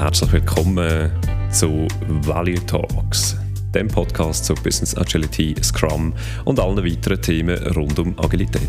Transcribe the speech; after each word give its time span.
herzlich 0.00 0.32
willkommen 0.32 1.12
zu 1.50 1.86
Value 2.22 2.64
Talks, 2.64 3.36
dem 3.74 3.86
Podcast 3.86 4.46
zu 4.46 4.54
Business 4.54 4.96
Agility, 4.96 5.54
Scrum 5.62 6.14
und 6.46 6.58
allen 6.58 6.82
weiteren 6.82 7.20
Themen 7.20 7.62
rund 7.74 7.98
um 7.98 8.18
Agilität. 8.18 8.66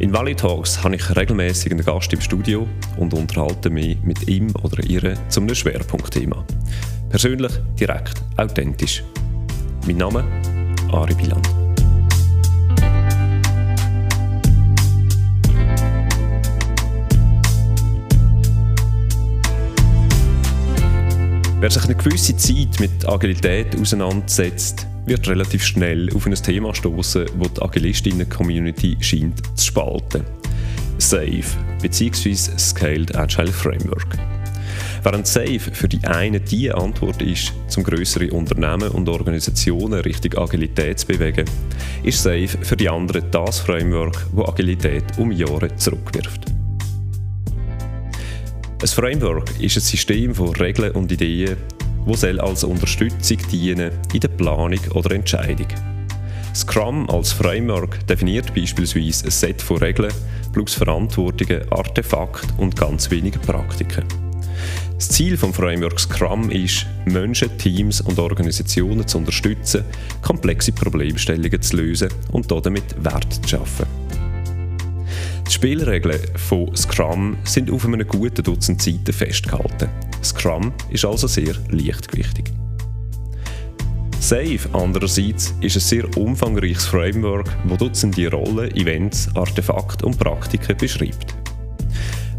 In 0.00 0.12
Value 0.12 0.34
Talks 0.34 0.82
habe 0.82 0.96
ich 0.96 1.16
regelmäßig 1.16 1.70
einen 1.70 1.84
Gast 1.84 2.12
im 2.12 2.20
Studio 2.20 2.66
und 2.96 3.14
unterhalte 3.14 3.70
mich 3.70 4.02
mit 4.02 4.28
ihm 4.28 4.52
oder 4.64 4.82
ihr 4.82 5.16
zu 5.28 5.42
einem 5.42 5.54
Schwerpunktthema. 5.54 6.44
Persönlich, 7.08 7.52
direkt, 7.78 8.20
authentisch. 8.36 9.04
Mein 9.86 9.98
Name 9.98 10.24
Ari 10.90 11.14
Biland. 11.14 11.65
Wer 21.66 21.72
sich 21.72 21.84
eine 21.86 21.96
gewisse 21.96 22.36
Zeit 22.36 22.78
mit 22.78 23.08
Agilität 23.08 23.74
auseinandersetzt, 23.74 24.86
wird 25.04 25.26
relativ 25.26 25.64
schnell 25.64 26.08
auf 26.14 26.24
ein 26.24 26.34
Thema 26.36 26.72
stoßen, 26.72 27.26
das 27.40 27.54
die 27.54 27.60
Agilistinnen-Community 27.60 28.96
scheint 29.00 29.42
zu 29.58 29.64
spalten. 29.66 30.22
SAFe 30.98 31.56
bzw. 31.82 32.34
Scaled 32.56 33.16
Agile 33.16 33.50
Framework. 33.50 34.16
Während 35.02 35.26
SAFe 35.26 35.72
für 35.72 35.88
die 35.88 36.04
einen 36.06 36.44
die 36.44 36.70
Antwort 36.70 37.20
ist, 37.20 37.52
um 37.76 37.82
größere 37.82 38.30
Unternehmen 38.30 38.90
und 38.90 39.08
Organisationen 39.08 39.98
Richtung 40.02 40.40
Agilität 40.40 41.00
zu 41.00 41.08
bewegen, 41.08 41.46
ist 42.04 42.22
SAFe 42.22 42.58
für 42.62 42.76
die 42.76 42.88
anderen 42.88 43.28
das 43.32 43.58
Framework, 43.58 44.24
das 44.36 44.48
Agilität 44.48 45.18
um 45.18 45.32
Jahre 45.32 45.74
zurückwirft. 45.74 46.45
Ein 48.78 48.88
Framework 48.88 49.58
ist 49.58 49.78
ein 49.78 49.80
System 49.80 50.34
von 50.34 50.54
Regeln 50.54 50.92
und 50.92 51.10
Ideen, 51.10 51.56
das 52.06 52.24
als 52.24 52.62
Unterstützung 52.62 53.38
dienen 53.50 53.90
in 54.12 54.20
der 54.20 54.28
Planung 54.28 54.78
oder 54.92 55.12
Entscheidung. 55.12 55.68
Scrum 56.54 57.08
als 57.08 57.32
Framework 57.32 58.06
definiert 58.06 58.54
beispielsweise 58.54 59.24
ein 59.24 59.30
Set 59.30 59.62
von 59.62 59.78
Regeln 59.78 60.12
plus 60.52 60.74
Verantwortungen, 60.74 61.62
Artefakte 61.72 62.48
und 62.58 62.76
ganz 62.76 63.10
wenige 63.10 63.38
Praktiken. 63.38 64.04
Das 64.94 65.08
Ziel 65.08 65.38
des 65.38 65.56
Framework 65.56 65.98
Scrum 65.98 66.50
ist, 66.50 66.86
Menschen, 67.06 67.56
Teams 67.56 68.02
und 68.02 68.18
Organisationen 68.18 69.08
zu 69.08 69.16
unterstützen, 69.16 69.84
komplexe 70.20 70.72
Problemstellungen 70.72 71.62
zu 71.62 71.76
lösen 71.76 72.08
und 72.30 72.50
damit 72.50 73.02
Wert 73.02 73.32
zu 73.32 73.48
schaffen. 73.48 74.05
Die 75.46 75.52
Spielregeln 75.52 76.20
von 76.36 76.74
Scrum 76.76 77.38
sind 77.44 77.70
auf 77.70 77.84
einem 77.84 78.06
guten 78.06 78.42
Dutzend 78.42 78.82
Seiten 78.82 79.12
festgehalten. 79.12 79.88
Scrum 80.22 80.72
ist 80.90 81.04
also 81.04 81.28
sehr 81.28 81.54
leichtgewichtig. 81.70 82.52
Safe 84.18 84.68
andererseits 84.72 85.54
ist 85.60 85.76
ein 85.76 85.80
sehr 85.80 86.16
umfangreiches 86.16 86.86
Framework, 86.86 87.48
das 87.68 87.78
Dutzende 87.78 88.28
Rollen, 88.28 88.74
Events, 88.74 89.28
Artefakte 89.36 90.04
und 90.04 90.18
Praktiken 90.18 90.76
beschreibt. 90.76 91.36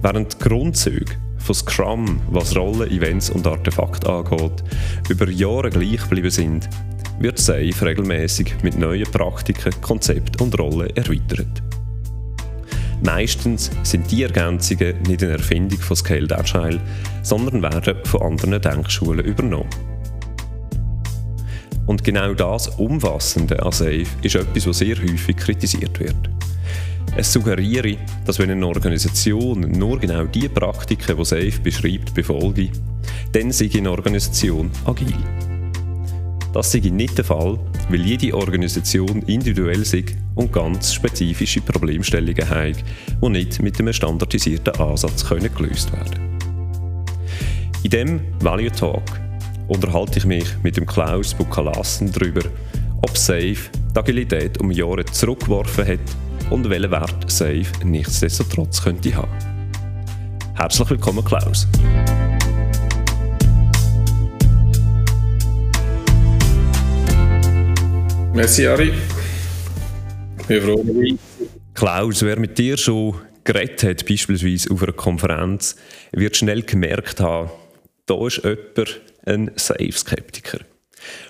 Während 0.02 0.33
die 0.33 0.49
Grundzüge 0.49 1.14
von 1.38 1.55
Scrum, 1.55 2.19
was 2.30 2.58
Rollen, 2.58 2.92
Events 2.92 3.30
und 3.30 3.47
Artefakte 3.47 4.11
angeht, 4.11 4.64
über 5.08 5.30
Jahre 5.30 5.69
gleich 5.69 6.02
geblieben 6.02 6.30
sind, 6.30 6.69
wird 7.19 7.39
Safe 7.39 7.73
regelmäßig 7.81 8.53
mit 8.64 8.77
neuen 8.77 9.09
Praktiken, 9.09 9.71
Konzepten 9.81 10.42
und 10.44 10.59
Rollen 10.59 10.89
erweitert. 10.95 11.64
Meistens 13.03 13.70
sind 13.83 14.10
die 14.11 14.23
Ergänzungen 14.23 15.02
nicht 15.04 15.23
eine 15.23 15.33
Erfindung 15.33 15.80
von 15.80 15.95
Scaled 15.95 16.33
Agile, 16.33 16.80
sondern 17.21 17.61
werden 17.61 17.98
von 18.05 18.21
anderen 18.21 18.61
Denkschulen 18.61 19.26
übernommen. 19.26 19.70
Und 21.86 22.04
genau 22.04 22.33
das 22.33 22.67
Umfassende 22.67 23.64
an 23.64 23.71
Safe 23.71 24.05
ist 24.21 24.36
etwas, 24.36 24.67
was 24.67 24.80
sehr 24.80 24.98
häufig 24.98 25.38
kritisiert 25.38 25.99
wird. 25.99 26.30
Es 27.16 27.32
suggeriere, 27.32 27.98
dass 28.26 28.39
wenn 28.39 28.52
eine 28.52 28.67
Organisation 28.67 29.61
nur 29.61 30.00
genau 30.00 30.26
die 30.26 30.50
Praktiken, 30.50 31.17
die 31.17 31.26
Safe 31.26 31.60
beschreibt, 31.64 32.14
befolge, 32.14 32.70
dann 33.32 33.52
sei 33.52 33.70
eine 33.76 33.92
Organisation 33.92 34.70
agil. 34.86 35.16
Das 36.58 36.72
sei 36.72 36.80
nicht 36.80 37.16
der 37.16 37.23
Fall, 37.23 37.60
weil 37.88 38.02
jede 38.02 38.36
Organisation 38.36 39.22
individuell 39.28 39.86
sei 39.86 40.06
und 40.34 40.52
ganz 40.52 40.92
spezifische 40.92 41.62
Problemstellungen 41.62 42.50
hat, 42.50 42.84
die 43.22 43.30
nicht 43.30 43.62
mit 43.62 43.80
einem 43.80 43.94
standardisierten 43.94 44.73
Ansatz 44.78 45.23
können 45.23 45.54
gelöst 45.54 45.94
werden. 45.94 46.40
In 47.84 47.90
diesem 47.92 48.22
Value 48.40 48.72
Talk 48.72 49.04
unterhalte 49.68 50.18
ich 50.18 50.26
mich 50.26 50.48
mit 50.64 50.78
dem 50.78 50.88
Klaus 50.88 51.36
Bukalassen 51.36 52.12
darüber, 52.12 52.42
ob 53.04 53.16
Safe 53.16 53.58
die 53.94 54.00
Agilität 54.00 54.60
um 54.60 54.72
Jahre 54.72 55.06
zurückgeworfen 55.06 55.88
hat 55.88 56.00
und 56.50 56.68
welchen 56.72 56.89
Wert 56.89 57.30
Safe 57.30 57.68
nichtsdestotrotz 57.86 58.82
könnte 58.82 59.14
haben. 59.14 59.30
Herzlich 60.56 60.89
willkommen, 60.89 61.24
Klaus. 61.24 61.68
Merci, 68.37 68.67
Ari. 68.67 68.93
Wir 70.48 70.61
freuen 70.61 71.17
Klaus, 71.73 72.21
wer 72.21 72.37
mit 72.37 72.55
dir 72.55 72.77
schon 72.77 73.20
geredet 73.43 73.81
hat, 73.81 74.05
beispielsweise 74.05 74.70
auf 74.70 74.83
einer 74.83 74.93
Konferenz, 74.93 75.75
wird 76.11 76.37
schnell 76.37 76.61
gemerkt 76.61 77.20
haben, 77.20 77.49
da 78.05 78.27
ist 78.27 78.43
jemand 78.43 79.02
ein 79.26 79.52
Safe-Skeptiker. 79.55 80.59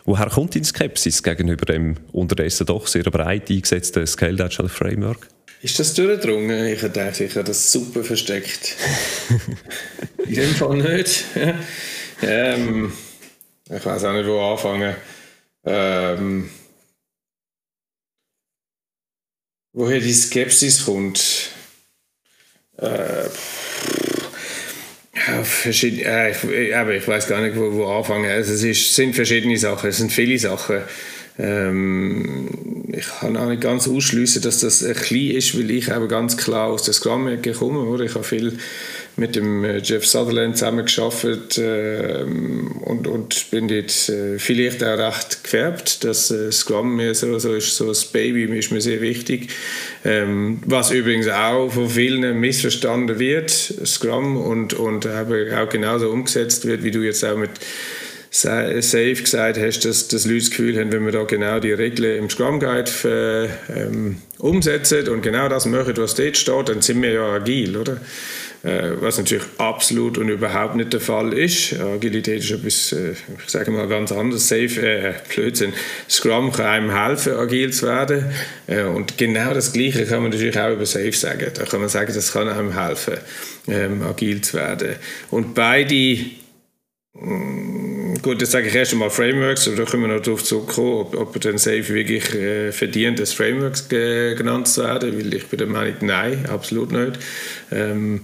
Woher 0.03 0.27
kommt 0.27 0.53
deine 0.55 0.65
Skepsis 0.65 1.23
gegenüber 1.23 1.65
dem 1.65 1.95
unterdessen 2.11 2.65
doch 2.65 2.85
sehr 2.87 3.03
breit 3.03 3.49
eingesetzten 3.49 4.05
Scaled 4.05 4.41
Agile 4.41 4.67
Framework? 4.67 5.29
Ist 5.61 5.79
das 5.79 5.93
durchgedrungen? 5.93 6.65
Ich 6.65 6.81
dachte, 6.81 7.23
ich 7.23 7.35
habe 7.35 7.45
das 7.45 7.71
super 7.71 8.03
versteckt. 8.03 8.75
In 10.27 10.35
dem 10.35 10.55
Fall 10.55 10.75
nicht. 10.75 11.23
ähm, 12.21 12.91
ich 13.69 13.85
weiß 13.85 14.03
auch 14.03 14.13
nicht, 14.13 14.27
wo 14.27 14.41
anfangen. 14.41 14.93
Ähm, 15.63 16.49
woher 19.77 19.99
die 19.99 20.13
Skepsis 20.13 20.85
kommt. 20.85 21.51
Äh, 22.77 23.25
ja, 25.27 25.43
äh, 25.65 26.31
ich, 26.31 26.75
aber 26.75 26.95
ich 26.95 27.07
weiß 27.07 27.27
gar 27.27 27.41
nicht, 27.41 27.55
wo, 27.55 27.71
wo 27.73 27.85
anfangen. 27.85 28.29
Also 28.29 28.53
es 28.53 28.63
ist, 28.63 28.95
sind 28.95 29.15
verschiedene 29.15 29.57
Sachen, 29.57 29.89
es 29.89 29.97
sind 29.97 30.11
viele 30.11 30.39
Sachen. 30.39 30.81
Ähm, 31.37 32.85
ich 32.91 33.05
kann 33.05 33.37
auch 33.37 33.47
nicht 33.47 33.61
ganz 33.61 33.87
ausschließen, 33.87 34.41
dass 34.41 34.61
das 34.61 34.83
ein 34.83 34.95
klein 34.95 35.31
ist, 35.31 35.55
weil 35.55 35.69
ich 35.69 35.89
eben 35.89 36.07
ganz 36.07 36.37
klar 36.37 36.69
aus 36.69 36.81
der 36.81 36.95
Scrum-Ecke 36.95 37.51
komme. 37.51 37.81
Oder? 37.81 38.05
Ich 38.05 38.15
habe 38.15 38.23
viel 38.23 38.57
mit 39.17 39.35
dem 39.35 39.63
äh, 39.63 39.79
Jeff 39.79 40.05
Sutherland 40.05 40.57
zusammen 40.57 40.85
geschafft 40.85 41.57
äh, 41.57 42.23
und, 42.81 43.07
und 43.07 43.49
bin 43.49 43.67
dort 43.67 44.09
äh, 44.09 44.37
vielleicht 44.37 44.83
auch 44.83 44.97
recht 44.97 45.43
gefärbt, 45.43 46.03
dass 46.03 46.29
äh, 46.29 46.51
Scrum 46.51 46.95
mir 46.95 47.15
so, 47.15 47.39
so 47.39 47.55
ist, 47.55 47.75
so 47.75 47.87
das 47.87 48.05
Baby 48.05 48.43
ist 48.57 48.71
mir 48.71 48.79
sehr 48.79 49.01
wichtig. 49.01 49.49
Ähm, 50.05 50.59
was 50.65 50.91
übrigens 50.91 51.27
auch 51.27 51.69
von 51.69 51.89
vielen 51.89 52.39
missverstanden 52.39 53.17
wird, 53.17 53.49
Scrum, 53.51 54.37
und, 54.37 54.75
und 54.75 55.07
auch 55.07 55.69
genauso 55.69 56.09
umgesetzt 56.09 56.67
wird, 56.67 56.83
wie 56.83 56.91
du 56.91 57.01
jetzt 57.01 57.25
auch 57.25 57.37
mit 57.37 57.49
safe 58.29 59.15
gesagt 59.15 59.57
hast, 59.57 59.85
dass, 59.85 60.07
dass 60.09 60.25
Leute 60.25 60.39
das 60.39 60.49
Gefühl 60.51 60.79
haben, 60.79 60.91
wenn 60.91 61.05
wir 61.05 61.11
da 61.11 61.23
genau 61.23 61.59
die 61.59 61.71
Regeln 61.71 62.17
im 62.19 62.29
Scrum 62.29 62.59
Guide 62.59 62.91
für, 62.91 63.49
ähm, 63.73 64.17
umsetzen 64.37 65.07
und 65.09 65.21
genau 65.21 65.49
das 65.49 65.65
machen, 65.65 65.93
was 65.97 66.13
dort 66.13 66.37
steht, 66.37 66.69
dann 66.69 66.81
sind 66.81 67.01
wir 67.01 67.13
ja 67.13 67.33
agil, 67.33 67.77
oder? 67.77 67.97
Äh, 68.63 69.01
was 69.01 69.17
natürlich 69.17 69.45
absolut 69.59 70.17
und 70.17 70.29
überhaupt 70.29 70.75
nicht 70.75 70.91
der 70.91 70.99
Fall 70.99 71.31
ist. 71.33 71.79
Agilität 71.79 72.43
ist 72.43 72.51
etwas, 72.51 72.91
äh, 72.91 73.11
ich 73.11 73.49
sage 73.49 73.69
mal 73.71 73.87
ganz 73.87 74.11
anders, 74.11 74.47
safe, 74.47 74.81
äh, 74.81 75.13
Blödsinn. 75.33 75.73
Scrum 76.09 76.51
kann 76.51 76.65
einem 76.65 76.91
helfen, 76.91 77.33
agil 77.33 77.71
zu 77.71 77.85
werden. 77.85 78.25
Äh, 78.65 78.83
und 78.83 79.17
genau 79.17 79.53
das 79.53 79.73
Gleiche 79.73 80.05
kann 80.05 80.23
man 80.23 80.31
natürlich 80.31 80.59
auch 80.59 80.73
über 80.73 80.85
Safe 80.85 81.13
sagen. 81.13 81.51
Da 81.53 81.65
kann 81.65 81.79
man 81.79 81.89
sagen, 81.89 82.11
das 82.13 82.33
kann 82.33 82.49
einem 82.49 82.73
helfen, 82.73 83.17
ähm, 83.67 84.01
agil 84.01 84.41
zu 84.41 84.57
werden. 84.57 84.95
Und 85.29 85.53
beide 85.53 86.17
mm, 87.13 87.87
Gut, 88.21 88.41
jetzt 88.41 88.51
sage 88.51 88.67
ich 88.67 88.75
erst 88.75 88.93
einmal 88.93 89.09
Frameworks, 89.09 89.67
aber 89.67 89.77
da 89.77 89.85
können 89.85 90.03
wir 90.03 90.15
noch 90.15 90.21
darauf 90.21 90.43
zurückkommen, 90.43 90.93
ob, 90.93 91.15
ob 91.15 91.39
dann 91.41 91.57
Safe 91.57 91.87
wirklich 91.89 92.33
äh, 92.33 92.71
verdient, 92.71 93.19
als 93.19 93.33
Frameworks 93.33 93.87
genannt 93.89 94.67
zu 94.67 94.83
werden, 94.83 95.17
weil 95.17 95.33
ich 95.33 95.45
bin 95.47 95.59
der 95.59 95.67
Meinung, 95.67 95.95
nein, 96.01 96.45
absolut 96.47 96.91
nicht. 96.91 97.19
Ähm, 97.71 98.21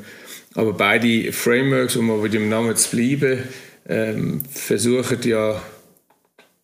aber 0.56 0.74
beide 0.74 1.32
Frameworks, 1.32 1.96
um 1.96 2.08
mal 2.08 2.20
bei 2.20 2.28
dem 2.28 2.50
Namen 2.50 2.76
zu 2.76 2.96
bleiben, 2.96 3.44
ähm, 3.88 4.42
versuchen 4.52 5.20
ja, 5.24 5.62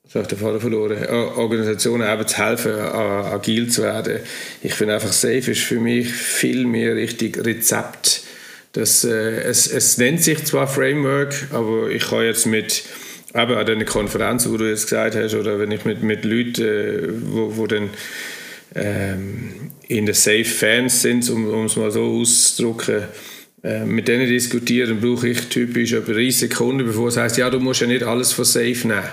ich 0.07 0.15
habe 0.15 0.27
den 0.27 0.59
verloren, 0.59 1.05
Organisationen 1.35 2.11
eben 2.11 2.27
zu 2.27 2.37
helfen, 2.37 2.71
agil 2.71 3.69
zu 3.69 3.83
werden. 3.83 4.21
Ich 4.63 4.73
finde 4.73 4.95
einfach, 4.95 5.11
Safe 5.11 5.51
ist 5.51 5.61
für 5.61 5.79
mich 5.79 6.11
viel 6.11 6.65
mehr 6.65 6.95
richtig 6.95 7.45
Rezept 7.45 8.23
Das, 8.71 9.03
äh, 9.03 9.41
es, 9.41 9.67
es 9.67 9.97
nennt 9.99 10.23
sich 10.23 10.43
zwar 10.45 10.67
Framework, 10.67 11.35
aber 11.51 11.89
ich 11.89 12.09
kann 12.09 12.23
jetzt 12.23 12.47
mit 12.47 12.83
eben 13.35 13.53
an 13.53 13.65
der 13.65 13.85
Konferenz, 13.85 14.49
wo 14.49 14.57
du 14.57 14.67
jetzt 14.67 14.83
gesagt 14.89 15.15
hast, 15.15 15.35
oder 15.35 15.59
wenn 15.59 15.71
ich 15.71 15.85
mit, 15.85 16.01
mit 16.01 16.25
Leuten, 16.25 16.61
äh, 16.61 17.07
wo, 17.31 17.57
wo 17.57 17.67
dann 17.67 17.91
ähm, 18.75 19.71
in 19.87 20.05
den 20.05 20.15
Safe 20.15 20.45
Fans 20.45 21.01
sind, 21.01 21.29
um, 21.29 21.65
es 21.65 21.75
mal 21.75 21.91
so 21.91 22.03
auszudrücken, 22.03 23.03
äh, 23.03 23.07
mit 23.61 24.07
denen 24.07 24.27
diskutieren, 24.27 25.01
brauche 25.01 25.29
ich 25.29 25.49
typisch 25.49 25.93
etwa 25.93 26.13
30 26.13 26.37
Sekunden, 26.37 26.85
bevor 26.85 27.09
es 27.09 27.17
heißt, 27.17 27.37
ja, 27.37 27.49
du 27.49 27.59
musst 27.59 27.81
ja 27.81 27.87
nicht 27.87 28.03
alles 28.03 28.31
von 28.31 28.45
Safe 28.45 28.87
nehmen. 28.87 29.03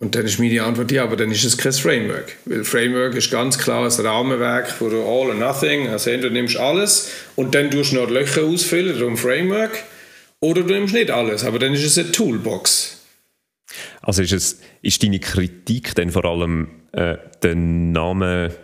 Und 0.00 0.14
dann 0.14 0.24
ist 0.24 0.38
meine 0.38 0.62
Antwort, 0.62 0.92
ja, 0.92 1.02
aber 1.02 1.16
dann 1.16 1.32
ist 1.32 1.44
es 1.44 1.58
kein 1.58 1.72
Framework. 1.72 2.36
Weil 2.44 2.64
Framework 2.64 3.16
ist 3.16 3.32
ganz 3.32 3.58
klar 3.58 3.84
ein 3.84 4.06
Rahmenwerk 4.06 4.70
für 4.70 4.92
All 4.92 5.28
or 5.30 5.34
Nothing. 5.34 5.88
Also 5.88 6.10
entweder 6.10 6.32
nimmst 6.32 6.54
du 6.54 6.60
alles 6.60 7.10
und 7.34 7.54
dann 7.54 7.70
tust 7.70 7.92
du 7.92 7.96
noch 7.96 8.08
Löcher 8.08 8.44
ausfüllen, 8.44 8.96
darum 8.96 9.16
Framework, 9.16 9.82
oder 10.40 10.62
du 10.62 10.72
nimmst 10.72 10.94
nicht 10.94 11.10
alles, 11.10 11.44
aber 11.44 11.58
dann 11.58 11.74
ist 11.74 11.84
es 11.84 11.98
eine 11.98 12.12
Toolbox. 12.12 13.00
Also 14.00 14.22
ist, 14.22 14.32
es, 14.32 14.60
ist 14.82 15.02
deine 15.02 15.18
Kritik 15.18 15.94
dann 15.96 16.10
vor 16.10 16.24
allem 16.24 16.68
äh, 16.92 17.16
der 17.42 17.56
Name 17.56 18.54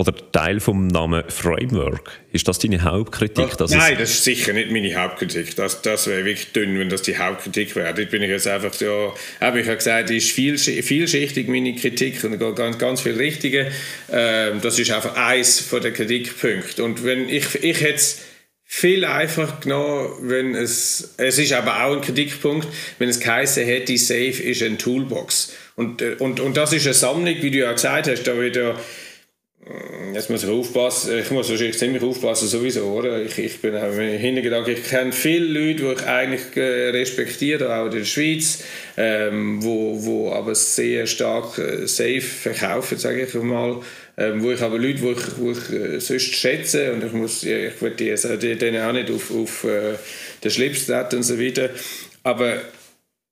oder 0.00 0.14
Teil 0.32 0.60
vom 0.60 0.86
Namen 0.86 1.24
Framework. 1.28 2.22
Ist 2.32 2.48
das 2.48 2.58
deine 2.58 2.82
Hauptkritik? 2.82 3.48
Ach, 3.50 3.68
nein, 3.68 3.98
das 3.98 4.08
ist 4.08 4.24
sicher 4.24 4.54
nicht 4.54 4.70
meine 4.70 4.94
Hauptkritik. 4.94 5.54
Das, 5.56 5.82
das 5.82 6.06
wäre 6.06 6.24
wirklich 6.24 6.52
dünn, 6.52 6.78
wenn 6.78 6.88
das 6.88 7.02
die 7.02 7.18
Hauptkritik 7.18 7.76
wäre. 7.76 7.92
Dort 7.92 8.08
bin 8.08 8.22
ich 8.22 8.30
jetzt 8.30 8.46
einfach 8.46 8.72
so, 8.72 9.12
habe 9.42 9.60
ich 9.60 9.66
ja 9.66 9.74
gesagt, 9.74 10.08
ist 10.08 10.30
viel, 10.30 10.56
vielschichtig 10.56 11.48
meine 11.48 11.74
Kritik 11.74 12.24
und 12.24 12.38
ganz, 12.56 12.78
ganz 12.78 13.02
viel 13.02 13.16
Richtige. 13.16 13.70
Ähm, 14.10 14.62
das 14.62 14.78
ist 14.78 14.90
einfach 14.90 15.16
eins 15.16 15.60
von 15.60 15.82
den 15.82 15.92
Kritikpunkten. 15.92 16.82
Und 16.82 17.04
wenn 17.04 17.28
ich, 17.28 17.62
ich 17.62 17.82
hätte 17.82 18.02
viel 18.64 19.04
einfacher 19.04 19.58
genommen, 19.60 20.12
wenn 20.22 20.54
es, 20.54 21.12
es 21.18 21.36
ist 21.36 21.52
aber 21.52 21.84
auch 21.84 21.96
ein 21.96 22.00
Kritikpunkt, 22.00 22.66
wenn 22.98 23.10
es 23.10 23.20
geheißen 23.20 23.66
hätte, 23.66 23.98
Safe 23.98 24.42
ist 24.42 24.62
ein 24.62 24.78
Toolbox. 24.78 25.52
Und, 25.76 26.00
äh, 26.00 26.16
und, 26.20 26.40
und 26.40 26.56
das 26.56 26.72
ist 26.72 26.86
eine 26.86 26.94
Sammlung, 26.94 27.36
wie 27.42 27.50
du 27.50 27.58
ja 27.58 27.72
gesagt 27.72 28.08
hast, 28.08 28.26
da 28.26 28.32
Mm, 28.32 28.76
jetzt 30.14 30.30
muss 30.30 30.42
ich 30.42 30.48
aufpassen, 30.48 31.18
ich 31.18 31.30
muss 31.30 31.50
wahrscheinlich 31.50 31.78
ziemlich 31.78 32.02
aufpassen 32.02 32.48
sowieso, 32.48 32.84
oder? 32.84 33.22
Ich, 33.22 33.38
ich 33.38 33.60
bin 33.60 33.76
auch 33.76 33.92
Hintergedanken, 33.92 34.74
ich 34.74 34.88
kenne 34.88 35.12
viele 35.12 35.46
Leute, 35.46 35.82
die 35.82 35.92
ich 35.92 36.06
eigentlich 36.06 36.56
äh, 36.56 36.90
respektiere, 36.90 37.74
auch 37.76 37.86
in 37.86 37.92
der 37.92 38.04
Schweiz, 38.04 38.64
ähm, 38.96 39.62
wo, 39.62 40.02
wo 40.04 40.32
aber 40.32 40.54
sehr 40.54 41.06
stark 41.06 41.58
äh, 41.58 41.86
safe 41.86 42.20
verkaufen, 42.20 42.98
sage 42.98 43.22
ich 43.24 43.34
mal. 43.34 43.80
Ähm, 44.16 44.42
wo 44.42 44.50
ich 44.50 44.60
aber 44.60 44.78
Leute, 44.78 45.00
die 45.00 45.10
ich, 45.12 45.38
wo 45.38 45.52
ich 45.52 45.70
äh, 45.70 46.00
sonst 46.00 46.34
schätze 46.34 46.92
und 46.92 47.04
ich 47.04 47.12
muss, 47.12 47.42
ich 47.42 47.80
will 47.80 47.92
die, 47.92 48.10
also 48.10 48.36
denen 48.36 48.82
auch 48.82 48.92
nicht 48.92 49.10
auf, 49.10 49.30
auf 49.30 49.66
den 50.42 50.50
Schlips 50.50 50.86
treten 50.86 51.16
und 51.16 51.22
so 51.22 51.38
weiter, 51.38 51.70
aber 52.22 52.60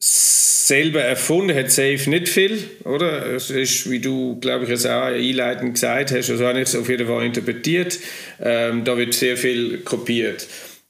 selber 0.01 1.03
erfunden 1.03 1.57
hat 1.57 1.71
Safe 1.71 2.11
nicht 2.11 2.29
viel, 2.29 2.63
oder? 2.85 3.27
Es 3.35 3.51
ist, 3.51 3.91
wie 3.91 4.01
du, 4.01 4.39
glaube 4.39 4.65
ich, 4.65 4.71
jetzt 4.71 4.87
auch 4.87 5.05
einleitend 5.05 5.75
gesagt 5.75 6.13
hast, 6.13 6.27
so 6.27 6.47
habe 6.47 6.61
ich 6.61 6.69
es 6.69 6.77
auf 6.77 6.89
jeden 6.89 7.07
Fall 7.07 7.25
interpretiert, 7.25 7.99
ähm, 8.41 8.85
da 8.85 8.97
wird 8.97 9.15
sehr 9.15 9.37
viel 9.37 9.79
kopiert. 9.79 10.47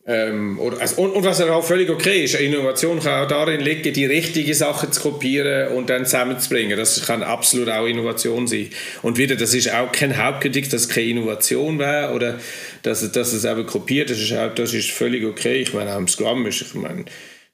Ähm, 0.09 0.59
oder, 0.59 0.81
also, 0.81 1.03
und, 1.03 1.11
und, 1.11 1.25
was 1.25 1.39
auch 1.43 1.63
völlig 1.63 1.91
okay 1.91 2.25
ist, 2.25 2.35
Innovation 2.35 2.99
kann 2.99 3.25
auch 3.25 3.29
darin 3.29 3.61
liegen, 3.61 3.93
die 3.93 4.07
richtige 4.07 4.55
Sache 4.55 4.91
zu 4.91 5.03
kopieren 5.03 5.77
und 5.77 5.91
dann 5.91 6.07
zusammenzubringen. 6.07 6.79
Das 6.79 7.05
kann 7.07 7.23
absolut 7.23 7.69
auch 7.69 7.85
Innovation 7.85 8.47
sein. 8.47 8.71
Und 9.03 9.19
wieder, 9.19 9.37
das 9.37 9.53
ist 9.53 9.71
auch 9.71 9.93
kein 9.93 10.17
Hauptkritik, 10.17 10.71
dass 10.71 10.83
es 10.83 10.89
keine 10.89 11.09
Innovation 11.09 11.79
wäre 11.79 12.15
oder 12.15 12.41
dass, 12.83 13.13
dass 13.13 13.35
es 13.35 13.45
eben 13.45 13.67
kopiert, 13.67 14.09
das 14.09 14.19
ist, 14.19 14.33
das 14.33 14.73
ist 14.73 14.91
völlig 14.91 15.27
okay. 15.27 15.61
Ich 15.61 15.75
meine, 15.75 15.93
auch 15.93 15.99
im 15.99 16.09
Scrum 16.09 16.47
ist, 16.47 16.63
ich 16.63 16.75
meine, 16.75 17.05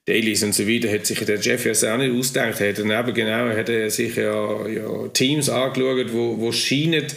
Dailies 0.05 0.43
und 0.43 0.53
so 0.53 0.67
weiter, 0.67 0.91
hat 0.91 1.05
sich 1.05 1.19
der 1.19 1.39
Jeff 1.39 1.65
ja 1.65 1.93
auch 1.93 1.97
nicht 1.97 2.13
ausgedacht. 2.13 2.61
Er 2.61 2.69
hat 2.69 2.77
dann 2.77 2.91
eben 2.91 3.13
genau, 3.13 3.49
hat 3.49 3.69
er 3.69 3.89
sich 3.89 4.15
ja, 4.15 4.67
ja 4.67 5.07
Teams 5.13 5.49
angeschaut, 5.49 6.13
wo, 6.13 6.39
wo 6.39 6.51
scheinen 6.51 7.07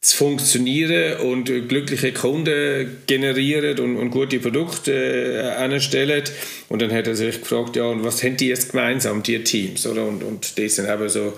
zu 0.00 0.16
funktionieren 0.18 1.20
und 1.20 1.46
glückliche 1.68 2.12
Kunden 2.12 2.98
generieren 3.06 3.78
und, 3.78 3.96
und 3.96 4.10
gute 4.10 4.38
Produkte 4.38 4.92
äh. 4.92 6.22
Und 6.68 6.82
dann 6.82 6.92
hat 6.92 7.06
er 7.06 7.14
sich 7.14 7.40
gefragt, 7.40 7.76
ja, 7.76 7.84
und 7.84 8.04
was 8.04 8.22
haben 8.22 8.36
die 8.36 8.48
jetzt 8.48 8.72
gemeinsam, 8.72 9.22
die 9.22 9.42
Teams? 9.42 9.86
Oder? 9.86 10.04
Und, 10.04 10.22
und 10.22 10.58
das 10.58 10.74
sind 10.74 10.90
eben 10.90 11.08
so 11.08 11.32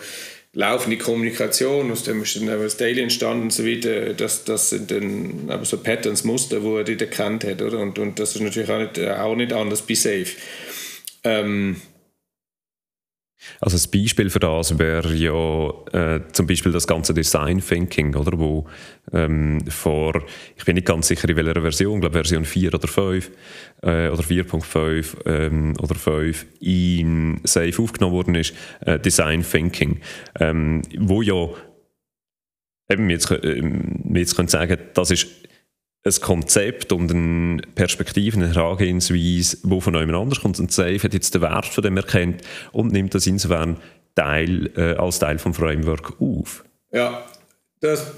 laufende 0.53 0.97
Kommunikation, 0.97 1.93
aus 1.93 2.03
dem 2.05 2.23
ist 2.23 2.37
dann 2.37 2.49
eben 2.49 2.63
das 2.63 2.77
Daily 2.79 3.03
entstanden 3.03 3.45
und 3.45 3.53
so 3.53 3.65
weiter. 3.65 4.15
Das, 4.15 4.45
das 4.45 4.71
sind 4.71 4.91
dann 4.91 5.49
eben 5.53 5.65
so 5.65 5.77
Patterns, 5.77 6.25
Muster, 6.25 6.61
die 6.61 6.67
er 6.67 6.85
dort 6.85 7.03
erkannt 7.03 7.45
hat. 7.45 7.63
Oder? 7.63 7.79
Und, 7.79 7.99
und 7.99 8.19
das 8.19 8.35
ist 8.35 8.41
natürlich 8.41 8.71
auch 8.71 8.79
nicht, 8.79 8.99
auch 8.99 9.37
nicht 9.37 9.53
anders 9.53 9.83
bei 9.83 9.95
Safe. 9.95 10.27
Ähm, 11.27 11.77
also 13.61 13.77
ein 13.77 13.91
Beispiel 13.91 14.31
für 14.31 14.39
das 14.39 14.79
wäre 14.79 15.13
ja 15.15 15.71
äh, 15.93 16.21
zum 16.33 16.47
Beispiel 16.47 16.73
das 16.73 16.87
ganze 16.87 17.15
Design 17.15 17.61
Thinking, 17.61 18.15
oder? 18.15 18.39
Wo 18.39 18.67
ähm, 19.13 19.61
vor, 19.69 20.25
ich 20.57 20.65
bin 20.65 20.75
nicht 20.75 20.87
ganz 20.87 21.09
sicher 21.09 21.29
in 21.29 21.37
welcher 21.37 21.61
Version, 21.61 21.97
ich 21.97 22.01
glaube 22.01 22.15
Version 22.15 22.45
4 22.45 22.75
oder 22.75 22.89
5 22.89 23.31
äh, 23.83 24.09
oder 24.09 24.23
4.5 24.23 25.27
ähm, 25.27 25.75
oder 25.81 25.95
5 25.95 26.47
in 26.61 27.41
Safe 27.45 27.83
aufgenommen 27.83 28.15
worden 28.15 28.35
ist, 28.35 28.55
äh, 28.81 28.99
Design 28.99 29.43
Thinking, 29.43 30.01
ähm, 30.41 30.83
wo 30.99 31.23
ja 31.23 31.49
eben 32.89 33.11
jetzt, 33.11 33.31
äh, 33.31 33.63
jetzt 34.15 34.37
können 34.37 34.49
sagen, 34.49 34.79
das 34.95 35.11
ist 35.11 35.46
ein 36.07 36.21
Konzept 36.21 36.93
und 36.93 37.11
eine 37.11 37.63
Perspektive, 37.75 38.37
eine 38.37 38.55
Herangehensweise, 38.55 39.59
die 39.63 39.81
von 39.81 39.95
jemand 39.95 40.15
anders 40.15 40.41
kommt. 40.41 40.59
Und 40.61 40.73
Safe 40.73 41.01
hat 41.03 41.13
jetzt 41.13 41.35
den 41.35 41.43
Wert 41.43 41.67
von 41.67 41.83
dem 41.83 41.97
erkennt 41.97 42.43
und 42.73 42.93
nimmt 42.93 43.15
das 43.15 43.27
insofern 43.27 43.77
Teil, 44.15 44.71
äh, 44.77 44.95
als 44.95 45.19
Teil 45.19 45.37
des 45.37 45.57
Framework 45.57 46.21
auf. 46.21 46.65
Ja, 46.93 47.27
das, 47.81 48.13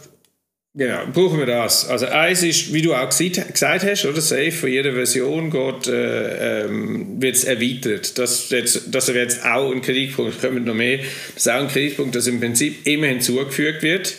genau, 0.75 1.07
brauchen 1.13 1.39
wir 1.39 1.47
das. 1.47 1.89
Also 1.89 2.07
eins 2.07 2.43
ist, 2.43 2.73
wie 2.73 2.83
du 2.83 2.95
auch 2.95 3.09
gesagt 3.09 3.85
hast, 3.85 4.05
oder 4.05 4.21
Safe 4.21 4.53
von 4.53 4.69
jeder 4.69 4.93
Version 4.93 5.53
äh, 5.89 6.65
ähm, 6.65 7.21
wird 7.21 7.37
es 7.37 7.45
erweitert. 7.45 8.19
Das, 8.19 8.51
jetzt, 8.51 8.95
das 8.95 9.09
jetzt 9.09 9.45
auch 9.45 9.73
ein 9.73 9.81
Kritikpunkt, 9.81 10.41
kommen 10.41 10.65
noch 10.65 10.75
mehr, 10.75 10.99
das 10.99 11.47
ist 11.47 11.49
auch 11.51 11.61
ein 11.61 11.69
Kritikpunkt, 11.69 12.15
dass 12.15 12.27
im 12.27 12.39
Prinzip 12.39 12.87
immer 12.87 13.07
hinzugefügt 13.07 13.83
wird 13.83 14.15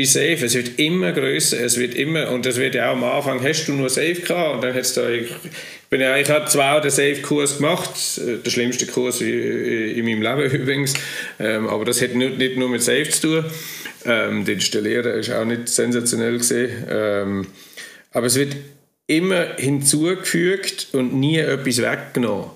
bei 0.00 0.06
Safe. 0.06 0.44
Es 0.44 0.54
wird 0.54 0.78
immer 0.78 1.12
größer, 1.12 1.60
es 1.60 1.78
wird 1.78 1.94
immer, 1.94 2.30
und 2.30 2.46
das 2.46 2.56
wird 2.56 2.74
ja 2.74 2.90
auch 2.90 2.96
am 2.96 3.04
Anfang, 3.04 3.42
hast 3.42 3.66
du 3.66 3.72
nur 3.72 3.90
Safe 3.90 4.14
gehabt 4.14 4.54
und 4.54 4.64
dann 4.64 4.74
hat's 4.74 4.94
da, 4.94 5.08
ich, 5.08 5.30
bin 5.90 6.00
ja, 6.00 6.16
ich 6.16 6.28
habe 6.30 6.46
zwar 6.46 6.80
den 6.80 6.90
Safe-Kurs 6.90 7.58
gemacht, 7.58 7.90
äh, 8.18 8.38
der 8.38 8.50
schlimmste 8.50 8.86
Kurs 8.86 9.20
in 9.20 10.04
meinem 10.04 10.22
Leben 10.22 10.50
übrigens, 10.62 10.94
ähm, 11.38 11.68
aber 11.68 11.84
das 11.84 12.00
hat 12.00 12.14
nicht, 12.14 12.56
nur 12.56 12.68
mit 12.68 12.82
Safe 12.82 13.08
zu 13.08 13.20
tun. 13.20 13.44
Ähm, 14.06 14.44
den 14.46 14.54
Installieren 14.54 15.18
ist 15.18 15.30
auch 15.30 15.44
nicht 15.44 15.68
sensationell 15.68 16.38
gesehen. 16.38 16.70
Ähm, 16.88 17.46
aber 18.12 18.26
es 18.26 18.36
wird 18.36 18.56
immer 19.06 19.56
hinzugefügt 19.56 20.88
und 20.92 21.14
nie 21.14 21.36
etwas 21.36 21.82
weggenommen. 21.82 22.50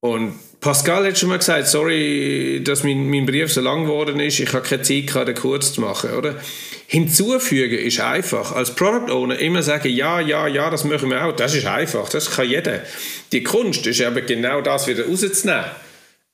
Und 0.00 0.34
Pascal 0.60 1.06
hat 1.06 1.16
schon 1.16 1.28
mal 1.28 1.38
gesagt, 1.38 1.68
sorry, 1.68 2.60
dass 2.64 2.82
mein, 2.82 3.08
mein 3.08 3.26
Brief 3.26 3.52
so 3.52 3.60
lang 3.60 3.84
geworden 3.84 4.18
ist, 4.18 4.40
ich 4.40 4.52
habe 4.52 4.66
keine 4.66 4.82
Zeit 4.82 5.06
gehabt, 5.06 5.28
den 5.28 5.36
kurz 5.36 5.72
zu 5.72 5.80
machen, 5.80 6.10
oder? 6.14 6.34
Hinzufügen 6.88 7.78
ist 7.78 8.00
einfach. 8.00 8.52
Als 8.52 8.74
Product 8.74 9.12
Owner 9.12 9.38
immer 9.38 9.62
sagen, 9.62 9.88
ja, 9.88 10.20
ja, 10.20 10.48
ja, 10.48 10.68
das 10.70 10.84
machen 10.84 11.10
wir 11.10 11.24
auch. 11.24 11.36
Das 11.36 11.54
ist 11.54 11.66
einfach, 11.66 12.08
das 12.08 12.30
kann 12.30 12.48
jeder. 12.48 12.80
Die 13.30 13.44
Kunst 13.44 13.86
ist 13.86 14.00
aber 14.02 14.22
genau 14.22 14.60
das 14.60 14.88
wieder 14.88 15.06
rauszunehmen, 15.06 15.64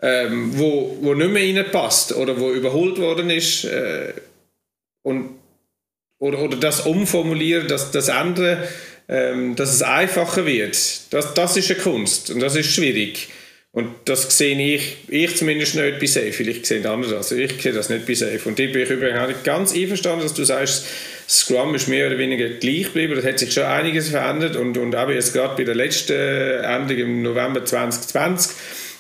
ähm, 0.00 0.58
wo, 0.58 0.96
wo 1.02 1.14
nicht 1.14 1.30
mehr 1.30 1.62
reinpasst 1.62 2.14
oder 2.14 2.40
wo 2.40 2.50
überholt 2.50 2.98
worden 2.98 3.28
ist 3.28 3.64
äh, 3.64 4.14
und, 5.02 5.30
oder, 6.18 6.38
oder 6.38 6.56
das 6.56 6.86
umformulieren, 6.86 7.68
dass 7.68 7.90
das 7.90 8.08
andere, 8.08 8.66
ähm, 9.06 9.54
dass 9.54 9.74
es 9.74 9.82
einfacher 9.82 10.46
wird. 10.46 11.12
Das, 11.12 11.34
das 11.34 11.56
ist 11.58 11.70
eine 11.70 11.80
Kunst 11.80 12.30
und 12.30 12.40
das 12.40 12.56
ist 12.56 12.72
schwierig. 12.72 13.28
Und 13.74 13.88
das 14.04 14.38
sehe 14.38 14.56
ich, 14.56 14.98
ich 15.08 15.36
zumindest 15.36 15.74
nicht 15.74 15.98
bei 15.98 16.06
Safe, 16.06 16.32
vielleicht 16.32 16.64
sehen 16.64 16.86
andere 16.86 17.14
das, 17.16 17.32
also 17.32 17.42
ich 17.42 17.60
sehe 17.60 17.72
das 17.72 17.90
nicht 17.90 18.06
bei 18.06 18.14
Safe. 18.14 18.38
Und 18.44 18.56
da 18.56 18.62
bin 18.66 18.82
ich 18.82 18.90
übrigens 18.90 19.42
ganz 19.42 19.74
einverstanden, 19.74 20.22
dass 20.22 20.32
du 20.32 20.44
sagst, 20.44 20.86
Scrum 21.28 21.74
ist 21.74 21.88
mehr 21.88 22.06
oder 22.06 22.16
weniger 22.16 22.48
gleich 22.50 22.84
geblieben, 22.84 23.16
das 23.16 23.24
hat 23.24 23.40
sich 23.40 23.52
schon 23.52 23.64
einiges 23.64 24.10
verändert. 24.10 24.54
Und, 24.54 24.78
und 24.78 24.94
auch 24.94 25.10
jetzt 25.10 25.32
gerade 25.32 25.56
bei 25.56 25.64
der 25.64 25.74
letzten 25.74 26.12
Änderung 26.12 27.02
im 27.02 27.22
November 27.22 27.64
2020, 27.64 28.52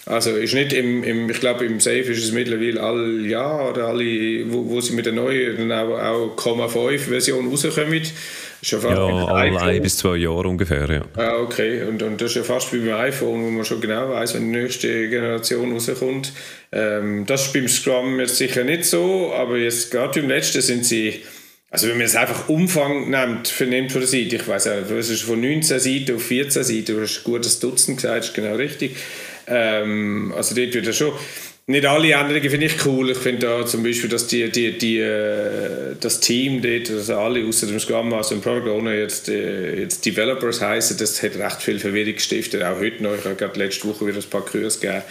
also 0.06 0.32
ist 0.32 0.54
nicht 0.54 0.72
im, 0.72 1.04
im 1.04 1.30
ich 1.30 1.38
glaube 1.38 1.64
im 1.64 1.78
Safe 1.78 2.00
ist 2.00 2.24
es 2.24 2.32
mittlerweile 2.32 2.82
alle 2.82 3.26
Jahr 3.28 3.70
oder 3.70 3.86
alle, 3.86 4.52
wo, 4.52 4.68
wo 4.68 4.80
sie 4.80 4.94
mit 4.94 5.06
der 5.06 5.12
neuen, 5.12 5.70
auch, 5.70 5.98
auch 5.98 6.36
0,5 6.36 6.98
Version 6.98 7.48
rauskommen, 7.48 8.02
Schon 8.64 8.80
fast 8.80 8.96
ja, 8.96 9.26
alle 9.26 9.60
ein 9.60 9.82
bis 9.82 9.98
zwei 9.98 10.16
Jahre 10.16 10.48
ungefähr, 10.48 10.88
ja. 10.90 11.02
Ah, 11.16 11.36
okay. 11.36 11.82
Und, 11.82 12.02
und 12.02 12.18
das 12.20 12.30
ist 12.30 12.36
ja 12.36 12.42
fast 12.44 12.72
wie 12.72 12.78
beim 12.78 12.98
iPhone, 12.98 13.44
wo 13.44 13.50
man 13.50 13.64
schon 13.64 13.80
genau 13.80 14.08
weiß, 14.08 14.34
wenn 14.34 14.50
die 14.50 14.58
nächste 14.58 15.08
Generation 15.10 15.72
rauskommt. 15.72 16.32
Ähm, 16.72 17.26
das 17.26 17.46
ist 17.46 17.52
beim 17.52 17.68
Scrum 17.68 18.18
jetzt 18.20 18.36
sicher 18.36 18.64
nicht 18.64 18.86
so, 18.86 19.32
aber 19.34 19.58
jetzt 19.58 19.90
gerade 19.90 20.20
im 20.20 20.28
letzten 20.28 20.62
sind 20.62 20.86
sie 20.86 21.22
also 21.74 21.88
wenn 21.88 21.96
man 21.96 22.06
es 22.06 22.14
einfach 22.14 22.48
Umfang 22.48 23.10
nimmt, 23.10 23.48
vernimmt 23.48 23.90
von 23.90 24.00
der 24.00 24.06
Seite, 24.06 24.36
ich 24.36 24.46
weiß 24.46 24.66
nicht, 24.66 24.90
es 24.92 25.10
ist 25.10 25.22
von 25.22 25.40
19 25.40 25.80
Seiten 25.80 26.14
auf 26.14 26.22
14 26.22 26.62
Seiten, 26.62 26.84
du 26.86 27.00
hast 27.00 27.18
ein 27.18 27.24
gutes 27.24 27.58
Dutzend 27.58 27.96
gesagt, 27.96 28.18
das 28.18 28.28
ist 28.28 28.34
genau 28.34 28.54
richtig. 28.54 28.96
Ähm, 29.48 30.32
also 30.36 30.54
dort 30.54 30.72
wird 30.72 30.86
er 30.86 30.92
schon 30.92 31.12
nicht 31.66 31.86
alle 31.86 32.12
Änderungen 32.12 32.50
finde 32.50 32.66
ich 32.66 32.84
cool. 32.84 33.10
Ich 33.10 33.16
finde 33.16 33.46
da 33.46 33.64
zum 33.64 33.82
Beispiel, 33.82 34.10
dass 34.10 34.26
die, 34.26 34.50
die, 34.50 34.76
die, 34.76 34.98
äh, 34.98 35.94
das 35.98 36.20
Team 36.20 36.60
dort, 36.60 36.90
also 36.90 37.16
alle 37.16 37.42
außer 37.46 37.66
dem 37.66 37.80
Scrum 37.80 38.10
Master 38.10 38.34
und 38.34 38.42
Product 38.42 38.70
Owner 38.70 38.92
jetzt, 38.92 39.30
äh, 39.30 39.80
jetzt 39.80 40.04
Developers 40.04 40.60
heißen, 40.60 40.98
das 40.98 41.22
hat 41.22 41.36
recht 41.36 41.62
viel 41.62 41.78
Verwirrung 41.78 42.12
gestiftet. 42.12 42.62
Auch 42.62 42.78
heute 42.80 43.02
noch. 43.02 43.14
Ich 43.14 43.24
habe 43.24 43.34
gerade 43.36 43.58
letzte 43.58 43.88
Woche 43.88 44.06
wieder 44.06 44.18
ein 44.18 44.28
paar 44.28 44.44
Kurse 44.44 44.78
gegeben, 44.78 45.04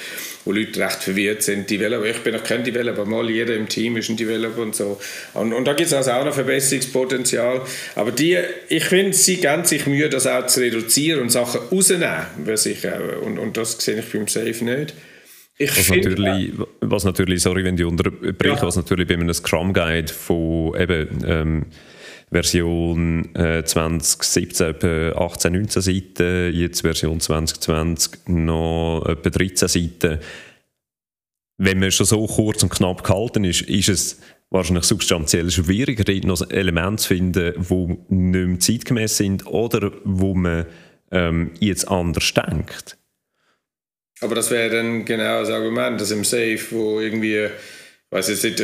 wo 0.46 0.52
Leute 0.52 0.80
recht 0.80 1.02
verwirrt 1.02 1.42
sind. 1.42 1.68
Developer, 1.72 2.06
ich 2.06 2.20
bin 2.20 2.36
noch 2.36 2.44
kein 2.44 2.64
Developer, 2.64 3.04
mal 3.04 3.28
jeder 3.32 3.56
im 3.56 3.68
Team 3.68 3.98
ist 3.98 4.10
ein 4.10 4.18
Developer 4.18 4.62
und 4.62 4.76
so. 4.76 5.00
Und, 5.34 5.54
und 5.54 5.66
da 5.66 5.74
gibt 5.74 5.88
es 5.88 5.94
also 5.94 6.12
auch 6.12 6.24
noch 6.24 6.36
Verbesserungspotenzial. 6.36 7.62
Aber 7.96 8.12
die, 8.12 8.38
ich 8.70 8.86
finde, 8.86 9.14
sie 9.14 9.38
geben 9.38 9.66
sich 9.66 9.88
Mühe, 9.88 10.08
das 10.08 10.28
auch 10.28 10.46
zu 10.46 10.60
reduzieren 10.60 11.22
und 11.22 11.30
Sachen 11.32 11.62
auch, 11.62 13.26
und, 13.26 13.40
und 13.40 13.58
das 13.58 13.80
sehe 13.80 13.98
ich 13.98 14.12
beim 14.12 14.28
Safe 14.28 14.64
nicht. 14.64 14.94
Ich 15.58 15.70
was, 15.78 15.86
find, 15.86 16.06
natürlich, 16.06 16.54
was 16.82 17.04
natürlich, 17.04 17.42
sorry, 17.44 17.64
wenn 17.64 17.78
ich 17.78 17.86
unterbreche, 17.86 18.56
ja. 18.56 18.62
was 18.62 18.76
natürlich 18.76 19.08
bei 19.08 19.14
einem 19.14 19.34
Scrum 19.34 19.72
Guide 19.74 20.12
von 20.12 20.76
eben 20.80 21.24
ähm, 21.26 21.66
Version 22.32 23.34
äh, 23.36 23.64
2017 23.64 24.68
etwa 24.68 25.26
18, 25.26 25.54
19 25.54 25.82
Seiten, 25.82 26.54
jetzt 26.54 26.82
Version 26.82 27.20
2020 27.20 28.28
noch 28.28 29.06
etwa 29.08 29.30
13 29.30 29.68
Seiten. 29.68 30.20
Wenn 31.58 31.80
man 31.80 31.92
schon 31.92 32.08
so 32.08 32.26
kurz 32.26 32.64
und 32.64 32.70
knapp 32.72 33.04
gehalten 33.04 33.44
ist, 33.44 33.62
ist 33.62 33.90
es 33.90 34.22
wahrscheinlich 34.50 34.86
substanziell 34.86 35.50
schwieriger, 35.52 36.12
noch 36.28 36.50
Elemente 36.50 37.04
zu 37.04 37.10
finden, 37.10 37.54
die 37.70 38.14
nicht 38.14 38.48
mehr 38.48 38.60
zeitgemäß 38.60 39.18
sind 39.18 39.46
oder 39.46 39.92
wo 40.04 40.34
man 40.34 40.66
ähm, 41.12 41.52
jetzt 41.60 41.88
anders 41.88 42.34
denkt. 42.34 42.98
Aber 44.24 44.36
das 44.36 44.52
wäre 44.52 44.70
dann 44.70 45.06
genau 45.06 45.42
das 45.42 45.50
Argument, 45.50 46.00
dass 46.00 46.12
im 46.12 46.24
Safe, 46.24 46.60
wo 46.72 47.00
irgendwie, 47.00 47.48
weiß 48.10 48.30
jetzt 48.30 48.44
nicht, 48.44 48.58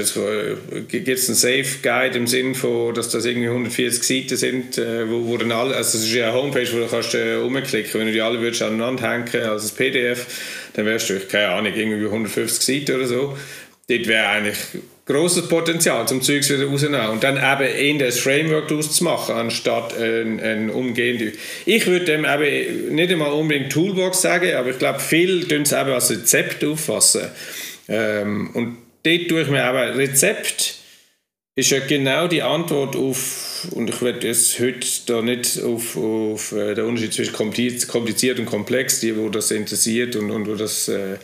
gibt 0.88 1.08
es 1.08 1.28
einen 1.28 1.36
Safe 1.36 1.66
Guide 1.84 2.18
im 2.18 2.28
Sinn 2.28 2.56
von, 2.56 2.94
dass 2.94 3.10
das 3.10 3.26
irgendwie 3.26 3.50
140 3.50 4.04
Seiten 4.04 4.38
sind, 4.38 4.78
äh, 4.78 5.10
wo, 5.10 5.26
wo 5.28 5.38
dann 5.38 5.52
alle, 5.52 5.76
also 5.76 5.98
das 5.98 6.08
ist 6.08 6.14
ja 6.14 6.30
eine 6.30 6.38
Homepage, 6.38 6.72
wo 6.72 6.78
du 6.78 6.88
kannst 6.88 7.14
äh, 7.14 7.36
umklicken, 7.36 8.00
wenn 8.00 8.08
du 8.08 8.14
die 8.14 8.22
alle 8.22 8.40
würdest 8.40 8.62
aneinander 8.62 9.12
hängen 9.12 9.50
als 9.50 9.72
PDF, 9.72 10.26
dann 10.74 10.86
wärst 10.86 11.10
du, 11.10 11.20
keine 11.20 11.50
Ahnung, 11.50 11.74
irgendwie 11.76 12.06
150 12.06 12.64
Seiten 12.64 12.96
oder 12.96 13.08
so. 13.08 13.38
Dort 13.90 14.08
wäre 14.08 14.28
eigentlich 14.28 14.58
großes 15.10 15.50
Potenzial 15.50 16.08
zum 16.08 16.22
Zeugs 16.22 16.50
wieder 16.50 16.68
rausnehmen 16.68 17.10
und 17.10 17.24
dann 17.24 17.38
eben 17.38 17.76
in 17.76 18.00
das 18.00 18.20
Framework 18.20 18.68
daraus 18.68 18.92
zu 18.92 19.04
machen, 19.04 19.36
anstatt 19.36 19.98
ein, 19.98 20.40
ein 20.40 20.70
umgehende. 20.70 21.34
Ich 21.66 21.88
würde 21.88 22.06
dem 22.06 22.26
eben 22.26 22.94
nicht 22.94 23.12
einmal 23.12 23.32
unbedingt 23.32 23.72
Toolbox 23.72 24.22
sagen, 24.22 24.54
aber 24.54 24.70
ich 24.70 24.78
glaube, 24.78 25.00
viele 25.00 25.48
tun 25.48 25.64
es 25.64 25.72
eben 25.72 25.92
als 25.92 26.12
Rezept 26.12 26.64
auffassen. 26.64 27.24
Ähm, 27.88 28.52
und 28.54 28.78
dort 29.04 29.28
tue 29.28 29.42
ich 29.42 29.50
mir 29.50 29.68
eben 29.68 29.98
Rezept 29.98 30.76
ist 31.56 31.72
ja 31.72 31.80
genau 31.80 32.28
die 32.28 32.42
Antwort 32.42 32.96
auf, 32.96 33.68
und 33.72 33.90
ich 33.90 34.02
werde 34.02 34.28
jetzt 34.28 34.60
heute 34.60 34.88
da 35.08 35.22
nicht 35.22 35.62
auf, 35.62 35.98
auf 35.98 36.54
äh, 36.54 36.74
den 36.74 36.86
Unterschied 36.86 37.14
zwischen 37.14 37.34
kompliziert 37.34 38.40
und 38.40 38.46
komplex, 38.46 39.02
die, 39.02 39.18
wo 39.18 39.28
das 39.28 39.52
interessiert 39.52 40.16
und, 40.16 40.32
und 40.32 40.48
wo 40.48 40.56
das 40.56 40.88
äh, 40.88 41.18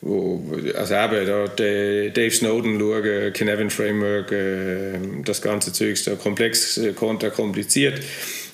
wo, 0.00 0.42
also 0.76 0.94
eben, 0.94 1.26
da 1.26 1.46
Dave 1.48 2.30
Snowden 2.30 2.78
schauen, 2.78 3.32
Kinevin 3.32 3.70
Framework, 3.70 4.32
äh, 4.32 4.98
das 5.24 5.42
ganze 5.42 5.72
Zeug 5.72 5.92
ist 5.92 6.06
da 6.06 6.14
komplex, 6.14 6.78
äh, 6.78 6.92
kompliziert. 6.92 8.00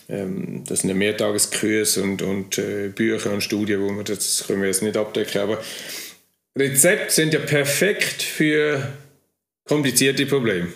Ähm, 0.08 0.64
das 0.66 0.80
sind 0.80 0.90
ja 0.90 0.94
Mehrtageskurse 0.94 2.02
und, 2.02 2.22
und 2.22 2.58
äh, 2.58 2.88
Bücher 2.88 3.32
und 3.32 3.42
Studien, 3.42 3.80
wo 3.80 3.90
wir 3.90 4.04
das 4.04 4.44
können 4.46 4.60
wir 4.60 4.68
jetzt 4.68 4.82
nicht 4.82 4.96
abdecken, 4.96 5.40
aber 5.40 5.58
Rezepte 6.56 7.12
sind 7.12 7.32
ja 7.32 7.40
perfekt 7.40 8.22
für 8.22 8.92
komplizierte 9.64 10.26
Probleme. 10.26 10.68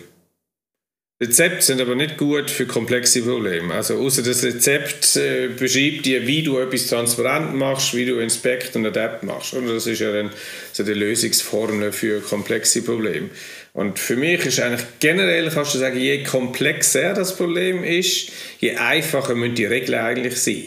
Rezepte 1.19 1.63
sind 1.63 1.81
aber 1.81 1.95
nicht 1.95 2.17
gut 2.17 2.51
für 2.51 2.67
komplexe 2.67 3.23
Probleme. 3.23 3.73
Also 3.73 3.97
außer 3.97 4.21
das 4.21 4.43
Rezept 4.43 5.15
äh, 5.15 5.47
beschreibt 5.47 6.05
dir, 6.05 6.27
wie 6.27 6.43
du 6.43 6.59
etwas 6.59 6.85
transparent 6.85 7.55
machst, 7.55 7.95
wie 7.95 8.05
du 8.05 8.19
Inspect 8.19 8.75
und 8.75 8.85
Adapt 8.85 9.23
machst. 9.23 9.55
Und 9.55 9.67
das 9.67 9.87
ist 9.87 9.99
ja 9.99 10.11
dann 10.11 10.29
so 10.73 10.83
die 10.83 10.93
Lösungsformel 10.93 11.91
für 11.91 12.21
komplexe 12.21 12.83
Probleme. 12.83 13.31
Und 13.73 13.97
für 13.97 14.15
mich 14.15 14.45
ist 14.45 14.59
eigentlich 14.59 14.85
generell, 14.99 15.49
kannst 15.49 15.73
du 15.73 15.79
sagen, 15.79 15.99
je 15.99 16.23
komplexer 16.23 17.15
das 17.15 17.35
Problem 17.35 17.83
ist, 17.83 18.29
je 18.59 18.75
einfacher 18.75 19.33
müssen 19.33 19.55
die 19.55 19.65
Regeln 19.65 19.99
eigentlich 19.99 20.37
sein. 20.37 20.65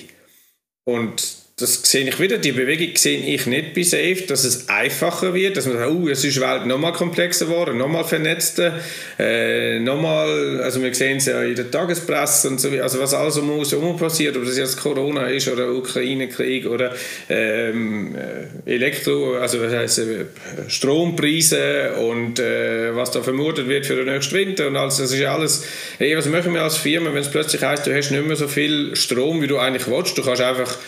Und 0.85 1.40
das 1.61 1.83
sehe 1.83 2.09
ich 2.09 2.19
wieder, 2.19 2.39
die 2.39 2.53
Bewegung 2.53 2.97
sehe 2.97 3.19
ich 3.19 3.47
nicht 3.47 3.75
bei 3.75 3.83
Safe, 3.83 4.23
dass 4.27 4.45
es 4.45 4.69
einfacher 4.69 5.35
wird, 5.35 5.57
dass 5.57 5.67
man 5.67 5.77
sagt, 5.77 5.91
oh, 5.91 6.09
es 6.09 6.25
ist 6.25 6.37
die 6.37 6.41
Welt 6.41 6.65
nochmal 6.65 6.93
komplexer 6.93 7.45
geworden, 7.47 7.77
nochmal 7.77 8.05
vernetzter, 8.05 8.81
äh, 9.19 9.79
nochmal, 9.79 10.63
also 10.63 10.83
wir 10.83 10.95
sehen 10.95 11.19
es 11.19 11.27
ja 11.27 11.43
in 11.43 11.55
der 11.55 11.71
Tagespresse 11.71 12.49
und 12.49 12.61
so, 12.61 12.71
also 12.71 12.99
was 12.99 13.13
alles 13.13 13.37
um 13.37 13.51
uns 13.51 13.73
herum 13.73 13.97
passiert, 13.99 14.37
ob 14.39 14.45
das 14.45 14.57
jetzt 14.57 14.81
Corona 14.81 15.27
ist 15.27 15.49
oder 15.49 15.71
Ukraine-Krieg 15.73 16.67
oder 16.67 16.95
ähm, 17.29 18.15
äh, 18.67 18.75
Elektro, 18.75 19.35
also 19.35 19.61
was 19.61 19.73
heißt 19.73 19.99
äh, 19.99 20.25
Strompreise 20.69 21.93
und 22.01 22.39
äh, 22.39 22.97
was 22.97 23.11
da 23.11 23.23
vermutet 23.23 23.69
wird 23.69 23.85
für 23.85 23.97
den 23.97 24.07
nächsten 24.07 24.35
Winter 24.35 24.69
und 24.69 24.77
alles, 24.77 24.97
das 24.97 25.13
ist 25.13 25.23
alles, 25.25 25.65
hey, 25.99 26.17
was 26.17 26.27
machen 26.27 26.55
wir 26.55 26.63
als 26.63 26.79
Firma, 26.79 27.13
wenn 27.13 27.21
es 27.21 27.31
plötzlich 27.31 27.63
heißt, 27.63 27.87
du 27.87 27.95
hast 27.95 28.11
nicht 28.11 28.27
mehr 28.27 28.37
so 28.37 28.49
viel 28.49 28.97
Strom, 28.97 29.43
wie 29.43 29.47
du 29.47 29.59
eigentlich 29.59 29.87
willst, 29.87 30.17
du 30.17 30.23
kannst 30.23 30.41
einfach 30.41 30.79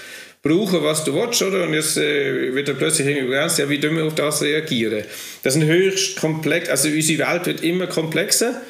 brauchen, 0.43 0.83
was 0.83 1.05
du 1.05 1.15
willst, 1.15 1.41
oder? 1.43 1.65
Und 1.65 1.75
jetzt 1.75 1.97
äh, 1.97 2.53
wird 2.55 2.69
er 2.69 2.75
plötzlich 2.75 3.07
irgendwie 3.07 3.29
begrenzt, 3.29 3.59
ja, 3.59 3.71
wie 3.71 3.81
tun 3.81 3.97
wir 3.97 4.05
auf 4.05 4.15
das 4.15 4.43
reagieren? 4.43 5.05
Das 5.43 5.55
ist 5.55 5.63
ein 5.63 5.69
höchst 5.69 6.17
komplex, 6.17 6.69
also 6.69 6.89
unsere 6.89 7.27
Welt 7.27 7.47
wird 7.47 7.63
immer 7.63 7.87
komplexer 7.87 8.61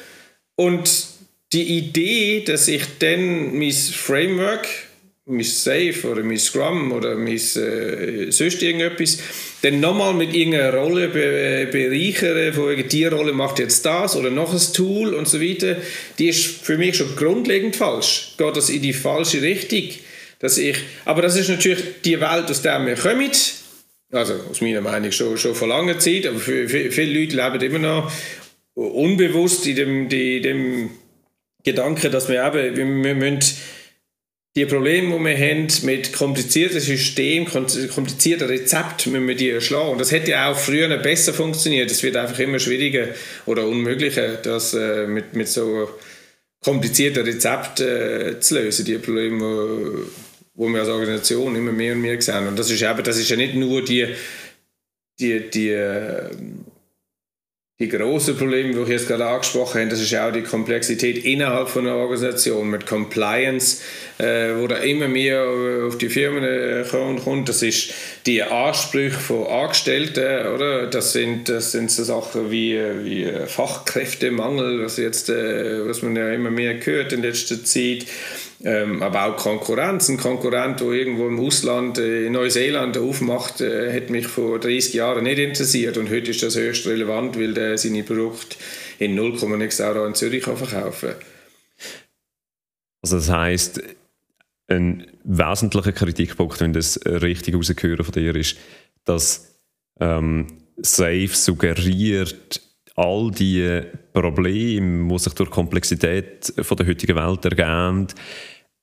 und 0.55 0.89
die 1.51 1.77
Idee, 1.77 2.43
dass 2.45 2.67
ich 2.67 2.83
dann 2.99 3.57
mein 3.57 3.71
Framework, 3.71 4.67
mein 5.25 5.43
Safe 5.43 6.07
oder 6.09 6.23
mein 6.23 6.37
Scrum 6.37 6.91
oder 6.91 7.15
mein 7.15 7.35
äh, 7.35 8.31
sonst 8.31 8.61
irgendetwas, 8.61 9.19
dann 9.61 9.79
nochmal 9.79 10.13
mit 10.13 10.35
irgendeiner 10.35 10.73
Rolle 10.73 11.07
be 11.07 11.69
bereichere, 11.71 12.57
wo 12.57 12.69
die 12.69 13.05
Rolle 13.05 13.33
macht 13.33 13.59
jetzt 13.59 13.85
das 13.85 14.15
oder 14.15 14.29
noch 14.29 14.53
ein 14.53 14.73
Tool 14.73 15.13
und 15.13 15.27
so 15.27 15.39
weiter, 15.39 15.77
die 16.19 16.29
ist 16.29 16.43
für 16.43 16.77
mich 16.77 16.97
schon 16.97 17.15
grundlegend 17.15 17.75
falsch. 17.75 18.33
Geht 18.37 18.57
das 18.57 18.69
in 18.69 18.81
die 18.81 18.93
falsche 18.93 19.41
Richtung? 19.41 19.89
Dass 20.39 20.57
ich, 20.57 20.77
aber 21.05 21.21
das 21.21 21.35
ist 21.35 21.49
natürlich 21.49 22.01
die 22.03 22.19
Welt, 22.19 22.49
aus 22.49 22.61
der 22.61 22.85
wir 22.85 22.95
kommen, 22.95 23.31
also 24.11 24.33
aus 24.49 24.61
meiner 24.61 24.81
Meinung 24.81 25.11
schon, 25.11 25.37
schon 25.37 25.55
vor 25.55 25.67
langer 25.67 25.99
Zeit, 25.99 26.27
aber 26.27 26.39
für, 26.39 26.69
für, 26.69 26.91
viele 26.91 27.19
Leute 27.19 27.35
leben 27.35 27.61
immer 27.61 27.79
noch 27.79 28.11
unbewusst 28.75 29.65
in 29.67 29.75
dem, 29.75 30.09
die, 30.09 30.41
dem 30.41 30.91
Gedanken, 31.63 32.11
dass 32.11 32.29
wir 32.29 32.45
eben, 32.45 32.75
wir, 32.75 33.03
wir 33.03 33.15
müssen 33.15 33.57
die 34.55 34.65
Probleme, 34.65 35.17
die 35.17 35.23
wir 35.23 35.37
haben 35.37 35.67
mit 35.83 36.13
komplizierten 36.13 36.79
Systemen, 36.79 37.47
komplizierten 37.47 38.47
Rezepten, 38.47 39.11
müssen 39.11 39.27
wir 39.27 39.35
die 39.35 39.49
erschlagen. 39.49 39.89
Und 39.89 40.01
das 40.01 40.11
hätte 40.11 40.31
ja 40.31 40.51
auch 40.51 40.57
früher 40.57 40.95
besser 40.97 41.33
funktioniert. 41.33 41.89
Es 41.89 42.03
wird 42.03 42.15
einfach 42.15 42.37
immer 42.37 42.59
schwieriger 42.59 43.07
oder 43.47 43.67
unmöglicher, 43.67 44.35
das 44.35 44.75
äh, 44.75 45.07
mit, 45.07 45.33
mit 45.33 45.47
so 45.47 45.89
komplizierten 46.63 47.23
Rezepten 47.23 47.87
äh, 47.87 48.39
zu 48.39 48.55
lösen, 48.55 48.85
die 48.85 48.97
Probleme, 48.99 50.05
wo 50.55 50.67
wir 50.67 50.81
als 50.81 50.89
Organisation 50.89 51.55
immer 51.55 51.71
mehr 51.71 51.93
und 51.93 52.01
mehr 52.01 52.21
sehen. 52.21 52.47
Und 52.47 52.57
das 52.57 52.69
ist, 52.69 52.81
eben, 52.81 53.03
das 53.03 53.17
ist 53.17 53.29
ja 53.29 53.35
nicht 53.35 53.55
nur 53.55 53.83
die, 53.83 54.07
die, 55.19 55.49
die, 55.49 55.75
die 57.79 57.89
grossen 57.89 58.37
Probleme, 58.37 58.73
die 58.73 58.81
ich 58.81 58.87
jetzt 58.87 59.07
gerade 59.07 59.25
angesprochen 59.25 59.81
habe, 59.81 59.89
das 59.89 59.99
ist 59.99 60.15
auch 60.15 60.31
die 60.31 60.43
Komplexität 60.43 61.25
innerhalb 61.25 61.69
von 61.69 61.87
einer 61.87 61.97
Organisation 61.97 62.69
mit 62.69 62.85
Compliance, 62.85 63.81
äh, 64.19 64.55
wo 64.55 64.67
da 64.67 64.77
immer 64.77 65.07
mehr 65.07 65.43
auf 65.87 65.97
die 65.97 66.09
Firmen 66.09 66.43
äh, 66.43 66.85
kommt. 67.23 67.49
Das 67.49 67.63
ist 67.63 67.93
die 68.27 68.43
Ansprüche 68.43 69.19
von 69.19 69.47
Angestellten, 69.47 70.53
oder? 70.53 70.87
Das 70.87 71.13
sind, 71.13 71.49
das 71.49 71.71
sind 71.71 71.89
so 71.89 72.03
Sachen 72.03 72.51
wie, 72.51 72.79
wie 73.03 73.27
Fachkräftemangel, 73.47 74.83
was, 74.85 74.97
jetzt, 74.97 75.29
äh, 75.29 75.87
was 75.87 76.03
man 76.03 76.15
ja 76.15 76.31
immer 76.31 76.51
mehr 76.51 76.75
hört 76.85 77.11
in 77.11 77.23
letzter 77.23 77.63
Zeit. 77.63 78.05
Ähm, 78.65 79.03
aber 79.03 79.25
auch 79.25 79.35
Konkurrenz. 79.35 80.07
Ein 80.07 80.17
Konkurrent, 80.17 80.79
der 80.79 80.87
irgendwo 80.87 81.27
im 81.27 81.39
Ausland, 81.39 81.97
äh, 81.97 82.27
in 82.27 82.33
Neuseeland 82.33 82.97
aufmacht, 82.97 83.59
äh, 83.59 83.93
hat 83.93 84.09
mich 84.09 84.27
vor 84.27 84.57
30 84.57 84.93
Jahren 84.93 85.25
nicht 85.25 85.37
interessiert. 85.37 85.97
Und 85.97 86.09
heute 86.09 86.31
ist 86.31 86.43
das 86.43 86.55
höchst 86.55 86.87
relevant, 86.87 87.37
weil 87.37 87.53
der 87.53 87.77
seine 87.77 88.03
Produkte 88.03 88.55
in 88.99 89.15
0, 89.15 89.33
nichts 89.57 89.81
Euro 89.81 90.05
in 90.05 90.15
Zürich 90.15 90.43
verkaufen 90.43 91.09
kann. 91.09 91.17
Also 93.01 93.17
das 93.17 93.29
heisst, 93.29 93.81
ein 94.67 95.07
wesentlicher 95.25 95.91
Kritikpunkt, 95.91 96.61
wenn 96.61 96.71
das 96.71 96.97
richtig 97.05 97.55
rausgehöre 97.55 98.05
von 98.05 98.13
dir, 98.13 98.33
ist, 98.33 98.55
dass 99.03 99.57
ähm, 99.99 100.47
Safe 100.77 101.27
suggeriert, 101.27 102.61
all 102.95 103.31
die 103.31 103.81
Probleme, 104.13 105.11
die 105.11 105.19
sich 105.19 105.33
durch 105.33 105.49
die 105.49 105.53
Komplexität 105.53 106.53
von 106.61 106.77
der 106.77 106.87
heutigen 106.87 107.15
Welt 107.15 107.43
ergeben, 107.43 108.07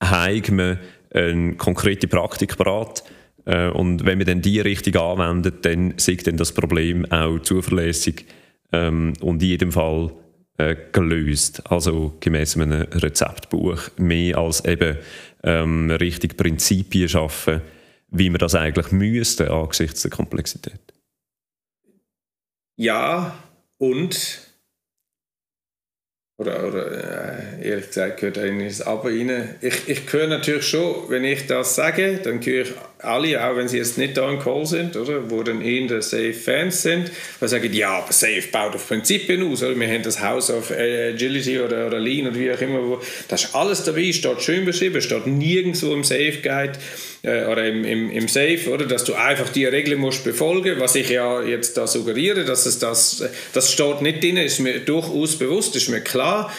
haben 0.03 0.59
wir 0.59 0.79
eine 1.13 1.55
konkrete 1.55 2.07
Praktik 2.09 2.57
parat. 2.57 3.05
Äh, 3.45 3.69
und 3.71 4.05
wenn 4.05 4.19
wir 4.19 4.27
dann 4.27 4.43
die 4.43 4.61
richtig 4.61 4.97
anwenden, 4.97 5.59
dann 5.63 5.95
sieht 5.97 6.27
dann 6.27 6.37
das 6.37 6.53
Problem 6.53 7.11
auch 7.11 7.39
zuverlässig 7.41 8.27
ähm, 8.73 9.15
und 9.21 9.43
in 9.43 9.49
jedem 9.49 9.73
Fall 9.73 10.13
äh, 10.59 10.77
gelöst. 10.93 11.63
Also 11.71 12.17
gemäß 12.21 12.57
einem 12.57 12.83
Rezeptbuch 12.83 13.91
mehr 13.97 14.39
als 14.39 14.65
eben 14.65 14.99
ähm, 15.43 15.91
richtig 15.91 16.37
Prinzipien 16.37 17.09
schaffen, 17.09 17.63
wie 18.11 18.31
man 18.31 18.39
das 18.39 18.55
eigentlich 18.55 18.93
müsste 18.93 19.51
angesichts 19.51 20.03
der 20.03 20.11
Komplexität. 20.11 20.81
Ja, 22.77 23.39
und 23.79 24.50
oder, 26.41 26.67
oder 26.67 26.91
äh, 26.91 27.69
ehrlich 27.69 27.89
gesagt 27.89 28.21
gehört 28.21 28.39
eigentlich 28.39 28.79
das 28.79 28.87
Aber 28.87 29.11
rein. 29.11 29.57
Ich, 29.61 29.89
ich 29.89 30.11
höre 30.11 30.27
natürlich 30.27 30.67
schon, 30.67 31.09
wenn 31.09 31.23
ich 31.23 31.47
das 31.47 31.75
sage, 31.75 32.19
dann 32.25 32.45
höre 32.45 32.63
ich 32.63 32.73
alle, 33.03 33.43
auch 33.45 33.57
wenn 33.57 33.69
sie 33.69 33.79
jetzt 33.79 33.99
nicht 33.99 34.17
da 34.17 34.29
im 34.31 34.39
Call 34.39 34.67
sind, 34.67 34.97
oder, 34.97 35.31
wo 35.31 35.43
dann 35.43 35.63
eher 35.63 36.01
Safe-Fans 36.03 36.83
sind, 36.83 37.11
die 37.41 37.49
sagen, 37.49 37.73
ja, 37.73 37.99
aber 37.99 38.13
Safe 38.13 38.43
baut 38.53 38.75
auf 38.75 38.87
Prinzipien 38.87 39.51
aus, 39.51 39.63
oder? 39.63 39.79
wir 39.79 39.89
haben 39.89 40.03
das 40.03 40.21
House 40.21 40.51
of 40.51 40.71
Agility 40.71 41.61
oder, 41.61 41.87
oder 41.87 41.99
Lean 41.99 42.27
oder 42.27 42.37
wie 42.37 42.53
auch 42.53 42.61
immer, 42.61 42.83
wo, 42.83 43.01
das 43.29 43.45
ist 43.45 43.55
alles 43.55 43.85
dabei, 43.85 44.13
steht 44.13 44.43
schön 44.43 44.65
beschrieben, 44.65 45.01
steht 45.01 45.27
nirgendwo 45.27 45.93
im 45.93 46.05
Safe-Guide 46.05 46.73
äh, 47.23 47.45
oder 47.45 47.67
im, 47.67 47.85
im, 47.85 48.11
im 48.11 48.29
Safe, 48.29 48.71
oder, 48.71 48.87
dass 48.87 49.05
du 49.05 49.15
einfach 49.15 49.49
die 49.51 49.65
Regeln 49.65 49.99
musst 49.99 50.25
befolgen, 50.25 50.79
was 50.79 50.95
ich 50.95 51.11
ja 51.11 51.43
jetzt 51.43 51.77
da 51.77 51.87
suggeriere, 51.87 52.45
dass 52.45 52.67
es 52.67 52.79
das, 52.79 53.25
das 53.53 53.73
steht 53.73 54.03
nicht 54.03 54.23
drin, 54.23 54.37
ist 54.37 54.61
mir 54.61 54.81
durchaus 54.81 55.39
bewusst, 55.39 55.77
ist 55.77 55.89
mir 55.89 56.01
klar, 56.01 56.53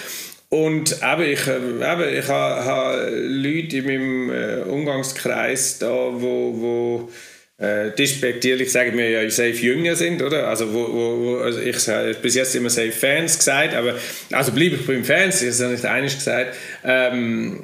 und 0.54 0.98
eben, 1.02 1.32
ich, 1.32 1.48
eben, 1.48 2.14
ich 2.14 2.28
habe, 2.28 2.66
habe 2.66 3.10
Leute 3.10 3.78
in 3.78 3.86
meinem 3.86 4.30
äh, 4.30 4.62
Umgangskreis 4.64 5.80
da, 5.80 5.90
wo, 5.90 6.54
wo 6.58 7.10
äh, 7.58 7.92
despektierlich 7.92 8.70
sagen 8.70 8.98
wir 8.98 9.10
ja 9.10 9.30
safe 9.30 9.52
jünger 9.52 9.96
sind, 9.96 10.22
oder? 10.22 10.50
Also, 10.50 10.74
wo, 10.74 10.92
wo, 10.92 11.38
also 11.38 11.62
ich 11.62 11.88
habe 11.88 12.14
bis 12.22 12.36
jetzt 12.36 12.54
immer 12.54 12.70
safe 12.70 12.92
Fans 12.92 13.38
gesagt, 13.38 13.74
aber 13.74 13.96
also 14.34 14.52
bleibe 14.52 14.76
ich 14.76 14.86
beim 14.86 15.06
Fans, 15.06 15.40
das 15.40 15.44
ist 15.44 15.62
ja 15.62 15.70
nicht 15.70 15.86
einig 15.86 16.16
gesagt. 16.16 16.54
Ähm, 16.84 17.64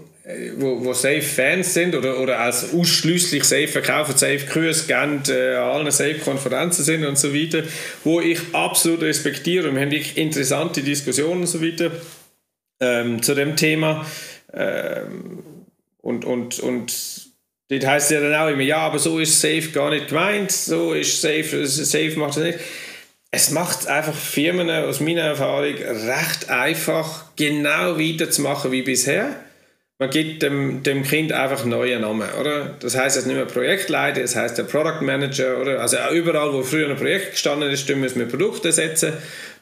wo, 0.56 0.86
wo 0.86 0.94
safe 0.94 1.22
Fans 1.22 1.74
sind 1.74 1.94
oder, 1.94 2.22
oder 2.22 2.40
als 2.40 2.74
ausschließlich 2.74 3.44
safe 3.44 3.68
verkaufen, 3.68 4.16
safe 4.16 4.46
Grüße 4.46 4.88
geben, 4.88 5.24
äh, 5.28 5.56
allen 5.56 5.92
safe 5.92 6.20
Konferenzen 6.20 6.86
sind 6.86 7.06
und 7.06 7.18
so 7.18 7.34
weiter, 7.34 7.64
wo 8.06 8.22
ich 8.22 8.40
absolut 8.54 9.02
respektiere 9.02 9.68
und 9.68 9.76
wir 9.76 9.82
haben 9.82 9.92
wirklich 9.92 10.18
interessante 10.18 10.82
Diskussionen 10.82 11.42
und 11.42 11.48
so 11.48 11.62
weiter 11.62 11.92
ähm, 12.80 13.22
zu 13.22 13.36
dem 13.36 13.56
Thema. 13.56 14.06
Ähm, 14.54 15.44
und, 16.02 16.26
und, 16.26 16.60
und 16.60 16.94
das 17.70 17.86
heißt 17.86 18.12
ja 18.12 18.22
dann 18.22 18.36
auch 18.36 18.50
immer, 18.50 18.62
ja, 18.62 18.78
aber 18.78 19.00
so 19.00 19.20
ist 19.20 19.42
Safe 19.42 19.70
gar 19.74 19.90
nicht 19.90 20.08
gemeint, 20.08 20.52
so 20.52 20.94
ist 20.94 21.22
Safe, 21.22 21.66
Safe 21.68 22.18
macht 22.18 22.38
das 22.38 22.44
nicht. 22.44 22.60
Es 23.30 23.52
macht 23.52 23.88
einfach 23.88 24.16
Firmen 24.16 24.70
aus 24.70 25.02
meiner 25.02 25.24
Erfahrung 25.24 25.76
recht 25.76 26.50
einfach, 26.50 27.36
genau 27.36 28.00
weiterzumachen 28.00 28.72
wie 28.72 28.84
bisher. 28.84 29.36
Man 30.00 30.12
gibt 30.12 30.44
dem, 30.44 30.84
dem 30.84 31.04
Kind 31.04 31.32
einfach 31.32 31.66
neue 31.66 32.00
Namen, 32.00 32.30
oder? 32.40 32.76
Das 32.80 32.96
heißt 32.96 33.16
jetzt 33.16 33.26
nicht 33.26 33.36
mehr 33.36 33.46
Projektleiter, 33.46 34.22
das 34.22 34.36
heißt 34.36 34.56
der 34.58 34.64
Product 34.64 35.02
Manager, 35.02 35.60
oder? 35.60 35.82
Also 35.82 35.98
überall, 36.14 36.54
wo 36.54 36.62
früher 36.62 36.88
ein 36.88 36.96
Projekt 36.96 37.32
gestanden 37.32 37.72
ist, 37.72 37.90
müssen 37.96 38.20
wir 38.20 38.28
Produkte 38.28 38.72
setzen 38.72 39.14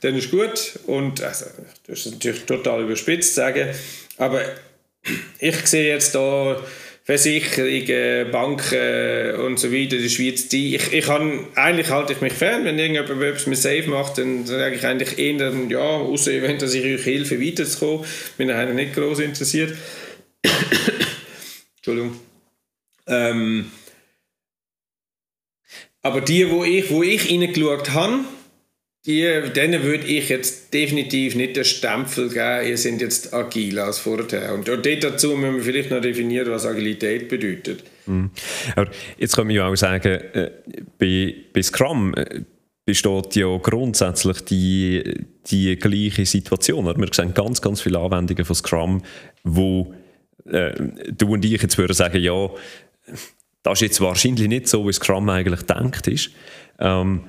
dann 0.01 0.15
ist 0.15 0.31
gut. 0.31 0.79
Und 0.85 1.21
also, 1.23 1.45
das 1.87 2.05
ist 2.05 2.13
natürlich 2.13 2.43
total 2.45 2.83
überspitzt 2.83 3.35
sagen, 3.35 3.69
aber 4.17 4.41
ich 5.39 5.55
sehe 5.65 5.93
jetzt 5.93 6.15
da 6.15 6.59
Versicherungen, 7.03 8.31
Banken 8.31 9.35
und 9.41 9.59
so 9.59 9.71
weiter 9.71 9.97
der 9.97 10.09
Schweiz, 10.09 10.47
die, 10.47 10.75
ich, 10.75 10.91
ich 10.91 11.05
kann, 11.05 11.47
eigentlich 11.53 11.89
halte 11.89 12.13
ich 12.13 12.21
mich 12.21 12.33
fern, 12.33 12.65
wenn 12.65 12.79
irgendjemand 12.79 13.21
etwas 13.21 13.45
mit 13.45 13.59
Safe 13.59 13.87
macht, 13.87 14.17
dann 14.17 14.45
sage 14.47 14.75
ich 14.75 14.83
eigentlich 14.83 15.19
eher, 15.19 15.53
ja, 15.69 15.79
außer 15.79 16.31
wenn 16.41 16.57
dass 16.57 16.73
ich 16.73 16.83
euch 16.83 17.05
helfe, 17.05 17.39
weiterzukommen, 17.39 18.05
bin 18.37 18.49
ich 18.49 18.55
eigentlich 18.55 18.87
nicht 18.87 18.95
groß 18.95 19.19
interessiert. 19.19 19.75
Entschuldigung. 21.77 22.19
Ähm, 23.07 23.71
aber 26.01 26.21
die, 26.21 26.49
wo 26.49 26.63
ich, 26.63 26.89
wo 26.89 27.03
ich 27.03 27.31
reingeschaut 27.31 27.91
habe, 27.91 28.19
die, 29.05 29.51
denen 29.55 29.83
würde 29.83 30.05
ich 30.05 30.29
jetzt 30.29 30.73
definitiv 30.73 31.35
nicht 31.35 31.55
den 31.55 31.65
Stempel 31.65 32.29
geben, 32.29 32.67
ihr 32.67 32.77
seid 32.77 33.01
jetzt 33.01 33.33
agil 33.33 33.77
als 33.77 33.99
vorher. 33.99 34.53
Und 34.53 34.67
dort 34.67 34.85
dazu 35.03 35.35
müssen 35.35 35.57
wir 35.57 35.63
vielleicht 35.63 35.91
noch 35.91 36.01
definieren, 36.01 36.49
was 36.49 36.65
Agilität 36.65 37.29
bedeutet. 37.29 37.83
Mhm. 38.07 38.31
Aber 38.75 38.89
jetzt 39.17 39.35
kann 39.35 39.45
man 39.47 39.55
ja 39.55 39.67
auch 39.67 39.75
sagen, 39.75 40.21
äh, 40.33 40.51
bei, 40.97 41.35
bei 41.53 41.61
Scrum 41.61 42.15
äh, 42.15 42.41
besteht 42.85 43.35
ja 43.35 43.57
grundsätzlich 43.57 44.41
die, 44.41 45.25
die 45.47 45.75
gleiche 45.75 46.25
Situation. 46.25 46.85
Wir 46.85 47.07
sehen 47.11 47.33
ganz, 47.33 47.61
ganz 47.61 47.81
viele 47.81 47.99
Anwendungen 47.99 48.45
von 48.45 48.55
Scrum, 48.55 49.03
wo 49.43 49.93
äh, 50.45 50.73
du 51.11 51.33
und 51.33 51.45
ich 51.45 51.61
jetzt 51.61 51.77
würden 51.77 51.93
sagen, 51.93 52.21
ja, 52.21 52.49
das 53.63 53.73
ist 53.73 53.81
jetzt 53.81 54.01
wahrscheinlich 54.01 54.47
nicht 54.47 54.67
so, 54.67 54.87
wie 54.87 54.93
Scrum 54.93 55.29
eigentlich 55.29 55.63
denkt 55.63 56.07
ist. 56.07 56.31
Ähm, 56.79 57.25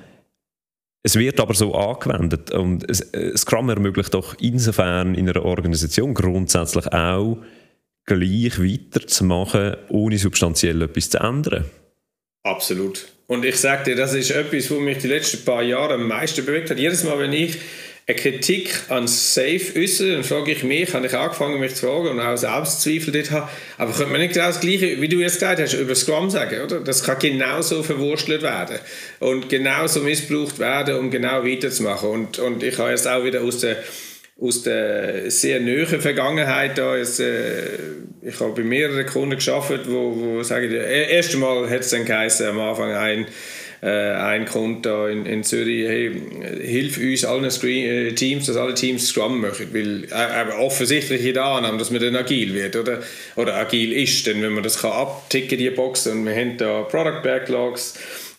es 1.03 1.15
wird 1.15 1.39
aber 1.39 1.53
so 1.53 1.73
angewendet 1.73 2.51
und 2.51 2.89
äh, 2.89 3.35
Scrum 3.37 3.69
ermöglicht 3.69 4.13
doch 4.13 4.35
insofern 4.39 5.15
in 5.15 5.29
einer 5.29 5.45
Organisation 5.45 6.13
grundsätzlich 6.13 6.85
auch, 6.91 7.37
gleich 8.05 8.59
weiterzumachen, 8.59 9.77
ohne 9.89 10.17
substanziell 10.17 10.81
etwas 10.81 11.09
zu 11.09 11.19
ändern. 11.19 11.65
Absolut. 12.43 13.07
Und 13.27 13.43
ich 13.43 13.57
sage 13.57 13.83
dir, 13.85 13.95
das 13.95 14.13
ist 14.13 14.31
etwas, 14.31 14.71
was 14.71 14.79
mich 14.79 14.99
die 14.99 15.07
letzten 15.07 15.43
paar 15.43 15.61
Jahre 15.61 15.95
am 15.95 16.07
meisten 16.07 16.45
bewegt 16.45 16.69
hat. 16.69 16.79
Jedes 16.79 17.03
Mal, 17.03 17.19
wenn 17.19 17.33
ich 17.33 17.57
eine 18.09 18.15
Kritik 18.15 18.73
an 18.87 19.05
Safe 19.05 19.61
äußere, 19.75 20.13
dann 20.13 20.23
frage 20.23 20.53
ich 20.53 20.63
mich, 20.63 20.93
habe 20.93 21.07
ich 21.07 21.13
angefangen, 21.13 21.59
mich 21.59 21.75
zu 21.75 21.87
fragen 21.87 22.07
und 22.07 22.21
auch 22.21 22.37
Selbstzweifel 22.37 23.11
dort 23.11 23.31
haben, 23.31 23.49
aber 23.77 23.91
könnte 23.91 24.11
man 24.13 24.21
nicht 24.21 24.33
genau 24.33 24.47
das 24.47 24.61
Gleiche, 24.61 25.01
wie 25.01 25.09
du 25.09 25.17
jetzt 25.17 25.33
gesagt 25.33 25.59
hast, 25.59 25.73
über 25.73 25.93
Scrum 25.93 26.29
sagen, 26.29 26.61
oder? 26.61 26.79
Das 26.79 27.03
kann 27.03 27.19
genauso 27.19 27.83
verwurstelt 27.83 28.43
werden 28.43 28.79
und 29.19 29.49
genauso 29.49 29.99
missbraucht 29.99 30.57
werden, 30.57 30.95
um 30.95 31.11
genau 31.11 31.43
weiterzumachen. 31.43 32.09
Und, 32.09 32.39
und 32.39 32.63
ich 32.63 32.77
habe 32.77 32.91
jetzt 32.91 33.09
auch 33.09 33.25
wieder 33.25 33.41
aus 33.41 33.59
der 33.59 33.77
aus 34.39 34.61
der 34.61 35.31
sehr 35.31 35.59
nahen 35.59 35.99
Vergangenheit 35.99 36.77
da 36.77 36.95
jetzt, 36.95 37.19
äh, 37.19 37.77
ich 38.21 38.39
habe 38.39 38.51
bei 38.51 38.61
mehreren 38.61 39.05
Kunden 39.07 39.35
geschafft, 39.35 39.81
wo, 39.87 40.15
wo 40.15 40.43
sagen, 40.43 40.71
das 40.71 40.85
erste 40.85 41.37
Mal 41.37 41.67
hat 41.67 41.79
es 41.79 41.89
dann 41.89 42.05
geheißen, 42.05 42.47
am 42.47 42.59
Anfang 42.59 42.91
ein 42.91 43.25
äh, 43.81 44.11
ein 44.11 44.45
Konto 44.45 45.07
in, 45.07 45.25
in 45.25 45.43
Zürich, 45.43 45.87
hey, 45.87 46.11
hilf 46.61 46.97
uns 46.97 47.25
allen 47.25 47.49
Screen, 47.51 47.85
äh, 47.85 48.13
Teams, 48.13 48.47
dass 48.47 48.57
alle 48.57 48.73
Teams 48.73 49.07
Scrum 49.07 49.41
machen, 49.41 49.67
weil 49.73 50.05
äh, 50.05 50.51
offensichtlich 50.59 51.21
jeder 51.21 51.45
Annahme, 51.45 51.77
dass 51.77 51.91
man 51.91 52.01
dann 52.01 52.15
agil 52.15 52.53
wird 52.53 52.75
oder, 52.75 53.01
oder 53.35 53.55
agil 53.55 53.93
ist, 53.93 54.25
denn 54.27 54.41
wenn 54.41 54.53
man 54.53 54.63
das 54.63 54.81
kann 54.81 54.91
abticken, 54.91 55.57
die 55.57 55.69
Box, 55.69 56.07
und 56.07 56.25
wir 56.25 56.35
haben 56.35 56.57
da 56.57 56.81
Product 56.83 57.21
Backlogs, 57.23 57.95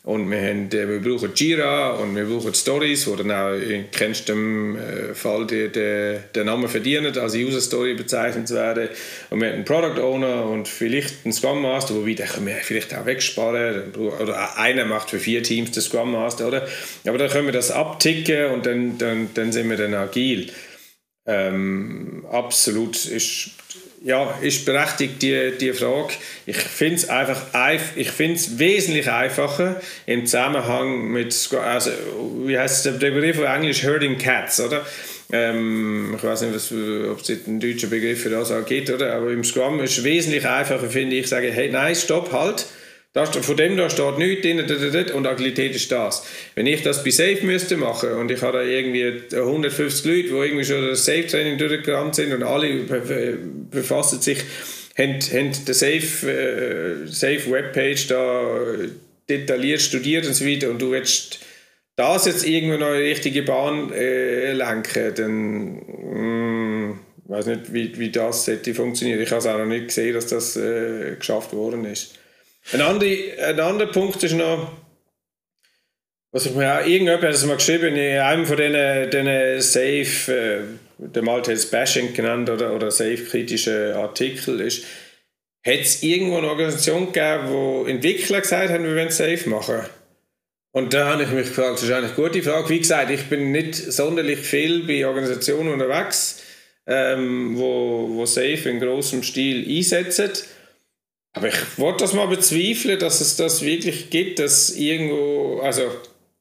und 0.08 0.30
wir, 0.30 0.40
haben, 0.40 0.72
äh, 0.72 0.88
wir 0.88 1.00
brauchen 1.00 1.32
Jira 1.34 1.90
und 1.90 2.16
wir 2.16 2.24
brauchen 2.24 2.54
Stories, 2.54 3.06
wo 3.06 3.14
dann 3.14 3.30
auch 3.30 3.52
in 3.52 3.84
äh, 3.92 5.14
Fall 5.14 5.46
die, 5.46 5.68
die, 5.68 6.18
den 6.34 6.46
Namen 6.46 6.66
verdienen, 6.66 7.16
als 7.18 7.34
User 7.34 7.60
Story 7.60 7.92
bezeichnet 7.92 8.48
werden. 8.48 8.88
Und 9.28 9.42
wir 9.42 9.48
haben 9.48 9.56
einen 9.56 9.64
Product 9.66 10.00
Owner 10.00 10.46
und 10.46 10.66
vielleicht 10.66 11.26
einen 11.26 11.34
Scrum 11.34 11.60
Master, 11.60 11.94
wobei 11.94 12.14
den 12.14 12.26
können 12.26 12.46
wir 12.46 12.54
vielleicht 12.54 12.96
auch 12.96 13.04
wegsparen. 13.04 13.94
Oder 13.96 14.56
einer 14.56 14.86
macht 14.86 15.10
für 15.10 15.18
vier 15.18 15.42
Teams 15.42 15.72
den 15.72 15.82
Scrum 15.82 16.12
Master, 16.12 16.48
oder? 16.48 16.66
Aber 17.06 17.18
dann 17.18 17.28
können 17.28 17.44
wir 17.44 17.52
das 17.52 17.70
abticken 17.70 18.46
und 18.52 18.64
dann, 18.64 18.96
dann, 18.96 19.28
dann 19.34 19.52
sind 19.52 19.68
wir 19.68 19.76
dann 19.76 19.92
agil. 19.92 20.50
Ähm, 21.26 22.24
absolut 22.30 23.04
ist 23.04 23.57
ja, 24.02 24.38
ist 24.40 24.64
berechtigt 24.64 25.22
die, 25.22 25.52
die 25.58 25.72
Frage. 25.72 26.14
Ich 26.46 26.56
finde 26.56 26.96
es 26.96 27.08
einfach 27.08 27.42
ich 27.96 28.10
find's 28.10 28.58
wesentlich 28.58 29.10
einfacher 29.10 29.80
im 30.06 30.26
Zusammenhang 30.26 31.08
mit, 31.08 31.34
also, 31.52 31.90
wie 32.44 32.58
heißt 32.58 32.86
der 32.86 32.92
Begriff 32.92 33.38
auf 33.38 33.44
Englisch, 33.44 33.82
Herding 33.82 34.18
Cats, 34.18 34.60
oder? 34.60 34.86
Ähm, 35.30 36.14
ich 36.16 36.24
weiß 36.24 36.42
nicht, 36.42 36.54
ob 37.10 37.20
es 37.20 37.46
einen 37.46 37.60
deutschen 37.60 37.90
Begriff 37.90 38.22
für 38.22 38.30
das 38.30 38.50
auch 38.50 38.64
gibt, 38.64 38.88
oder? 38.90 39.14
Aber 39.14 39.30
im 39.30 39.44
Scrum 39.44 39.80
ist 39.80 39.98
es 39.98 40.04
wesentlich 40.04 40.46
einfacher, 40.46 40.88
finde 40.88 41.16
ich, 41.16 41.26
sage, 41.26 41.50
hey, 41.52 41.70
nein, 41.70 41.94
stopp, 41.94 42.32
halt 42.32 42.66
das, 43.14 43.34
von 43.36 43.56
dem 43.56 43.76
da 43.76 43.88
steht 43.88 44.18
nichts 44.18 44.42
drin 44.42 45.10
und 45.14 45.26
Agilität 45.26 45.74
ist 45.74 45.90
das. 45.90 46.24
Wenn 46.54 46.66
ich 46.66 46.82
das 46.82 47.02
bei 47.02 47.10
Safe 47.10 47.44
müsste 47.44 47.76
machen 47.76 48.12
und 48.12 48.30
ich 48.30 48.42
habe 48.42 48.58
da 48.58 48.62
irgendwie 48.62 49.22
150 49.34 50.04
Leute, 50.04 50.28
die 50.28 50.34
irgendwie 50.34 50.64
schon 50.64 50.86
das 50.88 51.04
Safe-Training 51.04 51.58
durchgerannt 51.58 52.14
sind 52.14 52.32
und 52.32 52.42
alle 52.42 52.84
befassen 53.70 54.20
sich, 54.20 54.38
haben, 54.96 55.20
haben 55.20 55.52
die 55.66 55.74
Safe, 55.74 56.30
äh, 56.30 57.06
Safe 57.06 57.50
Webpage 57.50 58.08
da 58.08 58.60
detailliert 59.28 59.80
studiert 59.80 60.26
und 60.26 60.34
so 60.34 60.46
weiter 60.46 60.70
und 60.70 60.80
du 60.80 60.90
willst 60.90 61.40
das 61.96 62.26
jetzt 62.26 62.46
irgendwo 62.46 62.76
noch 62.76 62.92
in 62.92 63.00
die 63.00 63.08
richtige 63.08 63.42
Bahn 63.42 63.92
äh, 63.92 64.52
lenken, 64.52 65.14
dann 65.16 66.90
mm, 66.92 67.00
weiß 67.24 67.46
nicht, 67.46 67.72
wie, 67.72 67.98
wie 67.98 68.10
das 68.10 68.46
hätte 68.46 68.72
funktioniert. 68.74 69.20
Ich 69.20 69.30
habe 69.30 69.40
es 69.40 69.46
auch 69.46 69.58
noch 69.58 69.66
nicht 69.66 69.88
gesehen, 69.88 70.14
dass 70.14 70.28
das 70.28 70.56
äh, 70.56 71.16
geschafft 71.18 71.52
worden 71.52 71.84
ist. 71.84 72.14
Ein 72.72 72.82
anderer, 72.82 73.48
ein 73.48 73.60
anderer 73.60 73.90
Punkt 73.90 74.22
ist 74.22 74.34
noch, 74.34 74.72
was 76.32 76.44
ich 76.44 76.54
mir 76.54 76.74
auch, 76.74 76.86
irgendjemand 76.86 77.22
hat 77.22 77.34
es 77.34 77.46
mal 77.46 77.56
geschrieben, 77.56 77.96
in 77.96 78.18
einem 78.18 78.44
von 78.44 78.58
diesen, 78.58 79.10
diesen 79.10 79.60
Safe, 79.62 80.32
äh, 80.32 80.60
der 80.98 81.22
Maltese 81.22 81.68
Bashing 81.68 82.12
genannt 82.12 82.50
oder, 82.50 82.74
oder 82.74 82.90
Safe-kritischen 82.90 83.92
Artikel 83.92 84.60
ist, 84.60 84.84
hat 85.64 85.80
es 85.80 86.02
irgendwo 86.02 86.36
eine 86.36 86.48
Organisation 86.48 87.06
gegeben, 87.06 87.48
wo 87.48 87.84
Entwickler 87.86 88.42
gesagt 88.42 88.70
haben, 88.70 88.84
wir 88.84 88.94
wollen 88.94 89.10
Safe 89.10 89.48
machen? 89.48 89.80
Und 90.72 90.92
da 90.92 91.12
habe 91.12 91.22
ich 91.22 91.30
mich 91.30 91.48
gefragt, 91.48 91.76
das 91.76 91.84
ist 91.84 91.90
eigentlich 91.90 92.16
eine 92.16 92.28
gute 92.28 92.42
Frage. 92.42 92.68
Wie 92.68 92.78
gesagt, 92.78 93.10
ich 93.10 93.24
bin 93.24 93.50
nicht 93.50 93.74
sonderlich 93.74 94.40
viel 94.40 94.86
bei 94.86 95.06
Organisationen 95.06 95.72
unterwegs, 95.72 96.42
ähm, 96.86 97.58
wo, 97.58 98.10
wo 98.10 98.26
Safe 98.26 98.68
in 98.68 98.78
großem 98.78 99.22
Stil 99.22 99.66
einsetzen. 99.66 100.30
Aber 101.32 101.48
ich 101.48 101.78
wollte 101.78 102.04
das 102.04 102.14
mal 102.14 102.26
bezweifeln, 102.26 102.98
dass 102.98 103.20
es 103.20 103.36
das 103.36 103.62
wirklich 103.62 104.10
gibt, 104.10 104.38
dass 104.38 104.70
irgendwo, 104.70 105.60
also 105.60 105.82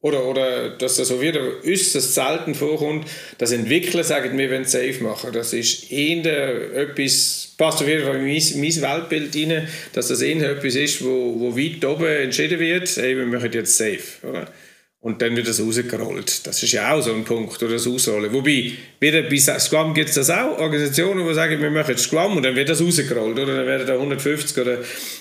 oder, 0.00 0.26
oder 0.26 0.70
dass 0.70 0.96
das 0.96 1.08
so 1.08 1.20
wieder 1.20 1.40
äußerst 1.64 2.14
selten 2.14 2.54
vorkommt, 2.54 3.06
dass 3.38 3.50
Entwickler 3.50 4.04
sagen, 4.04 4.38
wir 4.38 4.50
wollen 4.50 4.64
safe 4.64 5.02
machen. 5.02 5.32
Das 5.32 5.52
ist 5.52 5.90
eher 5.90 6.72
etwas, 6.72 7.54
passt 7.58 7.82
auf 7.82 7.88
jeden 7.88 8.04
Fall 8.04 8.16
in 8.16 8.26
mein, 8.26 8.60
mein 8.60 8.82
Weltbild 8.82 9.34
rein, 9.34 9.68
dass 9.92 10.08
das 10.08 10.22
eher 10.22 10.50
etwas 10.50 10.76
ist, 10.76 11.04
wo, 11.04 11.40
wo 11.40 11.56
weit 11.56 11.84
oben 11.84 12.06
entschieden 12.06 12.60
wird, 12.60 12.88
hey, 12.96 13.16
wir 13.16 13.26
machen 13.26 13.50
jetzt 13.52 13.76
safe. 13.76 14.02
Oder? 14.22 14.52
Und 15.00 15.22
dann 15.22 15.36
wird 15.36 15.46
das 15.46 15.60
rausgerollt. 15.60 16.44
Das 16.46 16.60
ist 16.60 16.72
ja 16.72 16.92
auch 16.92 17.00
so 17.00 17.12
ein 17.12 17.24
Punkt, 17.24 17.62
oder 17.62 17.74
das 17.74 17.86
Ausrollen. 17.86 18.32
Wobei, 18.32 18.72
wieder 18.98 19.22
bei 19.22 19.36
Scrum 19.36 19.94
gibt 19.94 20.08
es 20.08 20.16
das 20.16 20.28
auch, 20.28 20.58
Organisationen, 20.58 21.26
die 21.26 21.34
sagen, 21.34 21.62
wir 21.62 21.70
machen 21.70 21.90
jetzt 21.90 22.02
Scrum 22.02 22.36
und 22.36 22.42
dann 22.42 22.56
wird 22.56 22.68
das 22.68 22.80
rausgerollt. 22.80 23.38
Oder 23.38 23.56
dann 23.58 23.66
werden 23.66 23.86
da 23.86 23.92
150 23.92 24.58
oder 24.58 24.78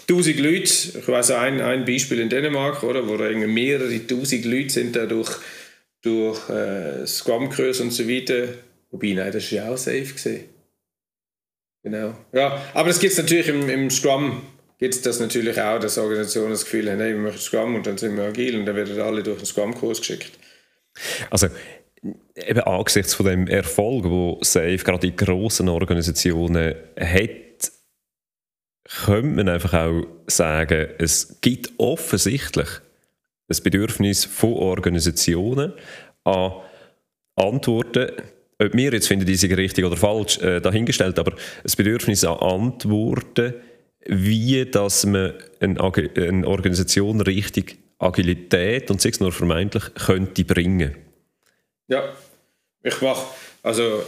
1000 0.10 0.40
Leute, 0.40 0.64
ich 1.00 1.08
weiß 1.08 1.32
ein, 1.32 1.62
ein 1.62 1.86
Beispiel 1.86 2.20
in 2.20 2.30
Dänemark, 2.30 2.82
oder, 2.82 3.08
wo 3.08 3.18
da 3.18 3.30
mehrere 3.30 4.08
tausend 4.08 4.46
Leute 4.46 4.72
sind 4.72 4.96
da 4.96 5.06
durch, 5.06 5.32
durch 6.02 6.50
äh, 6.50 7.06
Scrum-Kurs 7.06 7.80
und 7.80 7.92
so 7.92 8.10
weiter. 8.10 8.48
Wobei, 8.90 9.14
nein, 9.14 9.32
das 9.32 9.44
ist 9.44 9.52
ja 9.52 9.70
auch 9.70 9.78
safe 9.78 10.12
gesehen. 10.12 10.46
Genau. 11.84 12.18
Ja, 12.34 12.64
aber 12.74 12.90
das 12.90 13.00
gibt 13.00 13.14
es 13.14 13.20
natürlich 13.20 13.48
im, 13.48 13.70
im 13.70 13.92
Scrum 13.92 14.42
gibt 14.78 14.94
es 14.94 15.02
das 15.02 15.20
natürlich 15.20 15.60
auch, 15.60 15.80
dass 15.80 15.98
Organisationen 15.98 16.52
das 16.52 16.66
Gefühl 16.66 16.92
haben, 16.92 17.00
hey, 17.00 17.14
wir 17.14 17.22
machen 17.22 17.40
Scrum 17.40 17.76
und 17.76 17.88
dann 17.88 17.98
sind 17.98 18.16
wir 18.16 18.24
agil 18.24 18.60
und 18.60 18.66
dann 18.66 18.76
werden 18.76 19.00
alle 19.02 19.24
durch 19.24 19.38
einen 19.38 19.46
Scrum-Kurs 19.46 20.00
geschickt. 20.00 20.32
Also 21.30 21.48
eben 22.36 22.60
angesichts 22.62 23.14
von 23.14 23.26
dem 23.26 23.48
Erfolg, 23.48 24.06
wo 24.06 24.40
Safe 24.42 24.78
gerade 24.78 25.08
in 25.08 25.16
grossen 25.16 25.70
Organisationen 25.70 26.76
hat, 27.00 27.72
könnte 29.06 29.28
man 29.28 29.50
einfach 29.50 29.74
auch 29.74 30.08
sagen, 30.28 30.90
es 30.98 31.40
gibt 31.42 31.72
offensichtlich 31.78 32.68
ein 33.50 33.64
Bedürfnis 33.64 34.26
von 34.26 34.54
Organisationen 34.54 35.74
an 36.24 36.54
Antworten, 37.36 38.12
ob 38.60 38.74
wir 38.74 38.92
jetzt 38.92 39.08
finden, 39.08 39.26
die 39.26 39.36
sind 39.36 39.54
richtig 39.54 39.86
oder 39.86 39.96
falsch, 39.96 40.40
äh, 40.40 40.60
dahingestellt, 40.60 41.20
aber 41.20 41.34
ein 41.34 41.74
Bedürfnis 41.78 42.24
an 42.24 42.38
Antworten, 42.40 43.54
wie 44.08 44.66
dass 44.66 45.06
man 45.06 45.34
eine, 45.60 45.80
eine 46.16 46.48
Organisation 46.48 47.22
richtig 47.22 47.78
Agilität 48.00 48.92
und 48.92 49.02
sei 49.02 49.10
es 49.10 49.20
nur 49.20 49.32
vermeintlich 49.32 49.84
könnte 49.96 50.46
bringen. 50.46 50.96
Ja, 51.88 52.14
ich 52.84 53.02
mache 53.02 53.26
also 53.64 54.04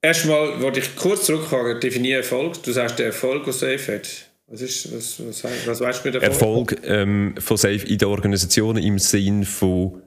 erstmal 0.00 0.60
wollte 0.62 0.80
ich 0.80 0.96
kurz 0.96 1.26
zurückfragen, 1.26 1.80
definiere 1.80 2.18
Erfolg. 2.18 2.62
Du 2.62 2.72
sagst 2.72 2.98
der 2.98 3.06
Erfolg, 3.06 3.46
was 3.46 3.60
Safe 3.60 3.94
hat. 3.94 4.08
Was, 4.46 4.60
ist, 4.60 4.94
was, 4.94 5.20
was, 5.26 5.66
was 5.66 5.80
weißt 5.80 6.04
du 6.04 6.08
mit 6.08 6.22
Erfolg? 6.22 6.72
Erfolg 6.72 6.84
ähm, 6.84 7.34
von 7.38 7.56
Safe 7.56 7.86
in 7.86 7.98
den 7.98 8.08
Organisationen 8.08 8.82
im 8.82 8.98
Sinn 8.98 9.44
von 9.44 10.02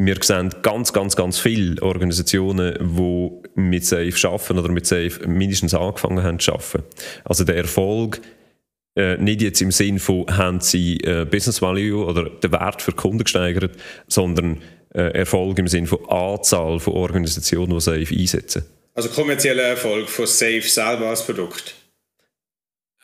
wir 0.00 0.16
sehen 0.22 0.54
ganz, 0.62 0.92
ganz, 0.92 1.16
ganz 1.16 1.40
viele 1.40 1.82
Organisationen, 1.82 2.78
die 2.78 3.60
mit 3.60 3.84
Safe 3.84 4.14
arbeiten 4.28 4.58
oder 4.58 4.70
mit 4.70 4.86
Safe 4.86 5.26
mindestens 5.26 5.74
angefangen 5.74 6.22
haben 6.22 6.38
zu 6.38 6.52
arbeiten. 6.52 6.84
Also 7.24 7.42
der 7.42 7.56
Erfolg 7.56 8.20
äh, 8.98 9.16
nicht 9.16 9.40
jetzt 9.42 9.62
im 9.62 9.70
Sinn 9.70 10.00
von, 10.00 10.26
haben 10.28 10.60
sie 10.60 10.98
äh, 11.04 11.24
Business 11.24 11.62
Value 11.62 12.04
oder 12.04 12.28
den 12.28 12.50
Wert 12.50 12.82
für 12.82 12.92
Kunden 12.92 13.22
gesteigert, 13.22 13.76
sondern 14.08 14.60
äh, 14.92 15.12
Erfolg 15.18 15.58
im 15.60 15.68
Sinn 15.68 15.86
von 15.86 16.04
Anzahl 16.08 16.80
von 16.80 16.94
Organisationen, 16.94 17.74
die 17.74 17.80
Safe 17.80 18.14
einsetzen. 18.14 18.64
Also 18.94 19.08
kommerzieller 19.10 19.62
Erfolg 19.62 20.08
von 20.08 20.26
Safe 20.26 20.62
selber 20.62 21.10
als 21.10 21.24
Produkt? 21.24 21.76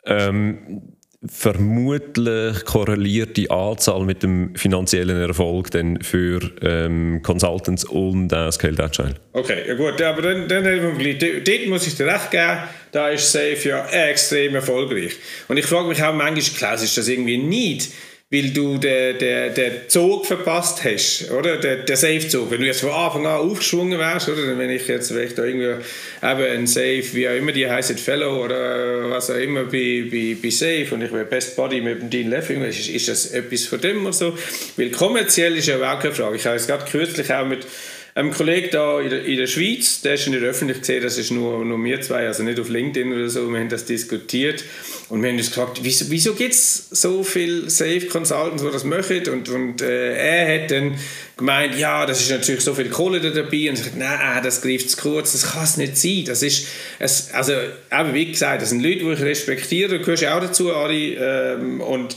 Ähm, 0.05 0.94
vermutlich 1.25 2.65
korreliert 2.65 3.37
die 3.37 3.49
Anzahl 3.49 4.03
mit 4.03 4.23
dem 4.23 4.55
finanziellen 4.55 5.17
Erfolg 5.17 5.71
dann 5.71 6.01
für 6.01 6.39
ähm, 6.61 7.21
Consultants 7.23 7.83
und 7.85 8.31
äh, 8.31 8.51
Scaled 8.51 8.79
Agile. 8.79 9.15
Okay, 9.33 9.67
ja 9.67 9.73
gut, 9.73 10.01
aber 10.01 10.21
dann, 10.21 10.47
dann 10.47 10.63
dort 10.63 11.67
muss 11.67 11.87
ich 11.87 11.95
dir 11.95 12.07
recht 12.07 12.31
geben, 12.31 12.59
da 12.91 13.09
ist 13.09 13.31
Safe 13.31 13.57
ja 13.63 13.85
extrem 13.87 14.55
erfolgreich. 14.55 15.13
Und 15.47 15.57
ich 15.57 15.65
frage 15.65 15.87
mich 15.87 16.01
auch 16.03 16.13
manchmal, 16.13 16.57
klar, 16.57 16.75
ist 16.75 16.97
das 16.97 17.07
irgendwie 17.07 17.37
nicht 17.37 17.91
weil 18.31 18.49
du 18.49 18.79
den, 18.79 19.19
den, 19.19 19.53
den 19.53 19.71
Zug 19.87 20.25
verpasst 20.25 20.83
hast, 20.83 21.29
oder? 21.29 21.57
Den, 21.57 21.85
den 21.85 21.95
Safe-Zug. 21.95 22.49
Wenn 22.49 22.61
du 22.61 22.65
jetzt 22.65 22.81
von 22.81 22.89
Anfang 22.89 23.27
an 23.27 23.37
aufgeschwungen 23.37 23.99
wärst, 23.99 24.29
oder? 24.29 24.57
Wenn 24.57 24.71
ich 24.71 24.87
jetzt 24.87 25.11
vielleicht 25.11 25.37
irgendwie 25.37 25.75
eben 26.23 26.43
ein 26.43 26.65
Safe, 26.65 27.03
wie 27.13 27.29
auch 27.29 27.35
immer 27.35 27.51
die 27.51 27.69
heißt, 27.69 27.99
Fellow 27.99 28.43
oder 28.43 29.11
was 29.11 29.29
auch 29.29 29.35
immer 29.35 29.65
bei, 29.65 30.05
bei, 30.11 30.35
bei 30.41 30.49
Safe 30.49 30.87
und 30.91 31.03
ich 31.03 31.11
wäre 31.11 31.25
Best 31.25 31.55
Buddy 31.55 31.81
mit 31.81 32.01
dem 32.01 32.09
Dean 32.09 32.29
Leffing, 32.31 32.63
ist, 32.63 32.89
ist 32.89 33.07
das 33.07 33.27
etwas 33.27 33.65
von 33.65 33.79
dem 33.79 34.01
oder 34.01 34.13
so? 34.13 34.35
Weil 34.75 34.89
kommerziell 34.89 35.55
ist 35.55 35.67
ja 35.67 35.75
auch 35.75 35.99
keine 35.99 36.15
Frage. 36.15 36.35
Ich 36.35 36.45
habe 36.47 36.55
es 36.55 36.65
gerade 36.65 36.89
kürzlich 36.89 37.31
auch 37.31 37.45
mit 37.45 37.67
ein 38.15 38.31
Kollege 38.31 38.69
da 38.69 39.01
in 39.01 39.09
der, 39.09 39.25
in 39.25 39.37
der 39.37 39.47
Schweiz, 39.47 40.01
der 40.01 40.13
ist 40.13 40.27
nicht 40.27 40.41
öffentlich 40.41 40.79
gesehen, 40.79 41.03
das 41.03 41.17
ist 41.17 41.31
nur, 41.31 41.63
nur 41.65 41.83
wir 41.83 41.99
zwei, 42.01 42.25
also 42.25 42.43
nicht 42.43 42.59
auf 42.59 42.69
LinkedIn 42.69 43.13
oder 43.13 43.29
so, 43.29 43.51
wir 43.51 43.59
haben 43.59 43.67
das 43.67 43.83
diskutiert 43.85 44.63
und 45.09 45.21
wir 45.21 45.29
haben 45.29 45.37
uns 45.37 45.49
gefragt, 45.49 45.79
wieso, 45.83 46.09
wieso 46.09 46.33
gibt 46.33 46.53
es 46.53 46.89
so 46.89 47.23
viele 47.23 47.69
Safe 47.69 48.07
Consultants, 48.07 48.63
die 48.63 48.71
das 48.71 48.83
machen 48.83 49.27
und, 49.29 49.49
und 49.49 49.81
äh, 49.81 50.15
er 50.15 50.63
hat 50.63 50.71
dann 50.71 50.97
gemeint, 51.37 51.77
ja, 51.77 52.05
das 52.05 52.21
ist 52.21 52.31
natürlich 52.31 52.61
so 52.61 52.73
viel 52.73 52.89
Kohle 52.89 53.21
da 53.21 53.29
dabei 53.29 53.69
und 53.69 53.75
ich 53.75 53.83
sagte, 53.83 53.99
nein, 53.99 54.43
das 54.43 54.61
greift 54.61 54.89
zu 54.89 54.97
kurz, 54.97 55.33
das 55.33 55.51
kann 55.51 55.63
es 55.63 55.77
nicht 55.77 55.97
sein, 55.97 56.23
das 56.25 56.41
ist, 56.41 56.67
es, 56.97 57.31
also 57.33 57.53
eben 57.53 58.13
wie 58.13 58.31
gesagt, 58.31 58.61
das 58.61 58.69
sind 58.69 58.81
Leute, 58.81 58.99
die 58.99 59.11
ich 59.11 59.21
respektiere, 59.21 59.89
du 59.89 59.99
gehörst 59.99 60.23
ja 60.23 60.35
auch 60.35 60.41
dazu, 60.41 60.73
Ari, 60.73 61.13
ähm, 61.13 61.81
und 61.81 62.15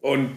und 0.00 0.30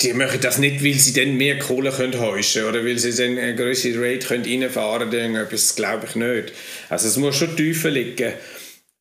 die 0.00 0.14
machen 0.14 0.40
das 0.40 0.56
nicht, 0.56 0.82
weil 0.82 0.94
sie 0.94 1.12
dann 1.12 1.36
mehr 1.36 1.58
Kohle 1.58 1.92
können 1.92 2.18
heuschen 2.18 2.64
oder 2.64 2.82
weil 2.86 2.98
sie 2.98 3.14
dann 3.14 3.36
eine 3.36 3.54
größere 3.54 4.00
Rate 4.00 4.26
können 4.26 4.44
reinfahren 4.44 5.10
können. 5.10 5.46
Das 5.50 5.76
glaube 5.76 6.06
ich 6.08 6.16
nicht. 6.16 6.54
Also 6.88 7.06
es 7.08 7.18
muss 7.18 7.36
schon 7.36 7.54
tiefer 7.54 7.90
liegen. 7.90 8.32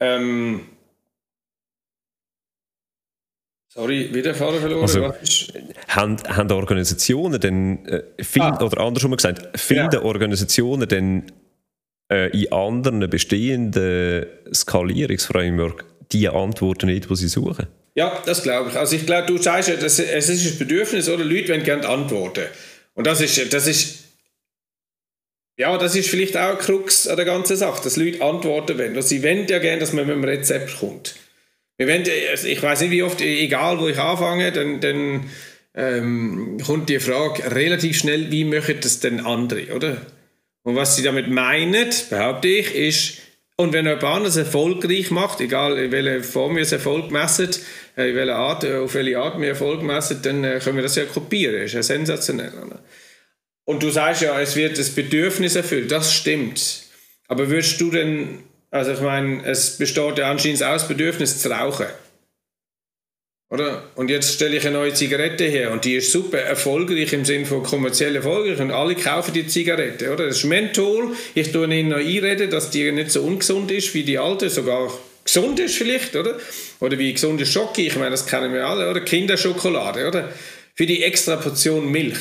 Ähm 0.02 0.60
Sorry, 3.78 4.12
wieder 4.12 4.34
Fahrer 4.34 4.60
verloren. 4.60 4.82
Also, 4.82 5.14
haben, 5.90 6.18
haben 6.28 6.52
Organisationen 6.52 7.40
denn, 7.40 7.86
äh, 7.86 8.24
find, 8.24 8.44
ah. 8.44 8.66
oder 8.66 8.82
andersrum 8.82 9.16
gesagt, 9.16 9.56
finden 9.56 9.94
ja. 9.94 10.02
Organisationen 10.02 10.90
denn 10.90 11.32
äh, 12.12 12.32
in 12.32 12.52
anderen 12.52 13.08
bestehenden 13.08 14.26
Skalierungsframework 14.52 15.86
die 16.12 16.28
Antworten 16.28 16.88
nicht, 16.88 17.08
die 17.08 17.16
sie 17.16 17.28
suchen? 17.28 17.68
Ja, 17.94 18.20
das 18.26 18.42
glaube 18.42 18.72
ich. 18.72 18.76
Also 18.78 18.96
ich 18.96 19.06
glaube, 19.06 19.28
du 19.28 19.38
sagst 19.38 19.70
ja, 19.70 19.76
das, 19.76 20.00
es 20.00 20.28
ist 20.28 20.54
ein 20.54 20.58
Bedürfnis, 20.58 21.08
oder? 21.08 21.24
Leute 21.24 21.50
wollen 21.50 21.64
gerne 21.64 21.88
antworten. 21.88 22.46
Und 22.96 23.06
das 23.06 23.22
ist, 23.22 23.54
das 23.54 23.68
ist, 23.68 24.06
ja, 25.56 25.78
das 25.78 25.96
ist 25.96 26.10
vielleicht 26.10 26.36
auch 26.36 26.54
ein 26.54 26.58
Krux 26.58 27.08
an 27.08 27.16
der 27.16 27.26
ganzen 27.26 27.56
Sache, 27.58 27.84
dass 27.84 27.96
Leute 27.96 28.24
antworten 28.24 28.80
wollen. 28.80 29.00
sie 29.04 29.22
wollen 29.22 29.46
ja 29.46 29.60
gerne, 29.60 29.80
dass 29.80 29.94
man 29.94 30.08
mit 30.08 30.16
einem 30.16 30.24
Rezept 30.24 30.80
kommt. 30.80 31.14
Wir 31.78 31.88
wollen, 31.88 32.04
also 32.32 32.48
ich 32.48 32.62
weiß 32.62 32.82
nicht, 32.82 32.92
wie 32.92 33.04
oft, 33.04 33.22
egal 33.22 33.80
wo 33.80 33.88
ich 33.88 34.00
anfange, 34.00 34.52
dann, 34.52 34.80
dann 34.82 35.30
ähm, 35.76 36.58
kommt 36.66 36.90
die 36.90 37.00
Frage 37.00 37.54
relativ 37.54 38.00
schnell, 38.00 38.32
wie 38.32 38.44
möchten 38.44 38.82
das 38.82 39.00
denn 39.00 39.20
andere, 39.20 39.76
oder? 39.76 40.02
Und 40.64 40.76
was 40.76 40.96
sie 40.96 41.04
damit 41.04 41.30
meinen, 41.30 41.90
behaupte 42.10 42.48
ich, 42.48 42.76
ist, 42.76 43.22
und 43.56 43.74
wenn 43.74 43.86
jemand 43.86 44.04
anderes 44.04 44.38
erfolgreich 44.38 45.12
macht, 45.12 45.42
egal 45.42 45.78
in 45.78 45.92
welcher 45.92 46.24
Form 46.24 46.56
wir 46.56 46.64
es 46.64 46.72
Erfolg 46.72 47.10
messen, 47.10 47.50
äh, 47.96 48.10
in 48.10 48.16
welcher 48.16 48.36
Art, 48.36 48.64
äh, 48.64 48.76
auf 48.76 48.94
welche 48.94 49.18
Art 49.18 49.40
wir 49.40 49.48
Erfolg 49.50 49.82
messen, 49.82 50.22
dann 50.22 50.44
äh, 50.44 50.60
können 50.64 50.76
wir 50.76 50.84
das 50.84 50.96
ja 50.96 51.06
kopieren. 51.06 51.56
Das 51.56 51.66
ist 51.66 51.74
ja 51.74 51.84
sensationell. 51.84 52.52
Und 53.66 53.82
du 53.82 53.90
sagst 53.90 54.22
ja, 54.22 54.40
es 54.40 54.56
wird 54.56 54.78
das 54.78 54.92
Bedürfnis 54.92 55.56
erfüllt. 55.56 55.92
Das 55.92 56.14
stimmt. 56.14 56.84
Aber 57.28 57.50
würdest 57.50 57.82
du 57.82 57.90
denn, 57.90 58.40
also 58.78 58.94
ich 58.94 59.02
meine, 59.02 59.46
es 59.46 59.78
besteht 59.78 60.18
ja 60.18 60.32
anscheinend 60.32 60.64
aus 60.64 60.88
Bedürfnis 60.88 61.40
zu 61.40 61.50
rauchen. 61.50 61.88
Oder? 63.50 63.84
Und 63.96 64.10
jetzt 64.10 64.34
stelle 64.34 64.58
ich 64.58 64.68
eine 64.68 64.78
neue 64.78 64.94
Zigarette 64.94 65.46
her 65.46 65.72
und 65.72 65.86
die 65.86 65.96
ist 65.96 66.12
super 66.12 66.40
erfolgreich 66.40 67.14
im 67.14 67.24
Sinne 67.24 67.46
von 67.46 67.64
kommerziell 67.64 68.16
erfolgreich 68.16 68.60
und 68.60 68.72
alle 68.72 68.96
kaufen 68.96 69.34
die 69.34 69.48
Zigarette. 69.48 70.12
Oder? 70.12 70.28
Das 70.28 70.38
ist 70.38 70.44
Menthol. 70.44 71.16
Ich 71.34 71.54
tue 71.54 71.66
ihnen 71.74 71.90
noch 71.90 71.98
einreden, 71.98 72.50
dass 72.50 72.72
die 72.72 72.92
nicht 72.92 73.12
so 73.12 73.22
ungesund 73.22 73.72
ist 73.72 73.94
wie 73.94 74.04
die 74.04 74.20
alte, 74.20 74.50
sogar 74.50 74.92
gesund 75.24 75.60
ist 75.60 75.78
vielleicht, 75.78 76.16
oder? 76.16 76.38
Oder 76.82 77.00
wie 77.00 77.14
gesunde 77.14 77.46
Schoki, 77.46 77.88
ich 77.88 77.96
meine, 77.96 78.12
das 78.12 78.26
kennen 78.26 78.54
wir 78.54 78.66
alle, 78.66 78.90
oder? 78.90 79.00
Kinderschokolade, 79.02 80.08
oder? 80.08 80.34
Für 80.76 80.86
die 80.86 81.04
extra 81.04 81.38
Portion 81.38 81.90
Milch. 81.90 82.20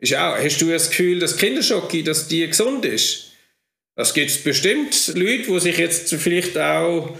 Ist 0.00 0.14
auch, 0.14 0.36
hast 0.36 0.60
du 0.60 0.70
das 0.70 0.90
Gefühl, 0.90 1.20
dass 1.20 1.36
Kinderschoki, 1.36 2.02
dass 2.02 2.28
die 2.28 2.46
gesund 2.46 2.84
ist? 2.84 3.27
Das 3.98 4.14
gibt 4.14 4.30
es 4.30 4.38
bestimmt 4.44 5.08
Leute, 5.16 5.50
die 5.50 5.58
sich 5.58 5.76
jetzt 5.76 6.14
vielleicht 6.14 6.56
auch 6.56 7.18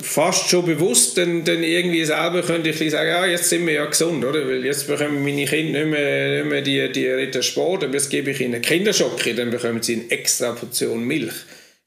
fast 0.00 0.48
schon 0.48 0.64
bewusst 0.64 1.18
dann, 1.18 1.44
dann 1.44 1.64
irgendwie 1.64 2.04
selber 2.04 2.42
könnte 2.42 2.70
ich 2.70 2.90
sagen, 2.92 3.08
ja, 3.08 3.26
jetzt 3.26 3.48
sind 3.48 3.66
wir 3.66 3.72
ja 3.72 3.86
gesund, 3.86 4.24
oder? 4.24 4.46
Weil 4.46 4.64
jetzt 4.64 4.86
bekommen 4.86 5.24
meine 5.24 5.44
Kinder 5.44 5.80
nicht 5.80 5.90
mehr, 5.90 6.36
nicht 6.36 6.50
mehr 6.50 6.62
die, 6.62 6.92
die 6.92 7.08
Ritter 7.08 7.42
Sport, 7.42 7.82
aber 7.82 7.94
jetzt 7.94 8.10
gebe 8.10 8.30
ich 8.30 8.40
ihnen 8.40 8.62
Kinderschocke, 8.62 9.34
dann 9.34 9.50
bekommen 9.50 9.82
sie 9.82 9.94
eine 9.94 10.10
extra 10.12 10.52
Portion 10.52 11.02
Milch. 11.02 11.34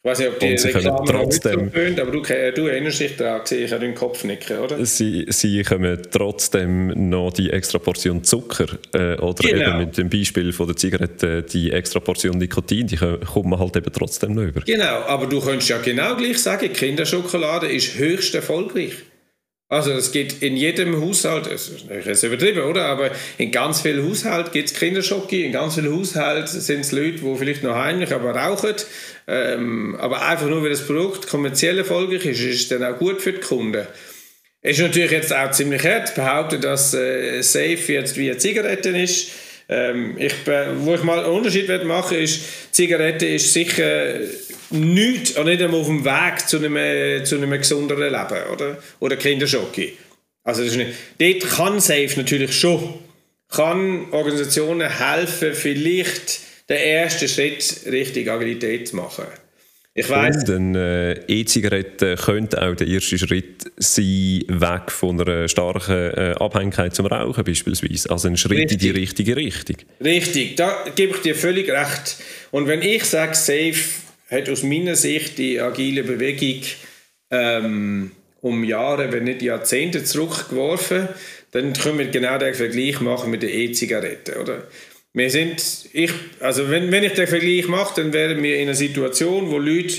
Ich 0.06 0.12
weiß 0.12 0.20
nicht, 0.20 0.30
ob 0.30 0.40
die 0.40 0.54
Reklame 0.54 1.04
trotzdem, 1.08 1.72
so 1.74 2.02
aber 2.04 2.12
du, 2.12 2.22
du 2.22 2.68
erinnerst 2.68 3.00
dich 3.00 3.16
daran, 3.18 3.42
ich 3.50 3.74
an 3.74 3.82
den 3.82 3.96
Kopf 3.96 4.24
nicken, 4.24 4.60
oder? 4.60 4.86
Sie, 4.86 5.26
sie 5.30 5.64
kommen 5.64 6.00
trotzdem 6.12 7.10
noch 7.10 7.34
die 7.34 7.50
extra 7.50 7.80
Portion 7.80 8.24
Zucker 8.24 8.68
äh, 8.94 9.16
oder 9.16 9.50
genau. 9.50 9.68
eben 9.68 9.78
mit 9.80 9.98
dem 9.98 10.08
Beispiel 10.08 10.54
von 10.54 10.68
der 10.68 10.76
Zigarette 10.76 11.42
die 11.42 11.72
extra 11.72 12.00
Portion 12.00 12.38
Nikotin, 12.38 12.86
die 12.86 12.98
kommt 12.98 13.48
man 13.48 13.58
halt 13.58 13.78
eben 13.78 13.92
trotzdem 13.92 14.36
noch 14.36 14.44
über. 14.44 14.62
Genau, 14.62 15.02
aber 15.08 15.26
du 15.26 15.42
könntest 15.42 15.70
ja 15.70 15.80
genau 15.80 16.16
gleich 16.16 16.38
sagen, 16.38 16.72
Kinderschokolade 16.72 17.66
ist 17.66 17.98
höchst 17.98 18.36
erfolgreich. 18.36 18.94
Also 19.68 19.92
es 19.94 20.12
gibt 20.12 20.44
in 20.44 20.56
jedem 20.56 21.02
Haushalt, 21.02 21.48
das 21.48 21.70
ist 21.70 22.24
übertrieben, 22.24 22.62
oder? 22.62 22.86
Aber 22.86 23.10
in 23.40 23.50
ganz 23.50 23.82
vielen 23.82 24.08
Haushalten 24.08 24.52
gibt 24.52 24.70
es 24.70 24.76
Kinderschocke, 24.76 25.44
in 25.44 25.54
ganz 25.54 25.74
vielen 25.74 25.92
Haushalten 25.92 26.48
sind 26.48 26.82
es 26.82 26.92
Leute, 26.92 27.18
die 27.24 27.36
vielleicht 27.36 27.64
noch 27.64 27.74
heimlich 27.74 28.14
aber 28.14 28.36
rauchen. 28.36 28.76
Ähm, 29.28 29.96
aber 29.96 30.28
einfach 30.28 30.48
nur, 30.48 30.62
weil 30.64 30.70
das 30.70 30.86
Produkt 30.86 31.28
kommerziell 31.28 31.78
erfolgreich 31.80 32.26
ist, 32.26 32.42
ist 32.42 32.62
es 32.62 32.68
dann 32.68 32.84
auch 32.84 32.98
gut 32.98 33.22
für 33.22 33.34
die 33.34 33.40
Kunden. 33.40 33.88
Es 34.62 34.78
ist 34.78 34.84
natürlich 34.84 35.12
jetzt 35.12 35.34
auch 35.34 35.52
ziemlich 35.52 35.84
hart 35.84 36.16
behaupten, 36.16 36.62
dass 36.62 36.94
äh, 36.94 37.42
Safe 37.42 37.94
jetzt 37.94 38.18
wie 38.18 38.30
eine 38.30 38.38
Zigarette 38.38 38.90
ist. 38.90 39.30
Ähm, 39.68 40.16
ich, 40.18 40.34
wo 40.78 40.94
ich 40.94 41.04
mal 41.04 41.20
einen 41.20 41.34
Unterschied 41.34 41.84
machen 41.86 42.20
ist, 42.20 42.42
Zigarette 42.72 43.26
ist 43.26 43.52
sicher 43.52 44.20
nichts, 44.70 45.38
auch 45.38 45.44
nicht 45.44 45.62
einmal 45.62 45.82
auf 45.82 45.88
dem 45.88 46.06
Weg 46.06 46.48
zu 46.48 46.58
einem, 46.58 47.26
zu 47.26 47.36
einem 47.36 47.52
gesünderen 47.52 48.12
Leben, 48.12 48.52
oder? 48.54 48.78
Oder 49.00 49.16
Kinderschocke. 49.18 49.94
Also 50.44 50.62
das 50.64 50.72
ist 50.72 50.78
nicht, 50.78 50.94
dort 51.20 51.52
kann 51.52 51.80
Safe 51.80 52.12
natürlich 52.16 52.58
schon, 52.58 52.94
kann 53.50 54.12
Organisationen 54.12 54.90
helfen, 54.90 55.54
vielleicht 55.54 56.42
den 56.70 56.78
ersten 56.78 57.28
Schritt 57.28 57.82
Richtung 57.86 58.28
Agilität 58.30 58.88
zu 58.88 58.96
machen. 58.96 59.26
Ich 59.98 60.10
weiß. 60.10 60.44
Denn 60.44 60.76
äh, 60.76 61.14
E-Zigaretten 61.28 62.18
könnte 62.18 62.62
auch 62.62 62.76
der 62.76 62.86
erste 62.88 63.18
Schritt 63.18 63.72
sein, 63.78 64.44
weg 64.50 64.92
von 64.92 65.22
einer 65.22 65.48
starken 65.48 66.12
äh, 66.14 66.36
Abhängigkeit 66.38 66.94
zum 66.94 67.06
Rauchen 67.06 67.46
beispielsweise. 67.46 68.10
Also 68.10 68.28
ein 68.28 68.36
Schritt 68.36 68.60
Richtig. 68.60 68.74
in 68.74 68.80
die 68.80 69.00
richtige 69.00 69.38
Richtung. 69.38 69.78
Richtig, 70.04 70.58
da 70.58 70.84
gebe 70.96 71.16
ich 71.16 71.22
dir 71.22 71.34
völlig 71.34 71.70
recht. 71.70 72.18
Und 72.52 72.68
wenn 72.68 72.82
ich 72.82 73.06
sage, 73.06 73.36
Safe 73.36 73.80
hat 74.30 74.50
aus 74.50 74.64
meiner 74.64 74.96
Sicht 74.96 75.38
die 75.38 75.62
agile 75.62 76.04
Bewegung 76.04 76.64
ähm, 77.32 78.12
um 78.42 78.66
Jahre, 78.66 79.14
wenn 79.14 79.24
nicht 79.24 79.42
Jahrzehnte 79.42 80.04
zurückgeworfen, 80.04 81.08
dann 81.52 81.72
können 81.72 82.00
wir 82.00 82.08
genau 82.08 82.38
den 82.38 82.54
Vergleich 82.54 83.00
machen 83.00 83.32
mit 83.32 83.44
der 83.44 83.54
E-Zigarette, 83.54 84.42
oder? 84.42 84.68
Wir 85.16 85.32
sind, 85.32 85.64
ich, 85.94 86.12
also 86.42 86.70
wenn, 86.70 86.92
wenn 86.92 87.04
ich 87.04 87.14
den 87.14 87.26
Vergleich 87.26 87.68
mache, 87.68 88.02
dann 88.02 88.14
wären 88.14 88.44
wir 88.44 88.58
in 88.58 88.64
einer 88.64 88.76
Situation, 88.76 89.50
wo 89.50 89.58
Leute 89.58 89.96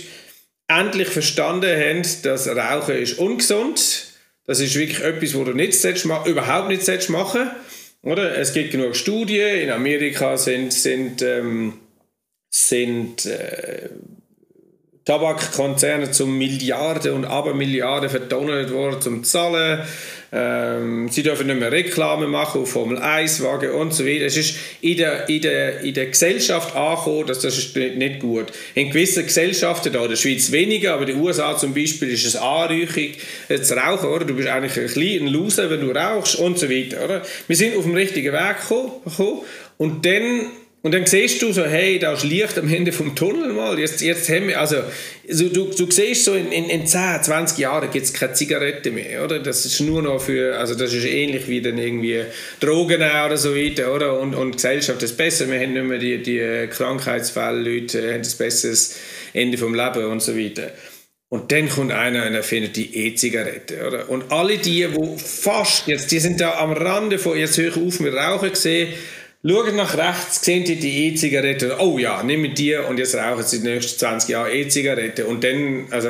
endlich 0.68 1.09
verstanden 1.09 1.70
haben, 1.70 2.02
dass 2.22 2.46
Rauchen 2.46 2.96
ist 2.96 3.18
ungesund. 3.18 4.12
Das 4.44 4.61
ist 4.61 4.76
wirklich 4.76 5.00
etwas, 5.00 5.35
wo 5.35 5.42
du 5.42 5.52
nicht 5.52 5.83
überhaupt 6.26 6.68
nicht 6.68 7.09
machen 7.09 7.50
oder? 8.07 8.38
Es 8.38 8.52
gibt 8.52 8.70
genug 8.70 8.94
Studien. 8.94 9.62
In 9.62 9.70
Amerika 9.70 10.37
sind, 10.37 10.72
sind, 10.72 11.22
ähm, 11.22 11.81
sind 12.48 13.26
äh, 13.26 13.88
Tabakkonzerne 15.05 16.12
zum 16.12 16.38
Milliarden 16.38 17.14
und 17.14 17.24
Abermilliarden 17.24 18.09
verdonnert 18.09 18.70
worden 18.70 19.00
zum 19.00 19.24
Zahlen. 19.24 19.81
Ähm, 20.32 21.08
sie 21.08 21.22
dürfen 21.22 21.46
nicht 21.46 21.60
mehr 21.60 21.70
Reklame 21.70 22.26
machen 22.26 22.62
auf 22.62 22.70
Formel 22.70 22.98
1 22.98 23.42
Wagen 23.42 23.70
und 23.70 23.94
so 23.94 24.04
weiter. 24.04 24.24
Es 24.24 24.36
ist 24.36 24.56
in 24.80 24.96
der, 24.96 25.28
in 25.28 25.40
der, 25.40 25.80
in 25.80 25.94
der 25.94 26.06
Gesellschaft 26.06 26.74
angekommen, 26.74 27.26
dass 27.26 27.40
das 27.40 27.56
ist 27.58 27.76
nicht 27.76 28.20
gut. 28.20 28.46
In 28.74 28.88
gewissen 28.88 29.24
Gesellschaften, 29.24 29.92
da 29.92 30.02
in 30.02 30.10
der 30.10 30.16
Schweiz 30.16 30.50
weniger, 30.50 30.94
aber 30.94 31.02
in 31.02 31.16
den 31.16 31.20
USA 31.20 31.56
zum 31.56 31.74
Beispiel 31.74 32.10
ist 32.10 32.26
es 32.26 32.36
anrüchig 32.36 33.18
äh, 33.48 33.60
zu 33.60 33.76
rauchen, 33.76 34.08
oder? 34.08 34.24
Du 34.24 34.34
bist 34.34 34.48
eigentlich 34.48 34.78
ein 34.78 34.88
kleiner 34.88 35.30
Loser, 35.30 35.70
wenn 35.70 35.80
du 35.80 35.90
rauchst 35.90 36.36
und 36.36 36.58
so 36.58 36.68
weiter, 36.68 37.04
oder? 37.04 37.22
Wir 37.46 37.56
sind 37.56 37.76
auf 37.76 37.84
dem 37.84 37.94
richtigen 37.94 38.32
Weg 38.32 38.60
gekommen 38.60 39.42
und 39.78 40.04
dann 40.04 40.46
und 40.87 40.92
dann 40.92 41.05
siehst 41.05 41.42
du 41.42 41.53
so, 41.53 41.64
hey, 41.64 41.99
da 41.99 42.12
ist 42.12 42.22
Licht 42.22 42.57
am 42.61 42.72
Ende 42.72 42.92
vom 42.92 43.16
Tunnel 43.16 43.53
mal. 43.53 43.77
Jetzt, 43.77 44.03
jetzt 44.03 44.29
haben 44.29 44.46
wir, 44.46 44.61
also, 44.61 44.77
also 45.29 45.49
du, 45.49 45.64
du 45.64 45.90
siehst 45.90 46.25
so, 46.25 46.35
in, 46.35 46.53
in, 46.53 46.70
in 46.70 46.87
10, 46.87 47.25
20 47.25 47.59
Jahren 47.59 47.90
gibt 47.90 48.07
es 48.07 48.12
keine 48.12 48.35
Zigarette 48.35 48.92
mehr, 48.92 49.25
oder? 49.25 49.40
Das 49.40 49.66
ist 49.66 49.81
nur 49.81 50.01
noch 50.01 50.20
für, 50.20 50.57
also 50.57 50.77
das 50.77 50.94
ist 50.94 51.05
ähnlich 51.05 51.49
wie 51.49 51.61
dann 51.61 51.77
irgendwie 51.77 52.22
Drogen 52.61 53.03
oder 53.03 53.37
so 53.37 53.57
weiter, 53.57 53.92
oder? 53.92 54.20
Und, 54.20 54.37
und 54.37 54.53
Gesellschaft 54.53 55.03
ist 55.03 55.16
besser, 55.16 55.51
wir 55.51 55.59
haben 55.59 55.72
nicht 55.72 55.87
mehr 55.87 55.99
die, 55.99 56.22
die 56.22 56.68
Krankheitsfälle, 56.70 57.68
Leute 57.68 58.03
haben 58.03 58.22
ein 58.22 58.38
besseres 58.38 58.96
Ende 59.33 59.59
vom 59.59 59.75
Leben 59.75 60.05
und 60.05 60.22
so 60.22 60.38
weiter. 60.38 60.70
Und 61.29 61.51
dann 61.51 61.68
kommt 61.68 61.90
einer 61.90 62.25
und 62.27 62.35
erfindet 62.35 62.77
die 62.77 62.96
E-Zigarette, 62.96 63.85
oder? 63.85 64.09
Und 64.09 64.31
alle 64.31 64.59
die, 64.59 64.87
wo 64.94 65.16
fast, 65.16 65.88
jetzt, 65.88 66.12
die 66.12 66.20
sind 66.20 66.40
da 66.40 66.61
am 66.61 66.72
Rande 66.72 67.18
von, 67.18 67.37
jetzt 67.37 67.59
höre 67.59 67.77
ich 67.77 67.83
auf 67.83 67.99
mit 67.99 68.14
Rauchen 68.14 68.51
gesehen, 68.51 68.94
Schauen 69.48 69.76
nach 69.76 69.96
rechts, 69.96 70.44
sehen 70.44 70.64
die 70.64 70.76
die 70.76 71.06
E-Zigarette. 71.06 71.76
Oh 71.78 71.98
ja, 71.98 72.22
nimm 72.22 72.52
die 72.54 72.74
und 72.74 72.98
jetzt 72.98 73.14
rauchen 73.14 73.44
sie 73.44 73.61
die 73.61 73.68
nächsten 73.68 73.98
20 73.98 74.30
Jahre 74.30 74.52
E-Zigarette. 74.52 75.26
Und 75.26 75.44
dann, 75.44 75.87
also, 75.90 76.09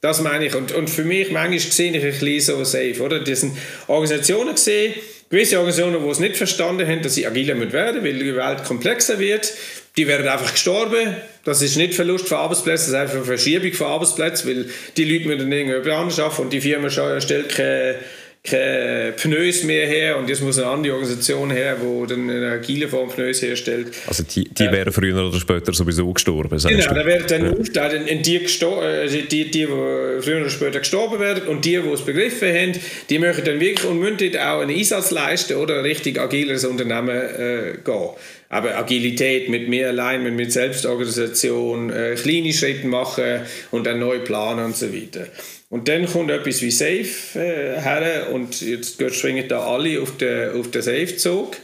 das 0.00 0.20
meine 0.20 0.46
ich. 0.46 0.54
Und, 0.56 0.72
und 0.72 0.90
für 0.90 1.04
mich, 1.04 1.30
manchmal 1.30 1.60
sehe 1.60 1.96
ich 1.96 2.02
ein 2.02 2.10
bisschen 2.10 2.56
so 2.56 2.64
safe, 2.64 3.00
oder? 3.00 3.20
Das 3.20 3.40
sind 3.40 3.56
Organisationen 3.86 4.54
gesehen, 4.54 4.94
gewisse 5.30 5.58
Organisationen, 5.58 6.02
die 6.02 6.10
es 6.10 6.18
nicht 6.18 6.36
verstanden 6.36 6.88
haben, 6.88 7.02
dass 7.02 7.14
sie 7.14 7.26
agiler 7.26 7.54
werden 7.72 8.02
weil 8.02 8.18
die 8.18 8.34
Welt 8.34 8.64
komplexer 8.64 9.18
wird. 9.20 9.52
Die 9.96 10.08
werden 10.08 10.26
einfach 10.26 10.50
gestorben. 10.50 11.16
Das 11.44 11.62
ist 11.62 11.76
nicht 11.76 11.94
Verlust 11.94 12.26
von 12.26 12.38
Arbeitsplätzen, 12.38 12.92
das 12.92 12.94
ist 12.94 12.94
einfach 12.94 13.16
eine 13.16 13.24
Verschiebung 13.24 13.72
von 13.74 13.86
Arbeitsplätzen, 13.88 14.48
weil 14.48 14.70
die 14.96 15.04
Leute 15.04 15.28
müssen 15.28 15.38
dann 15.40 15.52
irgendwie 15.52 15.90
anders 15.90 16.18
arbeiten 16.18 16.42
und 16.42 16.52
die 16.52 16.60
Firma 16.60 16.90
stellt 16.90 17.48
keine 17.50 17.96
keine 18.44 19.12
Pneus 19.12 19.62
mehr 19.62 19.86
her 19.86 20.18
und 20.18 20.28
jetzt 20.28 20.42
muss 20.42 20.58
eine 20.58 20.66
andere 20.66 20.94
Organisation 20.94 21.52
her, 21.52 21.76
die 21.80 22.06
dann 22.08 22.28
eine 22.28 22.50
agile 22.50 22.88
Form 22.88 23.08
Pneus 23.08 23.40
herstellt. 23.40 23.92
Also 24.08 24.24
die, 24.24 24.48
die 24.48 24.64
äh, 24.64 24.72
wären 24.72 24.92
früher 24.92 25.28
oder 25.28 25.38
später 25.38 25.72
sowieso 25.72 26.12
gestorben, 26.12 26.58
Genau, 26.58 26.92
da 26.92 27.06
wären 27.06 27.24
dann 27.28 27.64
ja. 27.72 27.86
in, 27.86 28.06
in 28.08 28.22
die, 28.22 28.36
äh, 28.38 29.08
die, 29.08 29.28
die, 29.28 29.50
die 29.50 29.66
früher 29.66 30.40
oder 30.40 30.50
später 30.50 30.80
gestorben 30.80 31.20
werden 31.20 31.46
und 31.46 31.64
die, 31.64 31.80
die 31.80 31.88
es 31.88 32.00
begriffen 32.00 32.48
haben, 32.48 32.72
die 33.10 33.18
möchten 33.20 33.44
dann 33.44 33.60
wirklich 33.60 33.88
unmündig 33.88 34.36
auch 34.36 34.60
einen 34.60 34.76
Einsatz 34.76 35.12
leisten 35.12 35.54
oder 35.54 35.78
ein 35.78 35.84
richtig 35.84 36.18
agiles 36.18 36.64
Unternehmen 36.64 37.16
äh, 37.16 37.74
gehen. 37.84 38.10
Aber 38.48 38.76
Agilität 38.76 39.48
mit 39.50 39.68
mehr 39.68 39.90
Alignment, 39.90 40.36
mit 40.36 40.52
Selbstorganisation, 40.52 41.90
äh, 41.90 42.16
kleine 42.20 42.52
Schritte 42.52 42.88
machen 42.88 43.42
und 43.70 43.86
dann 43.86 44.00
neu 44.00 44.18
planen 44.18 44.64
und 44.64 44.76
so 44.76 44.92
weiter. 44.92 45.28
Und 45.72 45.88
dann 45.88 46.04
kommt 46.04 46.30
etwas 46.30 46.60
wie 46.60 46.70
Safe 46.70 47.08
äh, 47.34 47.80
her 47.80 48.28
und 48.30 48.60
jetzt 48.60 49.02
schwingen 49.14 49.48
da 49.48 49.60
alle 49.60 50.02
auf 50.02 50.18
den, 50.18 50.50
auf 50.50 50.70
den 50.70 50.82
Safe-Zug. 50.82 51.56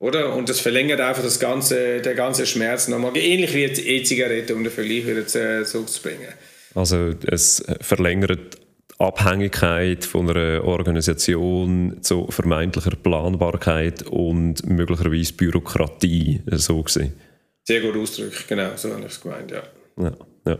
Oder? 0.00 0.34
Und 0.34 0.50
das 0.50 0.60
verlängert 0.60 1.00
einfach 1.00 1.22
das 1.22 1.40
ganze, 1.40 2.02
den 2.02 2.14
ganzen 2.14 2.44
Schmerz 2.44 2.88
nochmal. 2.88 3.16
Ähnlich 3.16 3.54
wie 3.54 3.62
jetzt 3.62 3.82
E-Zigarette, 3.82 4.54
um 4.54 4.64
den 4.64 4.70
Vergleich 4.70 5.06
wieder 5.06 5.26
zu, 5.26 5.64
zurückzubringen. 5.64 6.28
Also 6.74 7.14
es 7.26 7.64
verlängert 7.80 8.58
die 8.90 9.02
Abhängigkeit 9.02 10.04
von 10.04 10.28
einer 10.28 10.62
Organisation 10.62 12.02
zu 12.02 12.26
vermeintlicher 12.28 12.96
Planbarkeit 13.02 14.02
und 14.02 14.66
möglicherweise 14.66 15.32
Bürokratie, 15.32 16.42
so 16.50 16.82
gesehen. 16.82 17.14
Sehr 17.62 17.80
gut 17.80 17.96
ausgedrückt, 17.96 18.46
genau, 18.46 18.72
so 18.76 18.92
habe 18.92 19.00
ich 19.00 19.06
es 19.06 19.20
gemeint, 19.22 19.50
ja. 19.50 19.62
ja, 19.96 20.12
ja. 20.46 20.58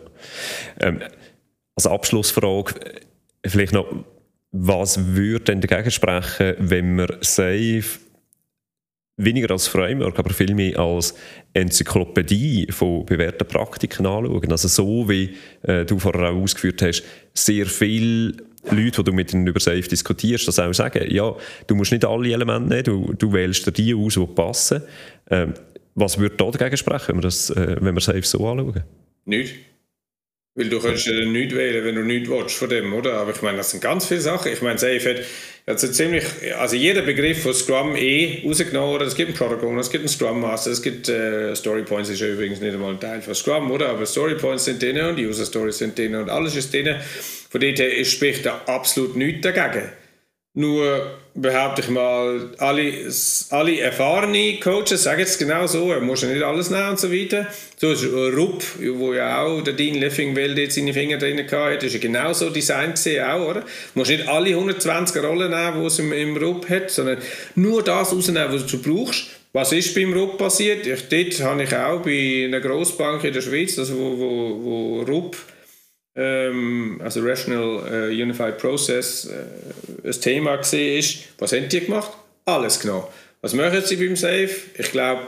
Ähm, 0.81 1.01
als 1.77 1.87
Abschlussfrage 1.87 2.75
vielleicht 3.45 3.73
noch, 3.73 3.87
was 4.53 5.15
würde 5.15 5.45
denn 5.45 5.61
dagegen 5.61 5.91
sprechen, 5.91 6.55
wenn 6.59 6.97
wir 6.97 7.19
Safe 7.21 7.85
weniger 9.17 9.51
als 9.51 9.69
Framework, 9.69 10.19
aber 10.19 10.31
vielmehr 10.31 10.79
als 10.79 11.15
Enzyklopädie 11.53 12.69
von 12.71 13.05
bewährten 13.05 13.47
Praktiken 13.47 14.07
anschauen? 14.07 14.51
Also 14.51 14.69
so 14.69 15.09
wie 15.09 15.37
äh, 15.63 15.85
du 15.85 15.99
vorher 15.99 16.31
auch 16.31 16.43
ausgeführt 16.43 16.83
hast, 16.83 17.03
sehr 17.33 17.67
viel 17.67 18.37
Leute, 18.71 19.03
die 19.03 19.05
du 19.05 19.13
mit 19.13 19.33
ihnen 19.33 19.47
über 19.47 19.61
Safe 19.61 19.83
diskutierst, 19.83 20.49
das 20.49 20.59
auch 20.59 20.73
sagen, 20.73 21.05
ja, 21.11 21.35
du 21.67 21.75
musst 21.75 21.93
nicht 21.93 22.05
alle 22.05 22.33
Elemente 22.33 22.69
nehmen, 22.69 22.85
du, 22.85 23.13
du 23.13 23.33
wählst 23.33 23.67
dir 23.67 23.73
die 23.73 23.95
aus, 23.95 24.15
die 24.15 24.27
passen. 24.27 24.83
Ähm, 25.31 25.55
was 25.95 26.19
würde 26.19 26.37
da 26.37 26.51
dagegen 26.51 26.77
sprechen, 26.77 27.09
wenn 27.09 27.17
wir, 27.17 27.23
das, 27.23 27.51
äh, 27.51 27.77
wenn 27.81 27.95
wir 27.95 28.01
Safe 28.01 28.23
so 28.23 28.49
anschauen? 28.49 28.83
Nicht. 29.27 29.55
Weil 30.57 30.69
du 30.69 30.79
kannst 30.79 31.07
ja 31.07 31.13
nichts 31.25 31.55
wählen, 31.57 31.85
wenn 31.85 31.97
du 31.97 32.03
nichts 32.03 32.29
willst 32.29 32.57
von 32.57 32.69
dem, 32.69 32.93
oder? 32.95 33.15
Aber 33.15 33.33
ich 33.33 33.43
meine, 33.43 33.57
das 33.57 33.73
sind 33.73 33.83
ganz 33.83 34.07
viele 34.07 34.21
Sachen. 34.21 34.53
Ich 34.53 34.63
meine, 34.63 34.79
Safe 34.79 35.01
hat 35.11 35.25
also 35.67 35.89
ziemlich, 35.89 36.25
also 36.57 36.77
jeder 36.77 37.03
Begriff 37.03 37.43
von 37.43 37.55
Scrum 37.55 37.97
eh 37.97 38.43
rausgenommen, 38.47 38.95
oder? 38.95 39.07
Es 39.07 39.17
gibt 39.17 39.31
einen 39.31 39.37
Product 39.37 39.67
es 39.81 39.91
gibt 39.91 40.03
einen 40.03 40.09
Scrum 40.09 40.41
Master, 40.41 40.71
es 40.71 40.81
gibt 40.81 41.09
äh, 41.09 41.57
Story 41.57 41.83
Points, 41.83 42.09
ist 42.11 42.21
ja 42.21 42.29
übrigens 42.29 42.61
nicht 42.61 42.75
einmal 42.75 42.93
ein 42.93 43.01
Teil 43.01 43.21
von 43.21 43.35
Scrum, 43.35 43.71
oder? 43.73 43.89
Aber 43.89 44.07
Story 44.07 44.37
Points 44.37 44.67
sind 44.67 44.81
drin 44.81 45.01
und 45.01 45.19
User 45.19 45.45
Stories 45.45 45.79
sind 45.79 45.99
drin 45.99 46.15
und 46.15 46.31
alles 46.31 46.55
ist 46.55 46.73
drin. 46.73 46.95
Von 47.51 47.61
dort 47.61 48.07
spricht 48.07 48.47
da 48.47 48.63
absolut 48.67 49.17
nichts 49.17 49.41
dagegen. 49.41 49.91
Nur 50.57 51.19
behaupte 51.35 51.83
ich 51.83 51.89
mal, 51.89 52.51
alle, 52.59 52.93
alle 53.51 53.81
erfahrene 53.81 54.61
Coaches 54.61 55.03
sagen 55.03 55.23
es 55.23 55.37
genau 55.37 55.67
so, 55.67 55.91
er 55.91 56.01
muss 56.01 56.23
ja 56.23 56.29
nicht 56.29 56.45
alles 56.45 56.71
nehmen 56.71 56.91
und 56.91 57.01
so 57.01 57.11
weiter. 57.11 57.49
So 57.77 57.91
ist 57.91 58.05
Rupp, 58.05 58.63
wo 58.95 59.13
ja 59.13 59.43
auch 59.43 59.63
der 59.63 59.73
Dean 59.73 59.97
Leffingwell 59.97 60.57
jetzt 60.57 60.77
seine 60.77 60.95
Finger 60.95 61.19
drin 61.19 61.39
hatte, 61.39 61.87
ist 61.87 61.95
ja 61.95 61.99
genau 61.99 62.33
so 62.33 62.51
Design 62.51 62.93
gesehen 62.93 63.25
auch, 63.25 63.49
oder? 63.49 63.61
Du 63.63 63.67
musst 63.95 64.13
nicht 64.13 64.29
alle 64.29 64.51
120 64.51 65.21
Rollen 65.25 65.51
nehmen, 65.51 65.81
die 65.81 65.87
es 65.87 65.99
im, 65.99 66.13
im 66.13 66.37
Rupp 66.37 66.71
hat, 66.71 66.89
sondern 66.89 67.19
nur 67.57 67.83
das 67.83 68.13
rausnehmen, 68.13 68.53
was 68.53 68.67
du 68.67 68.81
brauchst. 68.81 69.27
Was 69.53 69.73
ist 69.73 69.93
beim 69.95 70.13
Rupp 70.13 70.39
passiert? 70.39 70.87
Ich, 70.87 71.09
dort 71.09 71.49
habe 71.49 71.65
ich 71.65 71.75
auch 71.77 72.03
bei 72.03 72.45
einer 72.45 72.61
Grossbank 72.61 73.25
in 73.25 73.33
der 73.33 73.41
Schweiz, 73.41 73.77
also 73.77 73.97
wo, 73.97 74.19
wo, 74.19 74.65
wo 74.65 75.03
Rupp 75.03 75.37
ähm, 76.17 77.01
also 77.03 77.21
Rational 77.23 78.11
äh, 78.11 78.23
Unified 78.23 78.59
Process, 78.59 79.27
äh, 79.27 80.09
ein 80.09 80.21
Thema 80.21 80.57
gesehen 80.57 80.99
ist. 80.99 81.19
Was 81.39 81.53
haben 81.53 81.69
die 81.69 81.81
gemacht? 81.81 82.13
Alles 82.45 82.81
genommen. 82.81 83.07
Was 83.41 83.55
machen 83.55 83.83
sie 83.85 83.97
beim 83.97 84.17
Safe? 84.17 84.51
Ich 84.79 84.91
glaube, 84.93 85.23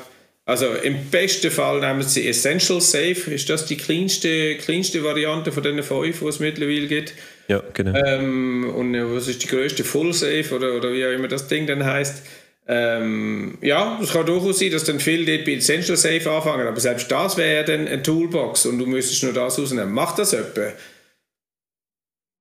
also 0.44 0.66
im 0.74 1.06
besten 1.10 1.50
Fall 1.50 1.80
nehmen 1.80 2.02
sie 2.02 2.28
Essential 2.28 2.80
Safe. 2.80 3.34
Ist 3.34 3.50
das 3.50 3.66
die 3.66 3.76
kleinste, 3.76 4.56
kleinste 4.56 5.02
Variante 5.02 5.50
von 5.50 5.62
den 5.62 5.82
fünf, 5.82 6.20
die 6.20 6.26
es 6.26 6.38
mittlerweile 6.38 6.86
gibt? 6.86 7.14
Ja, 7.48 7.62
genau. 7.74 7.98
Ähm, 8.06 8.72
und 8.74 8.94
äh, 8.94 9.12
was 9.12 9.26
ist 9.26 9.42
die 9.42 9.48
größte 9.48 9.82
Full 9.82 10.12
Safe 10.12 10.54
oder, 10.54 10.74
oder 10.74 10.92
wie 10.92 11.04
auch 11.04 11.10
immer 11.10 11.28
das 11.28 11.48
Ding 11.48 11.66
dann 11.66 11.84
heißt? 11.84 12.22
Ähm, 12.68 13.58
ja, 13.60 13.98
es 14.02 14.12
kann 14.12 14.26
durchaus 14.26 14.58
sein, 14.58 14.72
dass 14.72 14.84
dann 14.84 14.98
viele 14.98 15.24
dort 15.24 15.44
bei 15.44 15.52
Essential 15.52 15.96
Safe 15.96 16.30
anfangen, 16.30 16.66
aber 16.66 16.80
selbst 16.80 17.10
das 17.10 17.36
wäre 17.36 17.64
dann 17.64 17.86
eine 17.86 18.02
Toolbox 18.02 18.66
und 18.66 18.78
du 18.78 18.86
müsstest 18.86 19.22
nur 19.22 19.32
das 19.32 19.58
rausnehmen. 19.58 19.92
Macht 19.92 20.18
das 20.18 20.32
jemand? 20.32 20.74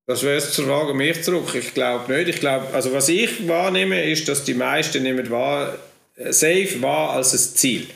Das 0.08 0.22
wäre 0.24 0.36
jetzt 0.36 0.54
zur 0.54 0.66
Frage 0.66 0.94
mich 0.94 1.24
zurück. 1.24 1.54
Ich 1.56 1.74
glaube 1.74 2.12
nicht. 2.14 2.30
Ich 2.30 2.40
glaube, 2.40 2.68
also 2.74 2.94
was 2.94 3.10
ich 3.10 3.48
wahrnehme, 3.48 4.04
ist, 4.04 4.28
dass 4.28 4.44
die 4.44 4.54
meisten 4.54 5.02
nehmen 5.02 5.30
wahr, 5.30 5.78
Safe 6.16 6.82
war 6.82 7.12
als 7.12 7.34
ein 7.34 7.56
Ziel. 7.56 7.88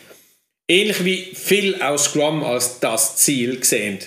Ähnlich 0.67 1.05
wie 1.05 1.31
viel 1.35 1.81
aus 1.81 2.05
Scrum 2.05 2.43
als 2.43 2.79
das 2.79 3.17
Ziel 3.17 3.63
sehen. 3.63 3.99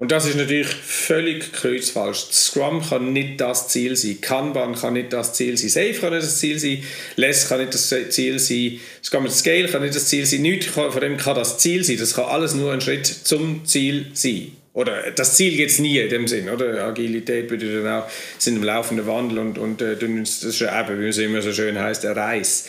Und 0.00 0.12
das 0.12 0.26
ist 0.26 0.36
natürlich 0.36 0.68
völlig 0.68 1.52
kreuzfalsch. 1.52 2.26
Scrum 2.30 2.82
kann 2.88 3.12
nicht 3.12 3.40
das 3.40 3.66
Ziel 3.66 3.96
sein. 3.96 4.20
Kanban 4.20 4.76
kann 4.76 4.92
nicht 4.92 5.12
das 5.12 5.34
Ziel 5.34 5.58
sein. 5.58 5.70
Safe 5.70 5.94
kann 5.94 6.12
nicht 6.12 6.22
das 6.22 6.38
Ziel 6.38 6.56
sein. 6.60 6.84
Less 7.16 7.48
kann 7.48 7.58
nicht 7.60 7.74
das 7.74 7.88
Ziel 7.88 8.38
sein. 8.38 8.80
Scale 9.02 9.66
kann 9.66 9.82
nicht 9.82 9.96
das 9.96 10.06
Ziel 10.06 10.24
sein. 10.24 10.42
Nichts 10.42 10.66
von 10.66 11.00
dem 11.00 11.16
kann 11.16 11.34
das 11.34 11.58
Ziel 11.58 11.82
sein. 11.82 11.98
Das 11.98 12.14
kann 12.14 12.26
alles 12.26 12.54
nur 12.54 12.72
ein 12.72 12.80
Schritt 12.80 13.06
zum 13.06 13.64
Ziel 13.64 14.06
sein. 14.14 14.52
Oder 14.72 15.10
das 15.10 15.34
Ziel 15.34 15.56
geht 15.56 15.70
es 15.70 15.80
nie 15.80 15.98
in 15.98 16.08
dem 16.08 16.28
Sinn. 16.28 16.48
Oder? 16.48 16.84
Agilität 16.84 17.48
bedeutet 17.48 17.84
dann 17.84 18.02
auch, 18.02 18.08
sind 18.38 18.54
im 18.54 18.62
laufenden 18.62 19.08
Wandel 19.08 19.38
und, 19.40 19.58
und 19.58 19.82
äh, 19.82 19.96
das 19.96 20.44
ist 20.44 20.62
eben, 20.62 21.00
wie 21.00 21.08
es 21.08 21.18
immer 21.18 21.42
so 21.42 21.52
schön 21.52 21.76
heißt, 21.76 22.04
der 22.04 22.14
Reis. 22.14 22.68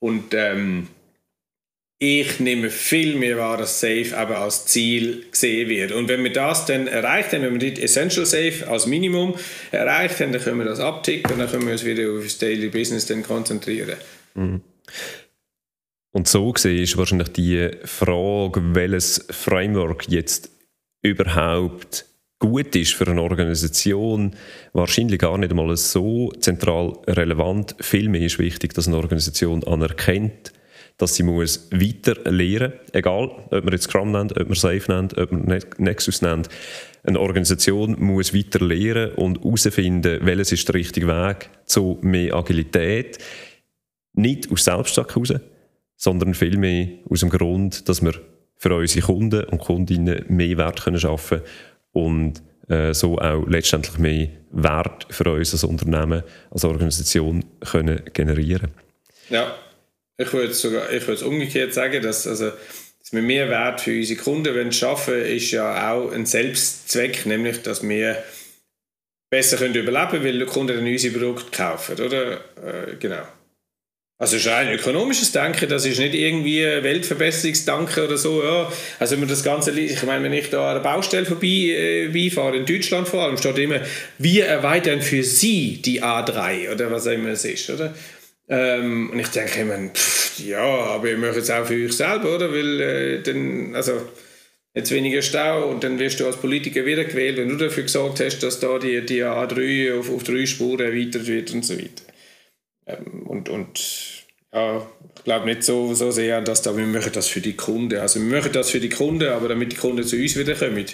Und 0.00 0.34
ähm, 0.34 0.88
ich 1.98 2.40
nehme 2.40 2.68
viel 2.68 3.16
mehr 3.16 3.38
wahr, 3.38 3.56
dass 3.56 3.80
Safe 3.80 4.08
eben 4.08 4.32
als 4.32 4.66
Ziel 4.66 5.24
gesehen 5.30 5.68
wird. 5.68 5.92
Und 5.92 6.08
wenn 6.08 6.22
wir 6.22 6.32
das 6.32 6.66
dann 6.66 6.86
erreicht 6.86 7.32
haben, 7.32 7.42
wenn 7.42 7.58
wir 7.58 7.70
die 7.70 7.82
Essential 7.82 8.26
Safe 8.26 8.68
als 8.68 8.86
Minimum 8.86 9.34
erreicht 9.70 10.20
haben, 10.20 10.32
dann 10.32 10.42
können 10.42 10.58
wir 10.58 10.66
das 10.66 10.80
abticken 10.80 11.32
und 11.32 11.38
dann 11.38 11.50
können 11.50 11.64
wir 11.64 11.72
uns 11.72 11.84
wieder 11.84 12.10
auf 12.10 12.24
das 12.24 12.38
Daily 12.38 12.68
Business 12.68 13.06
dann 13.06 13.22
konzentrieren. 13.22 13.96
Mhm. 14.34 14.60
Und 16.12 16.28
so 16.28 16.52
gesehen 16.52 16.82
ist 16.82 16.96
wahrscheinlich 16.96 17.28
die 17.28 17.70
Frage, 17.84 18.74
welches 18.74 19.26
Framework 19.30 20.08
jetzt 20.08 20.50
überhaupt 21.02 22.06
gut 22.38 22.76
ist 22.76 22.94
für 22.94 23.06
eine 23.06 23.22
Organisation, 23.22 24.34
wahrscheinlich 24.72 25.18
gar 25.18 25.38
nicht 25.38 25.50
einmal 25.50 25.74
so 25.76 26.30
zentral 26.40 26.92
relevant. 27.06 27.74
Vielmehr 27.80 28.20
ist 28.20 28.38
wichtig, 28.38 28.74
dass 28.74 28.86
eine 28.86 28.96
Organisation 28.96 29.64
anerkennt, 29.64 30.52
dass 30.98 31.14
sie 31.14 31.22
muss 31.22 31.68
weiter 31.70 32.14
lernen 32.30 32.72
muss, 32.72 32.94
egal 32.94 33.30
ob 33.50 33.64
man 33.64 33.72
jetzt 33.72 33.84
Scrum 33.84 34.12
nennt, 34.12 34.38
ob 34.38 34.48
man 34.48 34.54
Safe 34.54 34.82
nennt, 34.88 35.16
ob 35.18 35.32
man 35.32 35.60
Nexus 35.78 36.22
nennt. 36.22 36.48
Eine 37.02 37.20
Organisation 37.20 37.96
muss 37.98 38.34
weiter 38.34 38.64
lernen 38.64 39.12
und 39.12 39.42
herausfinden, 39.42 40.20
welches 40.22 40.52
ist 40.52 40.68
der 40.68 40.74
richtige 40.74 41.06
Weg 41.06 41.50
zu 41.64 41.98
mehr 42.02 42.34
Agilität. 42.34 43.18
Nicht 44.14 44.50
aus 44.50 44.64
Selbstzweck 44.64 45.14
heraus, 45.14 45.34
sondern 45.96 46.34
vielmehr 46.34 46.88
aus 47.08 47.20
dem 47.20 47.28
Grund, 47.30 47.88
dass 47.88 48.02
wir 48.02 48.14
für 48.56 48.74
unsere 48.74 49.06
Kunden 49.06 49.44
und 49.44 49.58
Kundinnen 49.58 50.24
mehr 50.28 50.56
Wert 50.56 50.82
können 50.82 50.98
schaffen 50.98 51.42
und 51.92 52.42
äh, 52.68 52.94
so 52.94 53.18
auch 53.18 53.46
letztendlich 53.46 53.98
mehr 53.98 54.28
Wert 54.50 55.06
für 55.10 55.30
uns 55.30 55.52
als 55.52 55.64
Unternehmen, 55.64 56.22
als 56.50 56.64
Organisation 56.64 57.44
können 57.60 58.02
generieren. 58.12 58.70
Ja, 59.28 59.54
ich 60.18 60.32
würde 60.32 60.54
sogar, 60.54 60.90
ich 60.92 61.06
würde 61.06 61.26
umgekehrt 61.26 61.74
sagen, 61.74 62.02
dass, 62.02 62.26
also, 62.26 62.50
dass 62.50 63.12
wir 63.12 63.22
mehr 63.22 63.48
Wert 63.48 63.80
für 63.80 63.96
unsere 63.96 64.20
Kunden 64.20 64.72
schaffen 64.72 65.20
ist 65.22 65.50
ja 65.50 65.92
auch 65.92 66.12
ein 66.12 66.26
Selbstzweck, 66.26 67.26
nämlich, 67.26 67.62
dass 67.62 67.86
wir 67.86 68.22
besser 69.30 69.56
können 69.56 69.74
überleben 69.74 70.24
weil 70.24 70.38
die 70.38 70.46
Kunden 70.46 70.76
dann 70.76 70.86
unsere 70.86 71.18
Produkte 71.18 71.50
kaufen, 71.50 72.00
oder? 72.00 72.40
Äh, 72.56 72.96
genau. 72.98 73.26
Also 74.18 74.36
es 74.36 74.46
ist 74.46 74.48
ein 74.50 74.72
ökonomisches 74.72 75.30
Denken, 75.32 75.68
das 75.68 75.84
ist 75.84 75.98
nicht 75.98 76.14
irgendwie 76.14 76.64
ein 76.64 76.82
Weltverbesserungsdenken 76.82 78.04
oder 78.04 78.16
so. 78.16 78.42
Ja. 78.42 78.72
Also 78.98 79.12
wenn 79.12 79.20
man 79.20 79.28
das 79.28 79.44
Ganze, 79.44 79.78
ich 79.78 80.02
meine, 80.04 80.24
wenn 80.24 80.32
ich 80.32 80.48
da 80.48 80.68
an 80.68 80.76
der 80.76 80.82
Baustelle 80.82 81.26
vorbei 81.26 82.08
äh, 82.14 82.30
fahre, 82.30 82.56
in 82.56 82.64
Deutschland 82.64 83.08
vor 83.08 83.24
allem, 83.24 83.36
steht 83.36 83.58
immer, 83.58 83.80
wir 84.16 84.46
erweitern 84.46 85.02
für 85.02 85.22
Sie 85.22 85.82
die 85.82 86.02
A3 86.02 86.72
oder 86.72 86.90
was 86.90 87.06
auch 87.06 87.12
immer 87.12 87.28
es 87.28 87.44
ist, 87.44 87.68
oder? 87.68 87.94
Ähm, 88.48 89.10
und 89.10 89.18
ich 89.18 89.28
denke 89.28 89.60
immer, 89.60 89.76
pff, 89.88 90.38
ja, 90.38 90.62
aber 90.62 91.10
ihr 91.10 91.18
macht 91.18 91.36
es 91.36 91.50
auch 91.50 91.66
für 91.66 91.84
euch 91.84 91.92
selber, 91.92 92.36
oder? 92.36 92.52
Weil 92.52 92.80
äh, 92.80 93.22
dann, 93.22 93.74
also 93.74 94.00
jetzt 94.74 94.90
weniger 94.90 95.22
Stau 95.22 95.68
und 95.68 95.82
dann 95.82 95.98
wirst 95.98 96.20
du 96.20 96.26
als 96.26 96.36
Politiker 96.36 96.84
wieder 96.84 97.04
gewählt, 97.04 97.38
wenn 97.38 97.48
du 97.48 97.56
dafür 97.56 97.84
gesorgt 97.84 98.20
hast, 98.20 98.40
dass 98.40 98.60
da 98.60 98.78
die, 98.78 99.04
die 99.04 99.24
A3 99.24 99.98
auf, 99.98 100.10
auf 100.10 100.22
drei 100.22 100.46
Spuren 100.46 100.80
erweitert 100.80 101.26
wird 101.26 101.52
und 101.52 101.64
so 101.64 101.76
weiter. 101.76 102.04
Ähm, 102.86 103.26
und, 103.26 103.48
und 103.48 103.80
ja, 104.52 104.86
ich 105.16 105.24
glaube 105.24 105.46
nicht 105.46 105.64
so, 105.64 105.94
so 105.94 106.10
sehr, 106.10 106.40
dass 106.40 106.62
da, 106.62 106.76
wir 106.76 106.86
machen 106.86 107.12
das 107.12 107.26
für 107.26 107.40
die 107.40 107.56
Kunden. 107.56 107.98
Also 107.98 108.20
wir 108.20 108.38
machen 108.38 108.52
das 108.52 108.70
für 108.70 108.80
die 108.80 108.90
Kunden, 108.90 109.28
aber 109.28 109.48
damit 109.48 109.72
die 109.72 109.76
Kunden 109.76 110.04
zu 110.04 110.16
uns 110.16 110.36
wieder 110.36 110.54
kommen. 110.54 110.84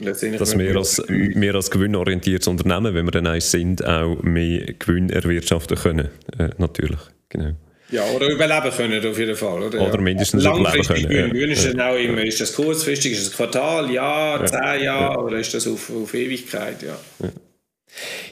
Dass 0.00 0.22
wir 0.58 0.76
als, 0.76 1.02
wir 1.08 1.54
als 1.54 1.70
gewinnorientiertes 1.70 2.48
Unternehmen, 2.48 2.94
wenn 2.94 3.04
wir 3.04 3.10
dann 3.10 3.26
eins 3.26 3.50
sind, 3.50 3.84
auch 3.84 4.22
mehr 4.22 4.72
Gewinn 4.78 5.10
erwirtschaften 5.10 5.76
können. 5.76 6.08
Äh, 6.38 6.48
natürlich, 6.56 7.00
genau. 7.28 7.52
Ja, 7.90 8.04
oder 8.06 8.26
überleben 8.30 8.74
können 8.74 9.06
auf 9.06 9.18
jeden 9.18 9.36
Fall. 9.36 9.62
Oder, 9.64 9.86
oder 9.86 10.00
mindestens 10.00 10.44
überleben 10.44 10.82
können. 10.82 11.08
Gewinn. 11.08 11.52
Ja. 11.52 11.72
Ja. 11.72 11.90
auch 11.90 11.96
immer, 11.98 12.24
ist 12.24 12.40
das 12.40 12.54
kurzfristig, 12.54 13.12
ist 13.12 13.26
das 13.26 13.36
Quartal, 13.36 13.90
Jahr, 13.90 14.40
ja. 14.40 14.46
zehn 14.46 14.84
Jahre 14.84 15.14
ja. 15.14 15.18
oder 15.18 15.38
ist 15.38 15.52
das 15.52 15.66
auf, 15.66 15.90
auf 15.94 16.14
Ewigkeit? 16.14 16.82
Ja. 16.82 16.98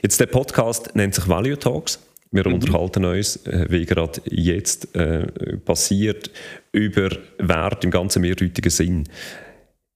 Jetzt 0.03 0.19
der 0.19 0.27
Podcast 0.27 0.97
nennt 0.97 1.15
sich 1.15 1.29
Value 1.29 1.59
Talks. 1.59 1.99
Wir 2.33 2.49
mhm. 2.49 2.55
unterhalten 2.55 3.05
uns, 3.05 3.45
äh, 3.45 3.67
wie 3.69 3.85
gerade 3.85 4.23
jetzt 4.25 4.95
äh, 4.95 5.27
passiert, 5.59 6.31
über 6.73 7.11
Wert 7.39 7.85
im 7.85 7.91
ganzen 7.91 8.23
mehrdeutigen 8.23 8.71
Sinn. 8.71 9.09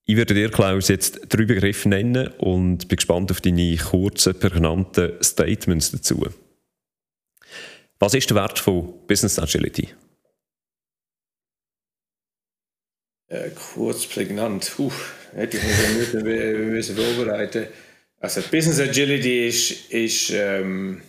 Ich 0.06 0.16
würde 0.16 0.34
dir, 0.34 0.50
Klaus, 0.50 0.88
jetzt 0.88 1.20
drei 1.30 1.46
Begriffe 1.46 1.88
nennen 1.88 2.28
und 2.38 2.88
bin 2.88 2.96
gespannt 2.96 3.30
auf 3.30 3.40
deine 3.40 3.76
kurzen, 3.76 4.38
prägnanten 4.38 5.12
Statements 5.22 5.92
dazu. 5.92 6.26
Was 7.98 8.12
ist 8.12 8.28
der 8.28 8.36
Wert 8.36 8.58
von 8.58 9.06
Business 9.06 9.38
Agility? 9.38 9.88
Äh, 13.28 13.50
kurz, 13.50 14.06
prägnant. 14.06 14.70
Puh, 14.76 14.92
hätte 15.34 15.56
ich 15.56 15.62
mich 15.62 16.12
müssen, 16.24 16.96
vorbereiten 16.96 17.68
Also 18.20 18.42
Business 18.42 18.80
Agility 18.80 19.48
ist, 19.48 19.90
ist 19.90 20.30
ähm 20.34 21.00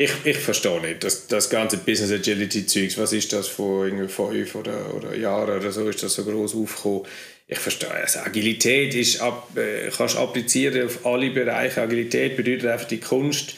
ich, 0.00 0.12
ich 0.24 0.38
verstehe 0.38 0.80
nicht, 0.80 1.02
das, 1.02 1.26
das 1.26 1.50
ganze 1.50 1.76
Business 1.78 2.12
Agility 2.12 2.64
Zeugs, 2.64 2.96
was 2.96 3.12
ist 3.12 3.32
das 3.32 3.48
vor 3.48 3.84
fünf 3.86 4.54
oder, 4.54 4.94
oder 4.94 5.16
Jahren 5.16 5.58
oder 5.58 5.72
so, 5.72 5.88
ist 5.88 6.04
das 6.04 6.14
so 6.14 6.24
groß 6.24 6.54
aufgekommen. 6.54 7.02
ich 7.48 7.58
verstehe, 7.58 7.90
also 7.90 8.20
Agilität 8.20 8.94
ist 8.94 9.20
ab, 9.20 9.50
äh, 9.56 9.90
kannst 9.90 10.16
applizieren 10.16 10.86
auf 10.86 11.04
alle 11.04 11.30
Bereiche. 11.30 11.82
Agilität 11.82 12.36
bedeutet 12.36 12.66
einfach 12.70 12.86
die 12.86 13.00
Kunst, 13.00 13.54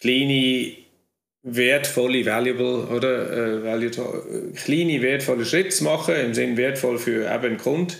kleine, 0.00 0.74
wertvolle, 1.42 2.24
valuable, 2.24 2.86
oder, 2.86 3.32
äh, 3.32 3.64
valuable, 3.64 4.52
kleine, 4.54 5.02
wertvolle 5.02 5.44
Schritte 5.44 5.70
zu 5.70 5.84
machen, 5.84 6.14
im 6.14 6.34
Sinne 6.34 6.56
wertvoll 6.56 6.98
für 6.98 7.22
eben 7.22 7.44
einen 7.44 7.58
Kunden 7.58 7.96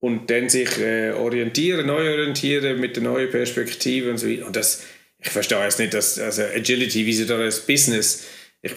und 0.00 0.30
dann 0.30 0.48
sich 0.48 0.78
äh, 0.78 1.10
orientieren, 1.10 1.86
neu 1.86 2.12
orientieren 2.12 2.80
mit 2.80 2.96
der 2.96 3.02
neuen 3.02 3.28
Perspektive 3.30 4.10
und 4.10 4.16
so 4.16 4.26
weiter. 4.26 4.46
Und 4.46 4.56
das, 4.56 4.84
ich 5.22 5.30
verstehe 5.30 5.62
jetzt 5.62 5.78
nicht, 5.78 5.94
dass 5.94 6.18
also 6.18 6.42
Agility, 6.42 7.06
wie 7.06 7.12
sie 7.12 7.26
da 7.26 7.38
als 7.38 7.60
Business, 7.60 8.24
ich, 8.62 8.72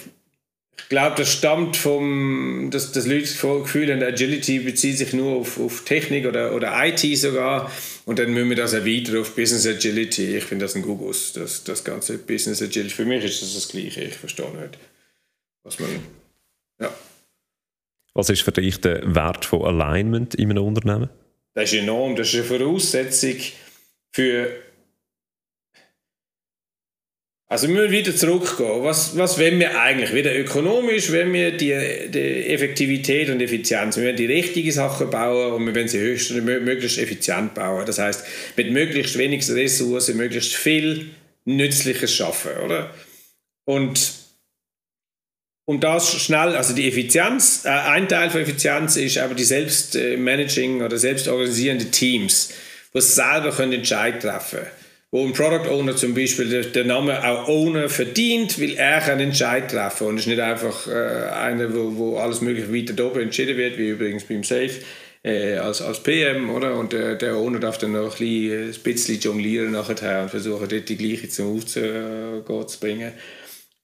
ich 0.78 0.90
glaube, 0.90 1.16
das 1.16 1.32
stammt 1.32 1.78
vom, 1.78 2.70
dass, 2.72 2.92
dass 2.92 3.06
Leute 3.06 3.22
das 3.22 3.40
Gefühl 3.40 3.92
haben, 3.92 4.04
Agility 4.04 4.60
bezieht 4.60 4.98
sich 4.98 5.14
nur 5.14 5.38
auf, 5.38 5.60
auf 5.60 5.86
Technik 5.86 6.26
oder, 6.26 6.54
oder 6.54 6.74
IT 6.86 7.00
sogar 7.18 7.72
und 8.06 8.20
dann 8.20 8.34
müssen 8.34 8.50
wir 8.50 8.58
das 8.58 8.74
erweitern 8.74 9.18
auf 9.18 9.36
Business 9.36 9.66
Agility. 9.66 10.38
Ich 10.38 10.44
finde 10.44 10.66
das 10.66 10.76
ein 10.76 10.82
Gugus, 10.82 11.34
das, 11.34 11.64
das 11.64 11.84
ganze 11.84 12.18
Business 12.18 12.62
Agility. 12.62 12.94
Für 12.94 13.06
mich 13.06 13.24
ist 13.24 13.42
das 13.42 13.54
das 13.54 13.70
Gleiche, 13.70 14.04
ich 14.04 14.16
verstehe 14.16 14.52
nicht, 14.52 14.78
was 15.64 15.80
man, 15.80 15.90
ja. 16.82 16.94
Was 18.14 18.30
ist 18.30 18.42
für 18.42 18.52
dich 18.52 18.80
der 18.82 19.16
Wert 19.16 19.46
von 19.46 19.64
Alignment 19.64 20.36
in 20.36 20.52
einem 20.52 20.66
Unternehmen? 20.66 21.10
Das 21.56 21.72
ist 21.72 21.80
enorm, 21.80 22.16
das 22.16 22.34
ist 22.34 22.36
eine 22.36 22.44
Voraussetzung 22.44 23.38
für 24.12 24.52
also 27.50 27.68
wir 27.68 27.76
müssen 27.76 27.92
wieder 27.92 28.16
zurückgehen. 28.16 28.84
Was, 28.84 29.18
was 29.18 29.38
wollen 29.38 29.60
wir 29.60 29.80
eigentlich? 29.80 30.14
Wieder 30.14 30.36
ökonomisch, 30.36 31.12
wenn 31.12 31.32
wir 31.34 31.56
die, 31.56 32.10
die 32.10 32.48
Effektivität 32.48 33.30
und 33.30 33.42
Effizienz, 33.42 33.98
wir 33.98 34.06
wollen 34.06 34.16
die 34.16 34.26
richtigen 34.26 34.72
Sachen 34.72 35.10
bauen 35.10 35.54
und 35.54 35.66
wir 35.66 35.76
wollen 35.76 35.88
sie 35.88 36.00
höchst, 36.00 36.32
möglichst 36.32 36.98
effizient 36.98 37.54
bauen. 37.54 37.86
Das 37.86 38.00
heißt, 38.00 38.26
mit 38.56 38.72
möglichst 38.72 39.18
wenig 39.18 39.48
Ressourcen 39.50 40.18
möglichst 40.18 40.56
viel 40.56 41.12
Nützliches 41.46 42.16
schaffen, 42.16 42.54
oder? 42.66 42.94
Und 43.66 44.14
um 45.66 45.80
das 45.80 46.22
schnell, 46.22 46.56
also 46.56 46.74
die 46.74 46.88
Effizienz, 46.88 47.66
äh, 47.66 47.70
ein 47.70 48.10
Teil 48.10 48.30
von 48.30 48.42
Effizienz 48.42 48.96
ist 48.96 49.18
aber 49.18 49.36
die 49.36 49.44
Selbstmanaging 49.44 50.82
oder 50.82 50.98
selbstorganisierende 50.98 51.86
Teams, 51.92 52.52
die 52.94 53.02
selber 53.02 53.52
können 53.52 53.74
Entscheid 53.74 54.22
treffen 54.22 54.60
können 54.60 54.83
wo 55.14 55.24
ein 55.24 55.32
Product 55.32 55.70
Owner 55.70 55.96
zum 55.96 56.16
Beispiel 56.16 56.64
den, 56.64 56.88
Namen 56.88 57.16
auch 57.16 57.48
Owner 57.48 57.88
verdient, 57.88 58.60
weil 58.60 58.74
er 58.74 59.06
einen 59.06 59.28
Entscheid 59.28 59.70
treffen 59.70 60.08
und 60.08 60.16
es 60.16 60.22
ist 60.22 60.28
nicht 60.28 60.40
einfach 60.40 60.88
äh, 60.88 61.30
einer, 61.30 61.72
wo, 61.72 61.96
wo 61.96 62.18
alles 62.18 62.42
mögliche 62.42 62.74
weiter 62.74 63.06
oben 63.06 63.22
entschieden 63.22 63.56
wird, 63.56 63.78
wie 63.78 63.90
übrigens 63.90 64.24
beim 64.24 64.44
Safe 64.44 64.72
äh, 65.22 65.58
als, 65.58 65.84
als 65.84 66.02
PM, 66.02 66.50
oder? 66.50 66.80
Und 66.80 66.96
äh, 66.96 67.16
der 67.16 67.36
Owner 67.36 67.60
darf 67.60 67.78
dann 67.78 67.92
noch 67.92 68.06
ein 68.06 68.10
bisschen, 68.10 68.70
ein 68.72 68.84
bisschen 68.84 69.20
jonglieren 69.20 69.74
nachher 69.74 70.24
und 70.24 70.30
versuchen, 70.32 70.68
dort 70.68 70.90
die 70.90 70.98
gleiche 70.98 71.30
zum 71.30 71.58
Aufzugehen 71.58 72.68
zu 72.68 72.80
bringen 72.80 73.12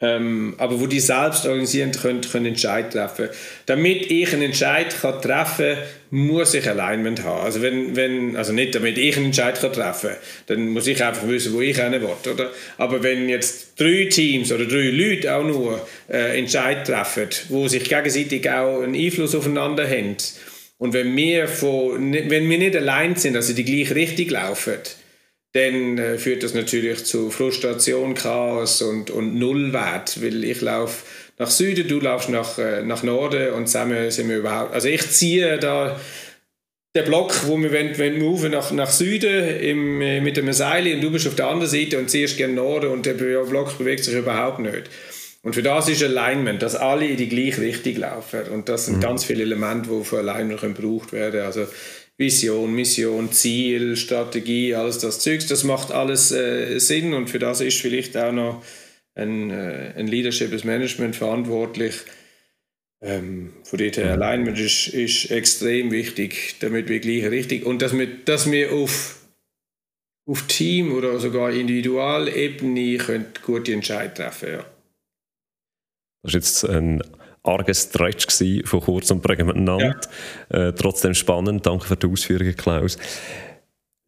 ähm, 0.02 0.56
aber 0.58 0.80
wo 0.80 0.88
die 0.88 1.02
selbst 1.02 1.45
organisierend 1.45 2.02
können, 2.02 2.22
können 2.22 2.45
Entscheid 2.45 2.91
treffen. 2.91 3.30
Damit 3.66 4.10
ich 4.10 4.32
einen 4.32 4.43
Entscheid 4.43 4.95
kann 5.02 5.22
treffen 5.22 5.76
kann, 5.76 5.84
muss 6.12 6.54
ich 6.54 6.68
Alignment 6.70 7.24
haben. 7.24 7.43
Also, 7.43 7.62
wenn, 7.62 7.95
wenn, 7.95 8.38
also 8.38 8.54
nicht 8.54 8.76
damit 8.76 8.97
ich 8.97 9.18
einen 9.18 9.28
Entscheid 9.28 9.60
kann 9.60 9.74
treffen 9.74 10.12
kann, 10.12 10.20
dann 10.47 10.70
muss 10.70 10.88
ich 10.88 11.04
einfach 11.04 11.28
wissen, 11.28 11.54
wo 11.54 11.60
ich 11.60 11.78
hin 11.78 11.91
will. 11.91 12.32
Oder? 12.32 12.50
Aber 12.78 13.04
wenn 13.04 13.28
jetzt 13.28 13.80
drei 13.80 14.08
Teams 14.10 14.52
oder 14.52 14.66
drei 14.66 14.89
Leute 14.89 15.36
auch 15.36 15.43
nur 15.43 15.86
äh, 16.10 16.39
Entscheid 16.39 16.88
treffen, 16.88 17.28
wo 17.50 17.68
sich 17.68 17.84
gegenseitig 17.84 18.50
auch 18.50 18.82
einen 18.82 18.95
Einfluss 18.95 19.36
aufeinander 19.36 19.86
haben, 19.86 20.16
und 20.78 20.93
wenn 20.93 21.14
wir, 21.18 21.50
von, 21.50 22.14
wenn 22.14 22.50
wir 22.50 22.58
nicht 22.58 22.76
allein 22.78 23.18
sind, 23.18 23.36
also 23.36 23.54
die 23.54 23.66
gleiche 23.66 23.95
Richtung 23.95 24.30
laufen, 24.30 24.76
dann 25.54 25.97
äh, 25.97 26.18
führt 26.18 26.43
das 26.43 26.54
natürlich 26.54 27.06
zu 27.06 27.32
Frustration, 27.32 28.14
Chaos 28.14 28.82
und, 28.82 29.10
und 29.10 29.36
Nullwert, 29.36 30.22
weil 30.22 30.43
ich 30.43 30.62
laufe 30.62 31.04
nach 31.38 31.50
Süden, 31.50 31.88
du 31.88 32.00
laufst 32.00 32.30
nach, 32.30 32.58
äh, 32.60 32.84
nach 32.84 33.02
Norden 33.02 33.54
und 33.54 33.68
zusammen 33.68 34.12
sind 34.12 34.30
wir 34.30 34.38
überhaupt, 34.38 34.74
also 34.74 34.88
ich 34.88 35.10
ziehe 35.10 35.58
da 35.58 36.00
den 36.95 37.06
Block, 37.06 37.47
wo 37.47 37.58
wir 37.58 37.72
wenn, 37.72 37.97
wenn 37.97 38.20
move 38.20 38.50
nach, 38.50 38.72
nach 38.72 38.89
Süden 38.89 39.60
im, 39.60 40.02
äh, 40.02 40.22
mit 40.22 40.38
dem 40.38 40.52
Seil 40.54 40.93
und 40.93 41.02
du 41.02 41.12
bist 41.12 41.28
auf 41.28 41.36
der 41.36 41.47
anderen 41.47 41.70
Seite 41.70 41.97
und 42.00 42.10
ziehst 42.10 42.38
gerne 42.38 42.54
Norden 42.54 42.91
und 42.91 43.06
der 43.06 43.14
Block 43.14 43.78
bewegt 43.78 44.04
sich 44.04 44.16
überhaupt 44.16 44.60
nicht. 44.60 44.89
Und 45.41 45.54
für 45.54 45.64
das 45.64 45.88
ist 45.88 46.04
Alignment, 46.04 46.62
dass 46.62 46.76
alle 46.76 47.08
in 47.08 47.16
die 47.16 47.30
gleiche 47.30 47.62
Richtung 47.62 47.95
laufen. 47.97 48.41
Und 48.52 48.68
das 48.68 48.88
sind 48.88 48.97
mhm. 48.97 49.02
ganz 49.02 49.24
viele 49.24 49.43
Elemente, 49.43 49.89
die 49.89 50.04
für 50.04 50.18
Alignment 50.18 50.60
gebraucht 50.60 51.14
werden. 51.14 51.41
Also 51.41 51.66
Vision, 52.20 52.76
Mission, 52.76 53.32
Ziel, 53.32 53.95
Strategie, 53.95 54.76
alles 54.76 54.99
das 54.99 55.20
Zeugs, 55.20 55.47
das 55.47 55.63
macht 55.63 55.91
alles 55.91 56.32
äh, 56.34 56.78
Sinn 56.78 57.13
und 57.13 57.30
für 57.30 57.39
das 57.39 57.61
ist 57.61 57.80
vielleicht 57.80 58.17
auch 58.17 58.34
noch 58.34 58.63
ein, 59.15 59.49
äh, 59.49 59.93
ein 59.95 60.07
Leadership, 60.07 60.51
ein 60.51 60.67
Management 60.67 61.15
verantwortlich. 61.15 61.95
Ähm, 63.01 63.53
von 63.63 63.80
dort 63.80 63.95
her 63.95 64.11
Alignment 64.11 64.59
ist, 64.59 64.89
ist 64.89 65.32
extrem 65.32 65.91
wichtig, 65.91 66.55
damit 66.59 66.89
wir 66.89 66.99
gleich 66.99 67.32
richtig 67.32 67.65
und 67.65 67.82
dass 67.82 67.97
wir, 67.97 68.07
dass 68.26 68.51
wir 68.51 68.74
auf, 68.74 69.22
auf 70.26 70.45
Team- 70.47 70.91
oder 70.91 71.17
sogar 71.20 71.51
Individualebene 71.51 72.97
gute 73.45 73.72
Entscheidungen 73.72 74.15
treffen 74.15 74.49
können. 74.49 74.59
Ja. 74.59 74.65
Das 76.24 76.34
ist 76.34 76.63
jetzt 76.63 76.70
ein 76.70 77.01
arger 77.43 77.73
Stretch 77.73 78.27
gewesen, 78.27 78.65
von 78.65 78.81
kurz 78.81 79.11
und 79.11 79.21
prägnant. 79.21 80.09
Ja. 80.51 80.67
Äh, 80.67 80.73
trotzdem 80.73 81.13
spannend. 81.13 81.65
Danke 81.65 81.85
für 81.85 81.95
die 81.95 82.07
Ausführungen, 82.07 82.55
Klaus. 82.55 82.97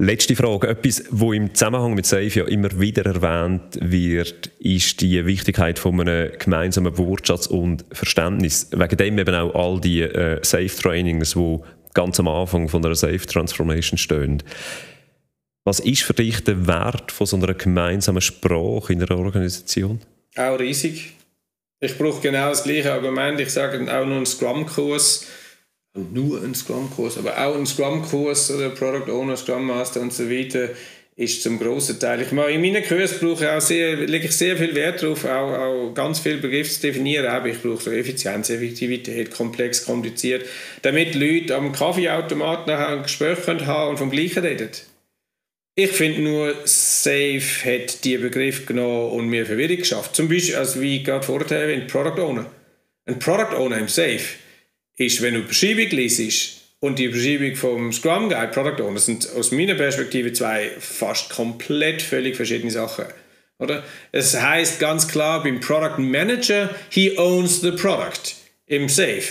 Letzte 0.02 0.36
Frage. 0.36 0.68
Etwas, 0.68 1.04
wo 1.12 1.32
im 1.32 1.54
Zusammenhang 1.54 1.94
mit 1.94 2.08
Safe 2.08 2.28
ja 2.28 2.46
immer 2.46 2.80
wieder 2.80 3.06
erwähnt 3.06 3.78
wird, 3.80 4.48
ist 4.58 5.00
die 5.00 5.24
Wichtigkeit 5.28 5.78
von 5.78 6.02
einem 6.02 6.32
gemeinsamen 6.40 6.98
Wortschatz 6.98 7.46
und 7.46 7.86
Verständnis. 7.92 8.70
Wegen 8.72 8.98
dem 8.98 9.20
eben 9.20 9.36
auch 9.36 9.54
all 9.54 9.80
die 9.80 10.02
äh, 10.02 10.40
Safe-Trainings, 10.42 11.34
die 11.34 11.60
ganz 11.94 12.20
am 12.20 12.28
Anfang 12.28 12.68
von 12.68 12.84
einer 12.84 12.96
Safe-Transformation 12.96 14.00
stehen. 14.00 14.42
Was 15.66 15.80
ist 15.80 16.02
für 16.02 16.14
dich 16.16 16.44
der 16.44 16.66
Wert 16.66 17.12
von 17.12 17.28
so 17.28 17.38
einer 17.38 17.54
gemeinsamen 17.54 18.22
Sprache 18.22 18.94
in 18.94 19.04
einer 19.04 19.20
Organisation? 19.20 20.00
Auch 20.36 20.60
riesig. 20.60 21.14
Ich 21.84 21.98
brauche 21.98 22.22
genau 22.22 22.50
das 22.50 22.64
gleiche 22.64 22.94
Argument. 22.94 23.40
Ich 23.40 23.50
sage 23.50 23.80
auch 23.82 24.06
nur 24.06 24.18
einen 24.18 24.26
Scrum-Kurs, 24.28 25.26
nur 25.96 26.44
einen 26.44 26.54
Scrum-Kurs, 26.54 27.18
aber 27.18 27.36
auch 27.44 27.56
ein 27.56 27.66
Scrum-Kurs 27.66 28.52
oder 28.52 28.70
Product 28.70 29.12
Owner, 29.12 29.36
Scrum 29.36 29.66
Master 29.66 30.00
und 30.00 30.14
so 30.14 30.30
weiter 30.30 30.70
ist 31.16 31.42
zum 31.42 31.60
grossen 31.60 32.00
Teil. 32.00 32.22
Ich 32.22 32.32
mache 32.32 32.52
in 32.52 32.62
meinen 32.62 32.84
Kursen 32.84 33.18
brauche 33.20 33.46
ich 33.46 33.50
auch 33.50 33.62
sehr, 33.62 33.96
lege 33.96 34.28
ich 34.28 34.38
sehr 34.38 34.56
viel 34.58 34.76
Wert 34.76 35.02
darauf, 35.02 35.26
auch, 35.26 35.54
auch 35.54 35.94
ganz 35.94 36.20
viele 36.20 36.38
Begriffe 36.38 36.70
zu 36.70 36.82
definieren. 36.82 37.26
Aber 37.26 37.48
ich 37.48 37.60
brauche 37.60 37.82
so 37.82 37.92
Effizienz, 37.92 38.52
Effektivität, 38.52 39.32
komplex, 39.32 39.84
kompliziert, 39.84 40.46
damit 40.84 41.16
Leute 41.16 41.56
am 41.56 41.72
Kaffeeautomat 41.72 42.68
nachher 42.68 42.90
ein 42.90 43.04
Gespräch 43.04 43.40
haben 43.48 43.90
und 43.90 43.98
vom 43.98 44.12
Gleichen 44.12 44.44
reden. 44.46 44.70
Ich 45.74 45.92
finde 45.92 46.22
nur, 46.22 46.56
Safe 46.66 47.42
hat 47.64 48.04
diesen 48.04 48.24
Begriff 48.24 48.66
genommen 48.66 49.12
und 49.12 49.28
mir 49.28 49.46
Verwirrung 49.46 49.78
geschafft. 49.78 50.16
Zum 50.16 50.28
Beispiel, 50.28 50.56
also 50.56 50.82
wie 50.82 51.02
gerade 51.02 51.26
vorher 51.26 51.62
erwähnt, 51.62 51.88
Product 51.88 52.22
Owner. 52.22 52.52
Ein 53.06 53.20
Product 53.20 53.56
Owner 53.56 53.78
im 53.78 53.88
Safe 53.88 54.20
ist, 54.98 55.22
wenn 55.22 55.34
du 55.34 55.42
die 55.42 55.48
Beschreibung 55.48 55.90
liest 55.92 56.62
und 56.82 57.00
die 57.00 57.08
Beschreibung 57.08 57.56
vom 57.56 57.94
Scrum 57.94 58.30
Guide, 58.30 58.50
Product 58.50 58.84
Owner, 58.84 59.00
sind 59.00 59.30
aus 59.34 59.52
meiner 59.52 59.76
Perspektive 59.76 60.34
zwei 60.34 60.72
fast 60.78 61.30
komplett 61.30 62.02
völlig 62.02 62.36
verschiedene 62.36 62.72
Sachen. 62.72 63.06
Oder? 63.58 63.84
Es 64.12 64.40
heißt 64.40 64.80
ganz 64.80 65.08
klar 65.08 65.42
beim 65.42 65.62
Product 65.62 66.00
Manager, 66.00 66.76
he 66.90 67.18
owns 67.18 67.62
the 67.62 67.72
product 67.72 68.36
im 68.66 68.90
Safe. 68.90 69.24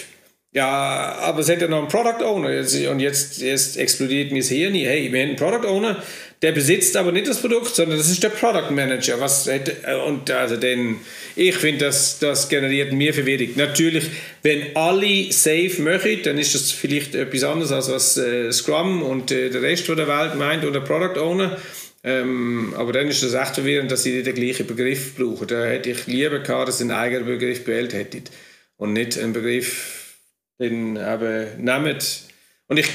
Ja, 0.53 1.17
aber 1.21 1.41
es 1.41 1.49
hat 1.49 1.61
ja 1.61 1.69
noch 1.69 1.79
einen 1.79 1.89
Product 1.89 2.25
Owner 2.25 2.49
und 2.91 3.01
jetzt, 3.01 3.41
jetzt 3.41 3.77
explodiert 3.77 4.33
mir 4.33 4.41
das 4.41 4.49
Hirn. 4.49 4.75
Hey, 4.75 5.13
wir 5.13 5.21
haben 5.21 5.29
einen 5.29 5.37
Product 5.37 5.69
Owner, 5.69 6.03
der 6.43 6.53
besitzt 6.53 6.97
aber 6.97 7.13
nicht 7.13 7.29
das 7.29 7.41
Produkt, 7.41 7.75
sondern 7.75 7.99
das 7.99 8.11
ist 8.11 8.23
der 8.23 8.31
Product 8.31 8.71
Manager. 8.71 9.21
Was 9.21 9.47
hätte, 9.47 9.77
und 10.07 10.31
also 10.31 10.57
den, 10.57 11.01
ich 11.37 11.55
finde, 11.57 11.85
das, 11.87 12.19
das 12.19 12.49
generiert 12.49 12.93
mir 12.93 13.13
Verwirrung. 13.13 13.51
Natürlich, 13.57 14.05
wenn 14.43 14.75
alle 14.75 15.31
safe 15.33 15.83
möchten, 15.83 16.23
dann 16.23 16.39
ist 16.39 16.55
das 16.55 16.73
vielleicht 16.73 17.15
etwas 17.15 17.45
anderes 17.45 17.73
als 17.73 17.91
was 17.91 18.17
äh, 18.17 18.51
Scrum 18.53 19.03
und 19.03 19.31
äh, 19.31 19.51
der 19.51 19.63
Rest 19.63 19.89
der 19.89 20.09
Welt 20.09 20.37
meint 20.37 20.65
oder 20.65 20.81
Product 20.81 21.21
Owner. 21.21 21.59
Ähm, 22.03 22.73
aber 22.77 22.93
dann 22.95 23.09
ist 23.09 23.23
das 23.23 23.35
echt 23.35 23.57
verwirrend, 23.57 23.91
dass 23.91 24.05
sie 24.05 24.23
den 24.23 24.35
gleichen 24.35 24.67
Begriff 24.67 25.17
brauchen. 25.17 25.47
Da 25.47 25.67
hätte 25.67 25.91
ich 25.91 26.07
lieber 26.07 26.39
gehabt, 26.39 26.69
dass 26.69 26.79
sie 26.79 26.85
einen 26.85 26.93
eigenen 26.93 27.27
Begriff 27.27 27.65
gewählt 27.65 27.93
hätten 27.93 28.25
und 28.79 28.95
nicht 28.95 29.19
einen 29.19 29.35
Begriff 29.35 30.01
den 30.61 30.97
eben 30.97 31.65
nehmt. 31.65 32.23
Und 32.69 32.79
ich, 32.79 32.89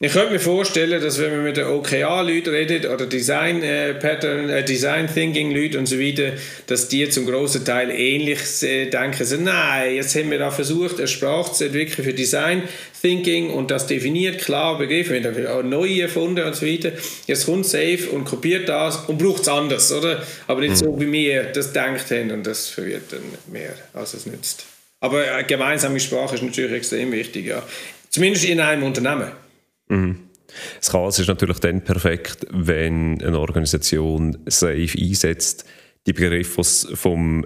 Ich 0.00 0.12
könnte 0.12 0.30
mir 0.30 0.38
vorstellen, 0.38 1.02
dass 1.02 1.18
wenn 1.18 1.32
man 1.32 1.42
mit 1.42 1.56
den 1.56 1.66
OKA-Leuten 1.66 2.50
redet 2.50 2.86
oder 2.86 3.06
Design 3.06 3.64
äh, 3.64 3.94
Pattern, 3.94 4.48
äh, 4.48 4.64
Design 4.64 5.12
Thinking 5.12 5.50
Leuten 5.50 5.78
und 5.78 5.86
so 5.86 5.98
weiter, 5.98 6.34
dass 6.68 6.86
die 6.86 7.10
zum 7.10 7.26
großen 7.26 7.64
Teil 7.64 7.90
ähnlich 7.90 8.38
äh, 8.62 8.86
denken, 8.86 9.24
so, 9.24 9.36
nein, 9.38 9.96
jetzt 9.96 10.14
haben 10.14 10.30
wir 10.30 10.38
da 10.38 10.52
versucht, 10.52 10.98
eine 10.98 11.08
Sprache 11.08 11.52
zu 11.52 11.64
entwickeln 11.64 12.04
für 12.04 12.14
Design 12.14 12.62
Thinking 13.02 13.50
und 13.50 13.72
das 13.72 13.88
definiert, 13.88 14.40
klar 14.40 14.78
Begriffe, 14.78 15.20
wir 15.20 15.32
haben 15.32 15.46
auch 15.48 15.68
neue 15.68 16.02
erfunden 16.02 16.44
und 16.44 16.54
so 16.54 16.64
weiter. 16.64 16.92
Jetzt 17.26 17.46
kommt 17.46 17.66
Safe 17.66 18.08
und 18.12 18.24
kopiert 18.24 18.68
das 18.68 18.98
und 19.08 19.18
braucht 19.18 19.42
es 19.42 19.48
anders, 19.48 19.90
oder? 19.90 20.22
Aber 20.46 20.60
nicht 20.60 20.70
mhm. 20.70 20.76
so, 20.76 21.00
wie 21.00 21.10
wir 21.10 21.42
das 21.42 21.72
gedacht 21.72 22.08
haben 22.12 22.30
und 22.30 22.46
das 22.46 22.68
verwirrt 22.68 23.10
dann 23.10 23.22
mehr, 23.52 23.74
als 23.94 24.14
es 24.14 24.26
nützt. 24.26 24.64
Aber 25.00 25.24
eine 25.24 25.44
gemeinsame 25.44 25.98
Sprache 25.98 26.36
ist 26.36 26.44
natürlich 26.44 26.72
extrem 26.72 27.10
wichtig, 27.10 27.46
ja. 27.46 27.64
Zumindest 28.10 28.44
in 28.44 28.60
einem 28.60 28.84
Unternehmen. 28.84 29.32
Mhm. 29.88 30.20
Das 30.78 30.90
Chaos 30.90 31.18
ist 31.18 31.28
natürlich 31.28 31.58
dann 31.58 31.82
perfekt, 31.82 32.46
wenn 32.50 33.22
eine 33.22 33.38
Organisation 33.38 34.38
Safe 34.46 34.88
einsetzt, 34.98 35.64
die 36.06 36.12
Begriffe 36.12 36.64
vom, 36.64 37.44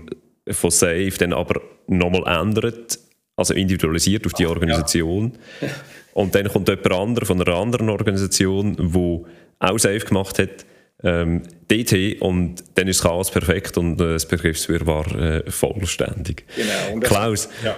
von 0.49 0.71
Safe 0.71 1.13
dann 1.19 1.33
aber 1.33 1.61
nochmal 1.89 2.41
ändert, 2.41 2.99
also 3.37 3.55
individualisiert 3.55 4.25
auf 4.27 4.33
die 4.35 4.47
Organisation. 4.47 5.33
Ja. 5.61 5.69
Und 6.15 6.35
dann 6.35 6.49
kommt 6.49 6.69
jemand 6.69 6.93
anderer 6.93 7.27
von 7.27 7.41
einer 7.41 7.57
anderen 7.57 7.89
Organisation, 7.89 8.77
wo 8.79 9.27
auch 9.59 9.79
Safe 9.79 10.01
gemacht 10.01 10.39
hat, 10.39 10.67
ähm, 11.03 11.43
DT 11.71 12.21
und 12.21 12.63
dann 12.75 12.87
ist 12.87 13.01
das 13.01 13.09
Chaos 13.09 13.31
perfekt 13.31 13.77
und 13.77 14.01
äh, 14.01 14.13
das 14.13 14.27
Begriffswirrwarr 14.27 15.19
äh, 15.47 15.51
vollständig. 15.51 16.45
Genau. 16.55 17.01
Klaus, 17.01 17.49
ja. 17.65 17.77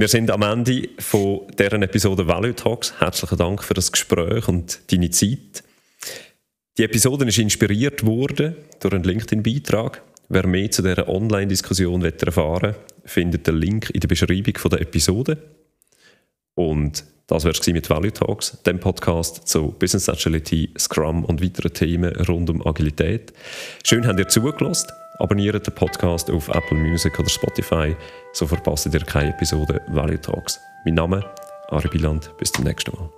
Wir 0.00 0.06
sind 0.06 0.30
am 0.30 0.42
Ende 0.42 0.90
von 1.00 1.40
deren 1.58 1.82
Episode 1.82 2.28
Value 2.28 2.54
Talks. 2.54 3.00
Herzlichen 3.00 3.36
Dank 3.36 3.64
für 3.64 3.74
das 3.74 3.90
Gespräch 3.90 4.46
und 4.46 4.78
deine 4.92 5.10
Zeit. 5.10 5.64
Die 6.78 6.84
Episode 6.84 7.26
ist 7.26 7.38
inspiriert 7.38 8.06
worden 8.06 8.54
durch 8.78 8.94
einen 8.94 9.02
LinkedIn-Beitrag. 9.02 10.00
Wer 10.28 10.46
mehr 10.46 10.70
zu 10.70 10.82
dieser 10.82 11.08
Online-Diskussion 11.08 12.04
erfahren 12.04 12.76
will, 12.76 13.06
findet 13.06 13.48
den 13.48 13.56
Link 13.56 13.90
in 13.90 13.98
der 13.98 14.06
Beschreibung 14.06 14.54
der 14.70 14.82
Episode. 14.82 15.36
Und 16.54 17.02
das 17.26 17.42
wäre 17.42 17.58
es 17.58 17.66
mit 17.66 17.90
Value 17.90 18.12
Talks, 18.12 18.56
dem 18.62 18.78
Podcast 18.78 19.48
zu 19.48 19.72
Business 19.80 20.08
Agility, 20.08 20.72
Scrum 20.78 21.24
und 21.24 21.42
weiteren 21.42 21.74
Themen 21.74 22.14
rund 22.28 22.50
um 22.50 22.64
Agilität. 22.64 23.32
Schön, 23.84 24.06
habt 24.06 24.20
ihr 24.20 24.28
zugelassen. 24.28 24.92
Abonniert 25.18 25.66
den 25.66 25.74
Podcast 25.74 26.30
auf 26.30 26.48
Apple 26.48 26.78
Music 26.78 27.18
oder 27.18 27.28
Spotify, 27.28 27.96
so 28.32 28.46
verpasst 28.46 28.86
ihr 28.86 29.00
keine 29.00 29.30
Episode 29.30 29.82
Value 29.88 30.20
Talks. 30.20 30.60
Mein 30.84 30.94
Name 30.94 31.24
Ari 31.70 31.88
Biland, 31.88 32.30
bis 32.38 32.52
zum 32.52 32.64
nächsten 32.64 32.96
Mal. 32.96 33.17